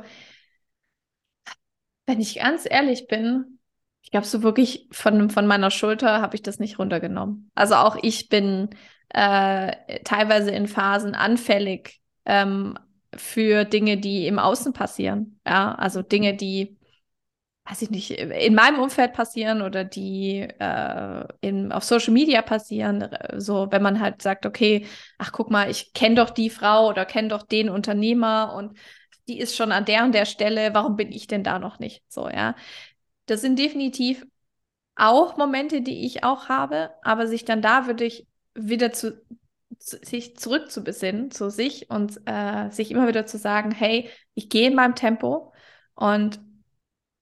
wenn 2.06 2.22
ich 2.22 2.36
ganz 2.40 2.66
ehrlich 2.68 3.08
bin, 3.08 3.60
ich 4.02 4.12
glaube, 4.12 4.26
so 4.26 4.42
wirklich 4.42 4.88
von, 4.92 5.30
von 5.30 5.46
meiner 5.46 5.70
Schulter 5.70 6.22
habe 6.22 6.36
ich 6.36 6.42
das 6.42 6.60
nicht 6.60 6.80
runtergenommen. 6.80 7.52
Also 7.54 7.76
auch 7.76 7.98
ich 8.02 8.30
bin 8.30 8.70
äh, 9.10 10.00
teilweise 10.04 10.52
in 10.52 10.68
Phasen 10.68 11.16
anfällig 11.16 12.00
ähm, 12.26 12.78
für 13.16 13.66
Dinge, 13.66 13.98
die 13.98 14.28
im 14.28 14.40
Außen 14.40 14.74
passieren. 14.74 15.40
Ja, 15.48 15.74
also 15.76 16.02
Dinge, 16.02 16.36
die, 16.36 16.78
weiß 17.66 17.82
ich 17.84 17.90
nicht, 17.90 18.12
in 18.12 18.56
meinem 18.56 18.80
Umfeld 18.80 19.14
passieren 19.14 19.62
oder 19.62 19.84
die 19.84 20.40
äh, 20.42 21.26
in, 21.42 21.72
auf 21.72 21.84
Social 21.84 22.14
Media 22.14 22.42
passieren. 22.42 23.10
So, 23.38 23.68
wenn 23.72 23.82
man 23.82 24.00
halt 24.00 24.22
sagt, 24.22 24.46
okay, 24.46 24.86
ach 25.18 25.32
guck 25.32 25.52
mal, 25.52 25.70
ich 25.70 25.94
kenne 25.94 26.16
doch 26.16 26.30
die 26.30 26.50
Frau 26.50 26.90
oder 26.90 27.06
kenne 27.06 27.30
doch 27.30 27.44
den 27.44 27.70
Unternehmer 27.70 28.54
und 28.56 28.78
die 29.28 29.40
ist 29.40 29.56
schon 29.56 29.72
an 29.72 29.86
der 29.86 30.04
und 30.06 30.14
der 30.14 30.26
Stelle, 30.26 30.74
warum 30.74 30.96
bin 30.96 31.12
ich 31.12 31.28
denn 31.28 31.44
da 31.44 31.60
noch 31.60 31.80
nicht? 31.80 32.04
So, 32.08 32.30
ja. 32.30 32.56
Das 33.26 33.42
sind 33.42 33.60
definitiv 33.60 34.26
auch 34.96 35.38
Momente, 35.38 35.82
die 35.82 36.06
ich 36.06 36.24
auch 36.24 36.50
habe, 36.50 36.92
aber 37.04 37.28
sich 37.28 37.46
dann 37.46 37.62
da 37.62 37.88
würde 37.88 38.06
ich 38.06 38.28
wieder 38.58 38.92
zu, 38.92 39.22
zu 39.80 39.98
sich 40.04 40.38
zurückzubesinnen 40.38 41.32
zu 41.32 41.50
sich 41.50 41.90
und 41.90 42.20
äh, 42.26 42.70
sich 42.72 42.92
immer 42.92 43.08
wieder 43.08 43.26
zu 43.26 43.38
sagen, 43.38 43.72
hey, 43.72 44.10
ich 44.34 44.50
gehe 44.50 44.68
in 44.68 44.76
meinem 44.76 44.96
Tempo 44.96 45.54
und 45.96 46.40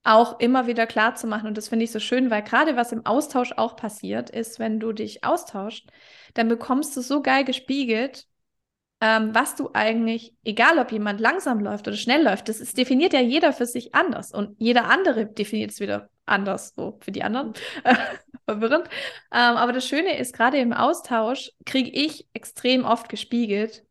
auch 0.03 0.39
immer 0.39 0.67
wieder 0.67 0.85
klar 0.85 1.15
zu 1.15 1.27
machen. 1.27 1.47
Und 1.47 1.57
das 1.57 1.67
finde 1.67 1.85
ich 1.85 1.91
so 1.91 1.99
schön, 1.99 2.29
weil 2.29 2.43
gerade 2.43 2.75
was 2.75 2.91
im 2.91 3.05
Austausch 3.05 3.53
auch 3.57 3.75
passiert, 3.75 4.29
ist, 4.29 4.59
wenn 4.59 4.79
du 4.79 4.93
dich 4.93 5.23
austauscht, 5.23 5.89
dann 6.35 6.47
bekommst 6.47 6.95
du 6.95 7.01
so 7.01 7.21
geil 7.21 7.43
gespiegelt, 7.43 8.27
ähm, 9.01 9.35
was 9.35 9.55
du 9.55 9.69
eigentlich, 9.73 10.33
egal 10.43 10.79
ob 10.79 10.91
jemand 10.91 11.19
langsam 11.19 11.59
läuft 11.59 11.87
oder 11.87 11.97
schnell 11.97 12.23
läuft, 12.23 12.49
das 12.49 12.59
ist, 12.59 12.77
definiert 12.77 13.13
ja 13.13 13.21
jeder 13.21 13.53
für 13.53 13.65
sich 13.65 13.93
anders 13.93 14.31
und 14.31 14.55
jeder 14.59 14.85
andere 14.85 15.25
definiert 15.25 15.71
es 15.71 15.79
wieder 15.79 16.09
anders, 16.25 16.73
so 16.75 16.97
für 17.01 17.11
die 17.11 17.23
anderen. 17.23 17.53
Verwirrend. 18.45 18.87
Ähm, 19.31 19.57
aber 19.57 19.73
das 19.73 19.87
Schöne 19.87 20.17
ist, 20.17 20.35
gerade 20.35 20.57
im 20.59 20.71
Austausch 20.71 21.51
kriege 21.65 21.89
ich 21.89 22.27
extrem 22.33 22.85
oft 22.85 23.09
gespiegelt, 23.09 23.83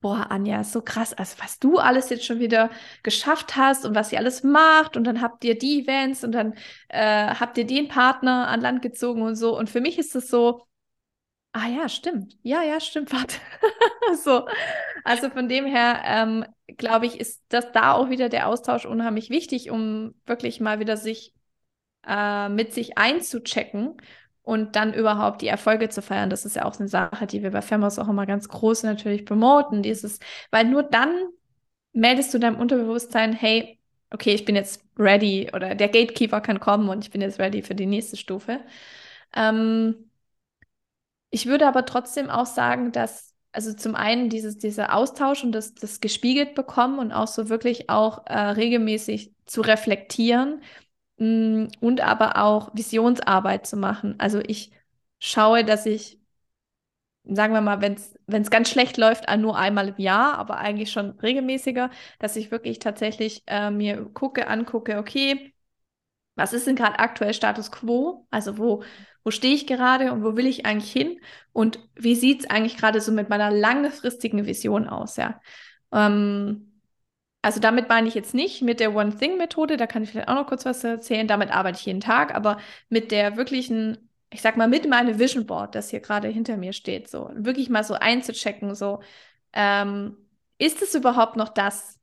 boah, 0.00 0.30
Anja, 0.30 0.60
ist 0.60 0.72
so 0.72 0.80
krass, 0.82 1.12
also 1.12 1.36
was 1.42 1.58
du 1.58 1.78
alles 1.78 2.08
jetzt 2.10 2.24
schon 2.24 2.38
wieder 2.38 2.70
geschafft 3.02 3.56
hast 3.56 3.84
und 3.84 3.94
was 3.94 4.12
ihr 4.12 4.18
alles 4.18 4.44
macht 4.44 4.96
und 4.96 5.04
dann 5.04 5.20
habt 5.20 5.44
ihr 5.44 5.58
die 5.58 5.82
Events 5.82 6.22
und 6.22 6.32
dann 6.32 6.54
äh, 6.88 7.34
habt 7.34 7.58
ihr 7.58 7.66
den 7.66 7.88
Partner 7.88 8.48
an 8.48 8.60
Land 8.60 8.82
gezogen 8.82 9.22
und 9.22 9.34
so. 9.34 9.58
Und 9.58 9.68
für 9.68 9.80
mich 9.80 9.98
ist 9.98 10.14
es 10.14 10.28
so, 10.28 10.67
ah 11.52 11.68
ja, 11.68 11.88
stimmt. 11.88 12.36
Ja, 12.42 12.62
ja, 12.62 12.80
stimmt, 12.80 13.12
warte. 13.12 13.36
so. 14.22 14.46
Also 15.04 15.30
von 15.30 15.48
dem 15.48 15.66
her, 15.66 16.02
ähm, 16.04 16.44
glaube 16.76 17.06
ich, 17.06 17.18
ist 17.20 17.42
das 17.48 17.72
da 17.72 17.92
auch 17.92 18.10
wieder 18.10 18.28
der 18.28 18.48
Austausch 18.48 18.84
unheimlich 18.86 19.30
wichtig, 19.30 19.70
um 19.70 20.14
wirklich 20.26 20.60
mal 20.60 20.80
wieder 20.80 20.96
sich 20.96 21.34
äh, 22.06 22.48
mit 22.48 22.74
sich 22.74 22.98
einzuchecken 22.98 23.96
und 24.42 24.76
dann 24.76 24.94
überhaupt 24.94 25.42
die 25.42 25.48
Erfolge 25.48 25.88
zu 25.90 26.02
feiern. 26.02 26.30
Das 26.30 26.44
ist 26.46 26.56
ja 26.56 26.64
auch 26.64 26.78
eine 26.78 26.88
Sache, 26.88 27.26
die 27.26 27.42
wir 27.42 27.50
bei 27.50 27.62
Femmos 27.62 27.98
auch 27.98 28.08
immer 28.08 28.26
ganz 28.26 28.48
groß 28.48 28.84
natürlich 28.84 29.26
promoten. 29.26 29.82
Dieses, 29.82 30.20
weil 30.50 30.64
nur 30.66 30.82
dann 30.82 31.14
meldest 31.92 32.32
du 32.34 32.38
deinem 32.38 32.58
Unterbewusstsein, 32.60 33.32
hey, 33.34 33.78
okay, 34.10 34.34
ich 34.34 34.44
bin 34.44 34.56
jetzt 34.56 34.82
ready 34.98 35.50
oder 35.54 35.74
der 35.74 35.88
Gatekeeper 35.88 36.40
kann 36.40 36.60
kommen 36.60 36.88
und 36.88 37.04
ich 37.04 37.10
bin 37.10 37.20
jetzt 37.20 37.38
ready 37.38 37.62
für 37.62 37.74
die 37.74 37.86
nächste 37.86 38.16
Stufe. 38.16 38.60
Ähm, 39.34 40.07
ich 41.30 41.46
würde 41.46 41.66
aber 41.66 41.84
trotzdem 41.86 42.30
auch 42.30 42.46
sagen, 42.46 42.92
dass 42.92 43.34
also 43.52 43.72
zum 43.72 43.94
einen 43.94 44.28
dieses, 44.28 44.58
dieser 44.58 44.94
Austausch 44.94 45.42
und 45.42 45.52
das, 45.52 45.74
das 45.74 46.00
gespiegelt 46.00 46.54
bekommen 46.54 46.98
und 46.98 47.12
auch 47.12 47.26
so 47.26 47.48
wirklich 47.48 47.90
auch 47.90 48.26
äh, 48.26 48.38
regelmäßig 48.38 49.32
zu 49.46 49.62
reflektieren 49.62 50.60
Mm, 51.18 51.66
und 51.80 52.00
aber 52.00 52.36
auch 52.42 52.70
Visionsarbeit 52.74 53.66
zu 53.66 53.76
machen. 53.76 54.14
Also 54.18 54.40
ich 54.40 54.72
schaue, 55.18 55.64
dass 55.64 55.86
ich, 55.86 56.20
sagen 57.24 57.52
wir 57.52 57.60
mal, 57.60 57.80
wenn 57.82 57.94
es 58.42 58.50
ganz 58.50 58.70
schlecht 58.70 58.96
läuft, 58.96 59.24
nur 59.36 59.56
einmal 59.58 59.88
im 59.88 59.96
Jahr, 59.98 60.38
aber 60.38 60.56
eigentlich 60.58 60.90
schon 60.90 61.10
regelmäßiger, 61.20 61.90
dass 62.18 62.36
ich 62.36 62.50
wirklich 62.50 62.78
tatsächlich 62.78 63.42
äh, 63.46 63.70
mir 63.70 64.04
gucke, 64.14 64.46
angucke, 64.48 64.98
okay, 64.98 65.52
was 66.36 66.52
ist 66.52 66.66
denn 66.66 66.76
gerade 66.76 66.98
aktuell 67.00 67.34
Status 67.34 67.72
quo? 67.72 68.26
Also 68.30 68.58
wo, 68.58 68.84
wo 69.24 69.30
stehe 69.30 69.54
ich 69.54 69.66
gerade 69.66 70.12
und 70.12 70.24
wo 70.24 70.36
will 70.36 70.46
ich 70.46 70.66
eigentlich 70.66 70.92
hin? 70.92 71.20
Und 71.52 71.78
wie 71.94 72.14
sieht 72.14 72.40
es 72.40 72.50
eigentlich 72.50 72.76
gerade 72.76 73.00
so 73.00 73.12
mit 73.12 73.28
meiner 73.28 73.50
langfristigen 73.50 74.46
Vision 74.46 74.88
aus? 74.88 75.16
Ja. 75.16 75.40
Ähm, 75.92 76.80
also 77.42 77.60
damit 77.60 77.88
meine 77.88 78.08
ich 78.08 78.14
jetzt 78.14 78.34
nicht 78.34 78.62
mit 78.62 78.80
der 78.80 78.94
One-Thing-Methode, 78.94 79.76
da 79.76 79.86
kann 79.86 80.02
ich 80.02 80.10
vielleicht 80.10 80.28
auch 80.28 80.34
noch 80.34 80.46
kurz 80.46 80.64
was 80.64 80.82
erzählen, 80.84 81.28
damit 81.28 81.50
arbeite 81.50 81.78
ich 81.78 81.86
jeden 81.86 82.00
Tag, 82.00 82.34
aber 82.34 82.58
mit 82.88 83.12
der 83.12 83.36
wirklichen, 83.36 84.10
ich 84.30 84.42
sag 84.42 84.56
mal, 84.56 84.68
mit 84.68 84.88
meinem 84.88 85.18
Vision 85.18 85.46
Board, 85.46 85.74
das 85.74 85.90
hier 85.90 86.00
gerade 86.00 86.28
hinter 86.28 86.56
mir 86.56 86.72
steht, 86.72 87.08
so 87.08 87.30
wirklich 87.34 87.70
mal 87.70 87.84
so 87.84 87.94
einzuchecken, 87.94 88.74
so, 88.74 89.00
ähm, 89.52 90.16
ist 90.58 90.82
es 90.82 90.94
überhaupt 90.94 91.36
noch 91.36 91.48
das, 91.50 91.98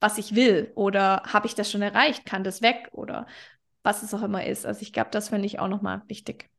was 0.00 0.18
ich 0.18 0.34
will? 0.34 0.72
Oder 0.74 1.22
habe 1.26 1.46
ich 1.46 1.54
das 1.54 1.70
schon 1.70 1.82
erreicht? 1.82 2.26
Kann 2.26 2.44
das 2.44 2.62
weg? 2.62 2.88
Oder 2.92 3.26
was 3.86 4.02
es 4.02 4.12
auch 4.12 4.22
immer 4.22 4.44
ist. 4.44 4.66
Also 4.66 4.82
ich 4.82 4.92
glaube, 4.92 5.10
das 5.12 5.28
finde 5.28 5.46
ich 5.46 5.60
auch 5.60 5.68
nochmal 5.68 6.02
wichtig. 6.08 6.50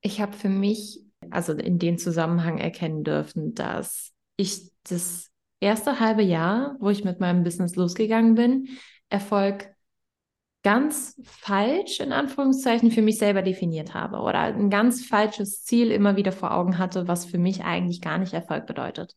Ich 0.00 0.22
habe 0.22 0.32
für 0.32 0.48
mich, 0.48 1.00
also 1.30 1.52
in 1.52 1.78
dem 1.78 1.98
Zusammenhang 1.98 2.56
erkennen 2.56 3.04
dürfen, 3.04 3.54
dass 3.54 4.12
ich 4.36 4.72
das 4.88 5.30
erste 5.60 6.00
halbe 6.00 6.22
Jahr, 6.22 6.76
wo 6.80 6.88
ich 6.88 7.04
mit 7.04 7.20
meinem 7.20 7.44
Business 7.44 7.76
losgegangen 7.76 8.34
bin, 8.34 8.68
Erfolg 9.10 9.74
ganz 10.62 11.20
falsch 11.22 12.00
in 12.00 12.12
Anführungszeichen 12.12 12.90
für 12.90 13.02
mich 13.02 13.18
selber 13.18 13.42
definiert 13.42 13.92
habe 13.92 14.20
oder 14.20 14.38
ein 14.38 14.70
ganz 14.70 15.04
falsches 15.04 15.64
Ziel 15.64 15.90
immer 15.90 16.16
wieder 16.16 16.32
vor 16.32 16.52
Augen 16.54 16.78
hatte, 16.78 17.06
was 17.06 17.26
für 17.26 17.36
mich 17.36 17.62
eigentlich 17.62 18.00
gar 18.00 18.16
nicht 18.16 18.32
Erfolg 18.32 18.66
bedeutet. 18.66 19.14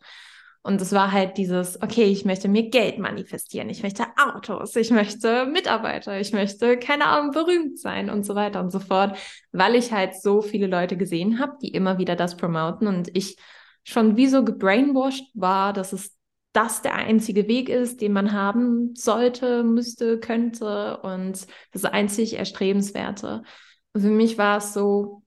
Und 0.68 0.82
es 0.82 0.91
war 0.91 1.13
halt 1.13 1.38
dieses, 1.38 1.82
okay, 1.82 2.03
ich 2.03 2.26
möchte 2.26 2.49
mir 2.49 2.70
Geld 2.70 2.99
manifestieren, 2.99 3.70
ich 3.70 3.84
möchte 3.84 4.03
Autos, 4.18 4.76
ich 4.76 4.91
möchte 4.91 5.45
Mitarbeiter, 5.45 6.20
ich 6.20 6.34
möchte, 6.34 6.78
keine 6.78 7.05
Ahnung, 7.05 7.32
berühmt 7.32 7.80
sein 7.80 8.09
und 8.09 8.26
so 8.26 8.36
weiter 8.36 8.59
und 8.59 8.72
so 8.72 8.82
fort, 8.82 9.18
weil 9.53 9.76
ich 9.76 9.93
halt 9.93 10.22
so 10.22 10.41
viele 10.41 10.68
Leute 10.68 10.97
gesehen 10.97 11.39
habe, 11.39 11.53
die 11.61 11.70
immer 11.70 11.99
wieder 11.99 12.18
das 12.18 12.36
promoten 12.36 12.88
und 12.88 13.15
ich 13.15 13.38
schon 13.86 14.18
wie 14.18 14.28
so 14.28 14.43
gebrainwashed 14.43 15.32
war, 15.36 15.72
dass 15.72 15.93
es 15.93 16.18
das 16.51 16.82
der 16.82 16.95
einzige 16.95 17.47
Weg 17.47 17.70
ist, 17.70 18.01
den 18.01 18.11
man 18.11 18.34
haben 18.34 18.93
sollte, 18.93 19.63
müsste, 19.63 20.20
könnte 20.20 20.97
und 20.97 21.47
das 21.72 21.86
einzig 21.86 22.34
Erstrebenswerte. 22.34 23.43
Und 23.93 24.01
für 24.01 24.09
mich 24.09 24.38
war 24.38 24.57
es 24.57 24.74
so 24.74 25.24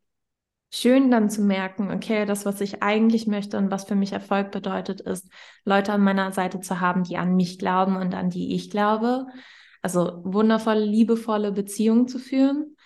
schön 0.70 1.10
dann 1.10 1.30
zu 1.30 1.42
merken, 1.42 1.90
okay, 1.90 2.24
das, 2.26 2.44
was 2.44 2.60
ich 2.60 2.82
eigentlich 2.82 3.26
möchte 3.26 3.58
und 3.58 3.70
was 3.70 3.84
für 3.84 3.96
mich 3.96 4.12
Erfolg 4.12 4.50
bedeutet, 4.50 5.00
ist, 5.00 5.28
Leute 5.64 5.92
an 5.92 6.02
meiner 6.02 6.32
Seite 6.32 6.60
zu 6.60 6.80
haben, 6.80 7.04
die 7.04 7.16
an 7.16 7.34
mich 7.34 7.58
glauben 7.58 7.96
und 7.96 8.14
an 8.14 8.30
die 8.30 8.54
ich 8.54 8.70
glaube. 8.70 9.26
Also 9.82 10.20
wundervolle, 10.24 10.84
liebevolle 10.84 11.52
Beziehungen 11.52 12.06
zu 12.06 12.18
führen 12.18 12.76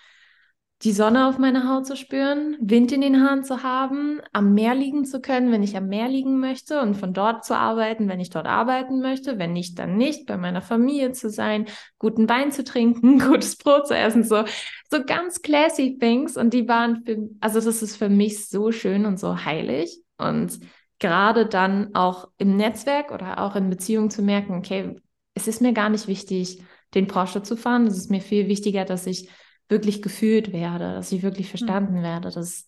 die 0.82 0.92
Sonne 0.92 1.28
auf 1.28 1.38
meiner 1.38 1.68
Haut 1.68 1.86
zu 1.86 1.96
spüren, 1.96 2.56
Wind 2.60 2.92
in 2.92 3.00
den 3.00 3.22
Haaren 3.22 3.44
zu 3.44 3.62
haben, 3.62 4.20
am 4.32 4.52
Meer 4.52 4.74
liegen 4.74 5.04
zu 5.04 5.20
können, 5.20 5.50
wenn 5.50 5.62
ich 5.62 5.76
am 5.76 5.86
Meer 5.86 6.08
liegen 6.08 6.40
möchte 6.40 6.80
und 6.80 6.94
von 6.94 7.14
dort 7.14 7.44
zu 7.44 7.56
arbeiten, 7.56 8.08
wenn 8.08 8.20
ich 8.20 8.28
dort 8.28 8.46
arbeiten 8.46 9.00
möchte, 9.00 9.38
wenn 9.38 9.52
nicht, 9.52 9.78
dann 9.78 9.96
nicht, 9.96 10.26
bei 10.26 10.36
meiner 10.36 10.60
Familie 10.60 11.12
zu 11.12 11.30
sein, 11.30 11.66
guten 11.98 12.28
Wein 12.28 12.52
zu 12.52 12.64
trinken, 12.64 13.18
gutes 13.30 13.56
Brot 13.56 13.86
zu 13.86 13.96
essen, 13.96 14.24
so, 14.24 14.44
so 14.90 15.04
ganz 15.04 15.40
classy 15.40 15.96
things 15.98 16.36
und 16.36 16.52
die 16.52 16.68
waren 16.68 17.02
für, 17.04 17.30
also 17.40 17.60
das 17.60 17.80
ist 17.80 17.96
für 17.96 18.10
mich 18.10 18.48
so 18.48 18.70
schön 18.70 19.06
und 19.06 19.18
so 19.18 19.44
heilig 19.44 20.02
und 20.18 20.58
gerade 20.98 21.46
dann 21.46 21.94
auch 21.94 22.28
im 22.36 22.56
Netzwerk 22.56 23.10
oder 23.10 23.38
auch 23.38 23.56
in 23.56 23.70
Beziehungen 23.70 24.10
zu 24.10 24.22
merken, 24.22 24.54
okay, 24.54 24.96
es 25.34 25.48
ist 25.48 25.62
mir 25.62 25.72
gar 25.72 25.88
nicht 25.88 26.08
wichtig, 26.08 26.62
den 26.94 27.06
Porsche 27.06 27.42
zu 27.42 27.56
fahren, 27.56 27.86
es 27.86 27.96
ist 27.96 28.10
mir 28.10 28.20
viel 28.20 28.48
wichtiger, 28.48 28.84
dass 28.84 29.06
ich 29.06 29.28
wirklich 29.68 30.02
gefühlt 30.02 30.52
werde, 30.52 30.92
dass 30.94 31.12
ich 31.12 31.22
wirklich 31.22 31.46
hm. 31.46 31.58
verstanden 31.58 31.98
mhm. 31.98 32.02
werde, 32.02 32.30
dass 32.30 32.66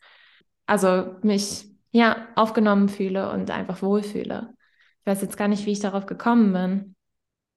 also 0.66 1.14
mich 1.22 1.68
ja 1.90 2.26
aufgenommen 2.34 2.88
fühle 2.88 3.30
und 3.30 3.50
einfach 3.50 3.82
wohlfühle. 3.82 4.54
Ich 5.00 5.06
weiß 5.06 5.22
jetzt 5.22 5.36
gar 5.36 5.48
nicht, 5.48 5.66
wie 5.66 5.72
ich 5.72 5.80
darauf 5.80 6.06
gekommen 6.06 6.52
bin. 6.52 6.96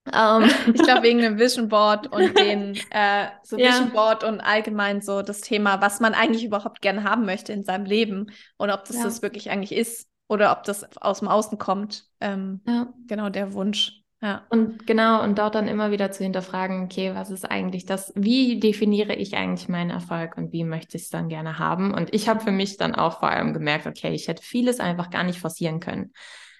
Um, 0.08 0.44
ähm, 0.44 0.50
ich 0.74 0.82
glaube, 0.82 1.04
wegen 1.04 1.20
dem 1.20 1.38
Vision 1.38 1.68
Board 1.68 2.08
und 2.08 2.38
den 2.40 2.76
äh, 2.90 3.28
so 3.44 3.58
ja. 3.58 3.70
Vision 3.70 3.92
Board 3.92 4.24
und 4.24 4.40
allgemein 4.40 5.02
so 5.02 5.22
das 5.22 5.42
Thema, 5.42 5.82
was 5.82 6.00
man 6.00 6.14
eigentlich 6.14 6.46
überhaupt 6.46 6.82
gerne 6.82 7.04
haben 7.04 7.26
möchte 7.26 7.54
in 7.54 7.64
seinem 7.64 7.86
Leben 7.86 8.32
und 8.58 8.70
ob 8.72 8.86
das 8.86 8.98
ja. 8.98 9.04
das 9.04 9.22
wirklich 9.22 9.50
eigentlich 9.50 9.74
ist 9.74 10.08
oder 10.28 10.52
ob 10.52 10.64
das 10.64 10.86
aus 10.98 11.20
dem 11.20 11.28
Außen 11.28 11.58
kommt. 11.58 12.06
Ähm, 12.20 12.62
ja. 12.68 12.94
Genau, 13.08 13.30
der 13.30 13.54
Wunsch. 13.54 13.99
Ja. 14.22 14.46
Und 14.50 14.86
genau, 14.86 15.24
und 15.24 15.38
dort 15.38 15.56
dann 15.56 15.70
immer 15.70 15.92
wieder 15.92 16.12
zu 16.12 16.24
hinterfragen, 16.24 16.84
okay, 16.84 17.16
was 17.16 17.32
ist 17.32 17.50
eigentlich 17.50 17.86
das, 17.86 18.12
wie 18.16 18.60
definiere 18.60 19.16
ich 19.16 19.36
eigentlich 19.38 19.70
meinen 19.70 19.92
Erfolg 19.92 20.36
und 20.36 20.52
wie 20.52 20.66
möchte 20.66 20.98
ich 20.98 21.04
es 21.04 21.10
dann 21.10 21.30
gerne 21.30 21.58
haben? 21.58 21.94
Und 21.94 22.14
ich 22.14 22.28
habe 22.28 22.42
für 22.42 22.52
mich 22.52 22.76
dann 22.76 22.96
auch 22.96 23.20
vor 23.20 23.30
allem 23.30 23.54
gemerkt, 23.54 23.88
okay, 23.88 24.14
ich 24.14 24.28
hätte 24.28 24.44
vieles 24.44 24.82
einfach 24.82 25.10
gar 25.10 25.24
nicht 25.24 25.40
forcieren 25.40 25.80
können. 25.80 26.12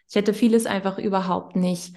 Ich 0.08 0.16
hätte 0.16 0.34
vieles 0.34 0.66
einfach 0.68 0.98
überhaupt 0.98 1.58
nicht 1.58 1.96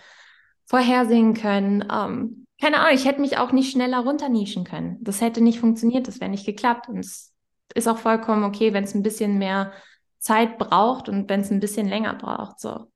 vorhersehen 0.67 1.35
können. 1.35 1.85
Ähm, 1.93 2.47
keine 2.61 2.81
Ahnung, 2.81 2.95
ich 2.95 3.05
hätte 3.05 3.21
mich 3.21 3.39
auch 3.39 3.53
nicht 3.53 3.73
schneller 3.73 4.01
runternischen 4.01 4.65
können. 4.65 4.99
Das 5.01 5.21
hätte 5.21 5.41
nicht 5.41 5.61
funktioniert, 5.61 6.09
das 6.09 6.21
wäre 6.21 6.31
nicht 6.31 6.47
geklappt. 6.47 6.89
Und 6.89 6.99
es 6.99 7.33
ist 7.75 7.89
auch 7.89 7.99
vollkommen 7.99 8.45
okay, 8.45 8.73
wenn 8.73 8.85
es 8.85 8.95
ein 8.95 9.03
bisschen 9.03 9.39
mehr 9.39 9.73
Zeit 10.19 10.59
braucht 10.59 11.09
und 11.09 11.29
wenn 11.29 11.41
es 11.41 11.51
ein 11.51 11.61
bisschen 11.61 11.89
länger 11.89 12.15
braucht. 12.15 12.61
So. 12.61 12.92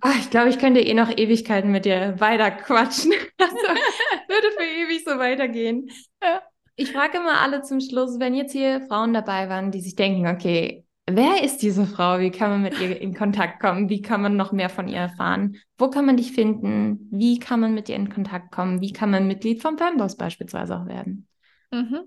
Ach, 0.00 0.18
ich 0.18 0.30
glaube, 0.30 0.48
ich 0.48 0.58
könnte 0.58 0.80
eh 0.80 0.94
noch 0.94 1.10
Ewigkeiten 1.10 1.70
mit 1.70 1.84
dir 1.84 2.18
weiter 2.18 2.50
quatschen. 2.50 3.12
Also, 3.40 3.56
würde 3.56 4.50
für 4.56 4.64
ewig 4.64 5.04
so 5.04 5.18
weitergehen. 5.18 5.90
Ja. 6.22 6.42
Ich 6.76 6.92
frage 6.92 7.18
immer 7.18 7.40
alle 7.40 7.62
zum 7.62 7.80
Schluss, 7.80 8.20
wenn 8.20 8.34
jetzt 8.34 8.52
hier 8.52 8.82
Frauen 8.88 9.12
dabei 9.12 9.48
waren, 9.48 9.70
die 9.70 9.80
sich 9.80 9.96
denken, 9.96 10.26
okay, 10.28 10.84
wer 11.06 11.42
ist 11.42 11.58
diese 11.58 11.86
Frau? 11.86 12.20
Wie 12.20 12.30
kann 12.30 12.50
man 12.50 12.62
mit 12.62 12.80
ihr 12.80 13.00
in 13.00 13.14
Kontakt 13.14 13.60
kommen? 13.60 13.88
Wie 13.88 14.02
kann 14.02 14.22
man 14.22 14.36
noch 14.36 14.52
mehr 14.52 14.70
von 14.70 14.88
ihr 14.88 14.98
erfahren? 14.98 15.56
Wo 15.78 15.88
kann 15.88 16.06
man 16.06 16.16
dich 16.16 16.32
finden? 16.32 17.08
Wie 17.10 17.38
kann 17.38 17.60
man 17.60 17.74
mit 17.74 17.88
ihr 17.88 17.96
in 17.96 18.08
Kontakt 18.08 18.52
kommen? 18.52 18.80
Wie 18.80 18.92
kann 18.92 19.10
man 19.10 19.26
Mitglied 19.26 19.62
vom 19.62 19.78
Fanboss 19.78 20.16
beispielsweise 20.16 20.78
auch 20.78 20.86
werden? 20.86 21.26
Mhm. 21.70 22.00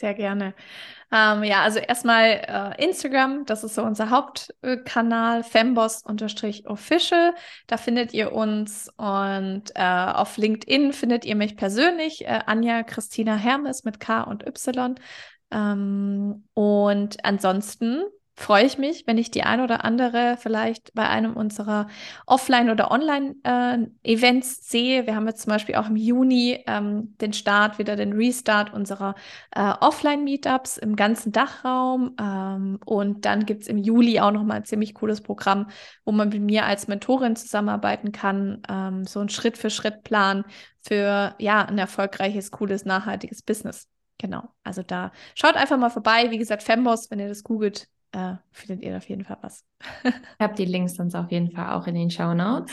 Sehr 0.00 0.14
gerne. 0.14 0.54
Ähm, 1.12 1.44
ja, 1.44 1.60
also 1.62 1.78
erstmal 1.78 2.74
äh, 2.78 2.82
Instagram, 2.82 3.44
das 3.44 3.64
ist 3.64 3.74
so 3.74 3.82
unser 3.82 4.08
Hauptkanal, 4.08 5.44
femboss-official. 5.44 7.34
Da 7.66 7.76
findet 7.76 8.14
ihr 8.14 8.32
uns 8.32 8.88
und 8.96 9.64
äh, 9.74 9.82
auf 9.82 10.38
LinkedIn 10.38 10.94
findet 10.94 11.26
ihr 11.26 11.36
mich 11.36 11.54
persönlich, 11.58 12.24
äh, 12.24 12.40
Anja 12.46 12.82
Christina 12.82 13.36
Hermes 13.36 13.84
mit 13.84 14.00
K 14.00 14.22
und 14.22 14.46
Y. 14.46 14.94
Ähm, 15.50 16.48
und 16.54 17.22
ansonsten 17.22 18.02
freue 18.40 18.64
ich 18.64 18.78
mich, 18.78 19.06
wenn 19.06 19.18
ich 19.18 19.30
die 19.30 19.42
ein 19.42 19.60
oder 19.60 19.84
andere 19.84 20.36
vielleicht 20.38 20.94
bei 20.94 21.08
einem 21.08 21.34
unserer 21.34 21.88
Offline- 22.26 22.70
oder 22.70 22.90
Online-Events 22.90 24.58
äh, 24.58 24.62
sehe. 24.62 25.06
Wir 25.06 25.14
haben 25.14 25.26
jetzt 25.26 25.42
zum 25.42 25.50
Beispiel 25.50 25.74
auch 25.74 25.88
im 25.88 25.96
Juni 25.96 26.64
ähm, 26.66 27.16
den 27.18 27.32
Start, 27.32 27.78
wieder 27.78 27.96
den 27.96 28.14
Restart 28.14 28.72
unserer 28.72 29.14
äh, 29.54 29.74
Offline-Meetups 29.80 30.78
im 30.78 30.96
ganzen 30.96 31.32
Dachraum. 31.32 32.16
Ähm, 32.18 32.78
und 32.86 33.24
dann 33.26 33.44
gibt 33.44 33.62
es 33.62 33.68
im 33.68 33.78
Juli 33.78 34.20
auch 34.20 34.30
nochmal 34.30 34.58
ein 34.58 34.64
ziemlich 34.64 34.94
cooles 34.94 35.20
Programm, 35.20 35.68
wo 36.04 36.12
man 36.12 36.30
mit 36.30 36.42
mir 36.42 36.64
als 36.64 36.88
Mentorin 36.88 37.36
zusammenarbeiten 37.36 38.10
kann. 38.10 38.62
Ähm, 38.68 39.04
so 39.04 39.20
ein 39.20 39.28
Schritt-für-Schritt-Plan 39.28 40.44
für 40.80 41.34
ja, 41.38 41.66
ein 41.66 41.78
erfolgreiches, 41.78 42.50
cooles, 42.50 42.86
nachhaltiges 42.86 43.42
Business. 43.42 43.86
Genau, 44.16 44.48
also 44.64 44.82
da 44.82 45.12
schaut 45.34 45.56
einfach 45.56 45.78
mal 45.78 45.90
vorbei. 45.90 46.30
Wie 46.30 46.38
gesagt, 46.38 46.62
Femboss, 46.62 47.10
wenn 47.10 47.20
ihr 47.20 47.28
das 47.28 47.42
googelt, 47.42 47.88
äh, 48.12 48.34
findet 48.50 48.84
ihr 48.84 48.96
auf 48.96 49.08
jeden 49.08 49.24
Fall 49.24 49.38
was. 49.42 49.64
ich 50.04 50.12
habe 50.40 50.54
die 50.54 50.64
Links 50.64 50.94
sonst 50.94 51.14
auf 51.14 51.30
jeden 51.30 51.50
Fall 51.50 51.72
auch 51.72 51.86
in 51.86 51.94
den 51.94 52.10
Show 52.10 52.34
Notes. 52.34 52.72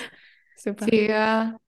Super. 0.55 0.85
Für, 0.85 1.59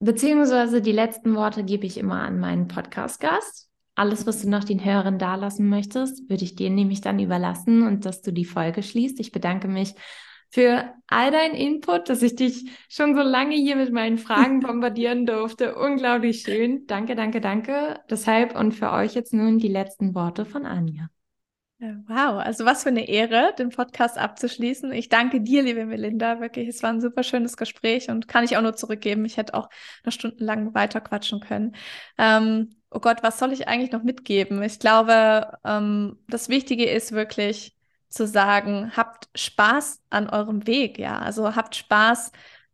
beziehungsweise 0.00 0.80
die 0.80 0.92
letzten 0.92 1.34
Worte 1.34 1.64
gebe 1.64 1.86
ich 1.86 1.98
immer 1.98 2.22
an 2.22 2.38
meinen 2.38 2.68
Podcast-Gast. 2.68 3.68
Alles, 3.94 4.26
was 4.26 4.40
du 4.42 4.48
noch 4.48 4.64
den 4.64 4.84
Hörern 4.84 5.18
dalassen 5.18 5.68
möchtest, 5.68 6.28
würde 6.30 6.44
ich 6.44 6.54
dir 6.54 6.70
nämlich 6.70 7.02
dann 7.02 7.18
überlassen 7.18 7.86
und 7.86 8.06
dass 8.06 8.22
du 8.22 8.32
die 8.32 8.46
Folge 8.46 8.82
schließt. 8.82 9.20
Ich 9.20 9.32
bedanke 9.32 9.68
mich 9.68 9.94
für 10.48 10.92
all 11.06 11.30
deinen 11.30 11.54
Input, 11.54 12.08
dass 12.08 12.22
ich 12.22 12.36
dich 12.36 12.70
schon 12.88 13.14
so 13.14 13.22
lange 13.22 13.54
hier 13.54 13.76
mit 13.76 13.92
meinen 13.92 14.18
Fragen 14.18 14.60
bombardieren 14.60 15.26
durfte. 15.26 15.74
Unglaublich 15.74 16.42
schön. 16.42 16.86
Danke, 16.86 17.14
danke, 17.16 17.40
danke. 17.40 18.00
Deshalb 18.10 18.54
und 18.58 18.72
für 18.72 18.92
euch 18.92 19.14
jetzt 19.14 19.32
nun 19.32 19.58
die 19.58 19.68
letzten 19.68 20.14
Worte 20.14 20.44
von 20.44 20.66
Anja. 20.66 21.08
Wow, 21.84 22.38
also 22.38 22.64
was 22.64 22.84
für 22.84 22.90
eine 22.90 23.08
Ehre, 23.08 23.54
den 23.58 23.70
Podcast 23.70 24.16
abzuschließen. 24.16 24.92
Ich 24.92 25.08
danke 25.08 25.40
dir, 25.40 25.64
liebe 25.64 25.84
Melinda, 25.84 26.38
wirklich. 26.40 26.68
Es 26.68 26.80
war 26.84 26.90
ein 26.90 27.00
super 27.00 27.24
schönes 27.24 27.56
Gespräch 27.56 28.08
und 28.08 28.28
kann 28.28 28.44
ich 28.44 28.56
auch 28.56 28.62
nur 28.62 28.76
zurückgeben. 28.76 29.24
Ich 29.24 29.36
hätte 29.36 29.54
auch 29.54 29.68
noch 30.04 30.12
stundenlang 30.12 30.74
weiter 30.74 31.00
quatschen 31.00 31.40
können. 31.40 31.74
Ähm, 32.18 32.76
oh 32.88 33.00
Gott, 33.00 33.24
was 33.24 33.40
soll 33.40 33.52
ich 33.52 33.66
eigentlich 33.66 33.90
noch 33.90 34.04
mitgeben? 34.04 34.62
Ich 34.62 34.78
glaube, 34.78 35.58
ähm, 35.64 36.20
das 36.28 36.48
Wichtige 36.48 36.88
ist 36.88 37.10
wirklich 37.10 37.76
zu 38.08 38.28
sagen, 38.28 38.92
habt 38.96 39.28
Spaß 39.34 40.02
an 40.08 40.30
eurem 40.30 40.68
Weg, 40.68 41.00
ja. 41.00 41.18
Also 41.18 41.56
habt 41.56 41.74
Spaß, 41.74 42.30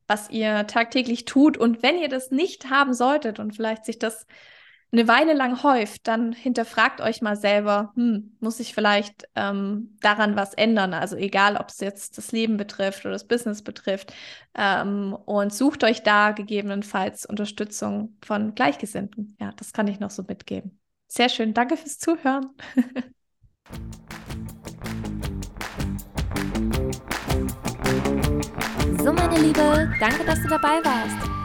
was 0.07 0.29
ihr 0.29 0.67
tagtäglich 0.67 1.25
tut. 1.25 1.57
Und 1.57 1.83
wenn 1.83 1.97
ihr 1.97 2.11
das 2.11 2.31
nicht 2.31 2.69
haben 2.69 2.93
solltet 2.93 3.39
und 3.39 3.57
vielleicht 3.57 3.87
sich 3.87 3.99
das 3.99 4.27
eine 4.91 5.07
Weile 5.07 5.35
lang 5.35 5.63
häuft, 5.63 6.09
dann 6.09 6.33
hinterfragt 6.33 7.01
euch 7.01 7.21
mal 7.21 7.37
selber, 7.37 7.93
hm, 7.95 8.37
muss 8.41 8.59
ich 8.59 8.75
vielleicht 8.75 9.29
ähm, 9.35 9.97
daran 10.01 10.35
was 10.35 10.55
ändern? 10.55 10.95
Also 10.95 11.17
egal, 11.17 11.57
ob 11.57 11.69
es 11.69 11.81
jetzt 11.81 12.17
das 12.17 12.33
Leben 12.33 12.57
betrifft 12.57 13.05
oder 13.05 13.13
das 13.13 13.27
Business 13.27 13.63
betrifft. 13.63 14.15
Ähm, 14.55 15.15
und 15.27 15.53
sucht 15.53 15.85
euch 15.85 16.03
da 16.03 16.33
gegebenenfalls 16.33 17.27
Unterstützung 17.27 18.17
von 18.25 18.55
Gleichgesinnten. 18.55 19.37
Ja, 19.41 19.53
das 19.57 19.73
kann 19.73 19.89
ich 19.89 20.01
noch 20.01 20.11
so 20.11 20.23
mitgeben. 20.23 20.81
Sehr 21.07 21.29
schön. 21.29 21.53
Danke 21.55 21.77
fürs 21.77 21.99
Zuhören. 21.99 22.51
So, 29.09 29.13
meine 29.13 29.39
Liebe, 29.39 29.91
danke, 30.01 30.25
dass 30.25 30.43
du 30.43 30.49
dabei 30.49 30.85
warst. 30.85 31.38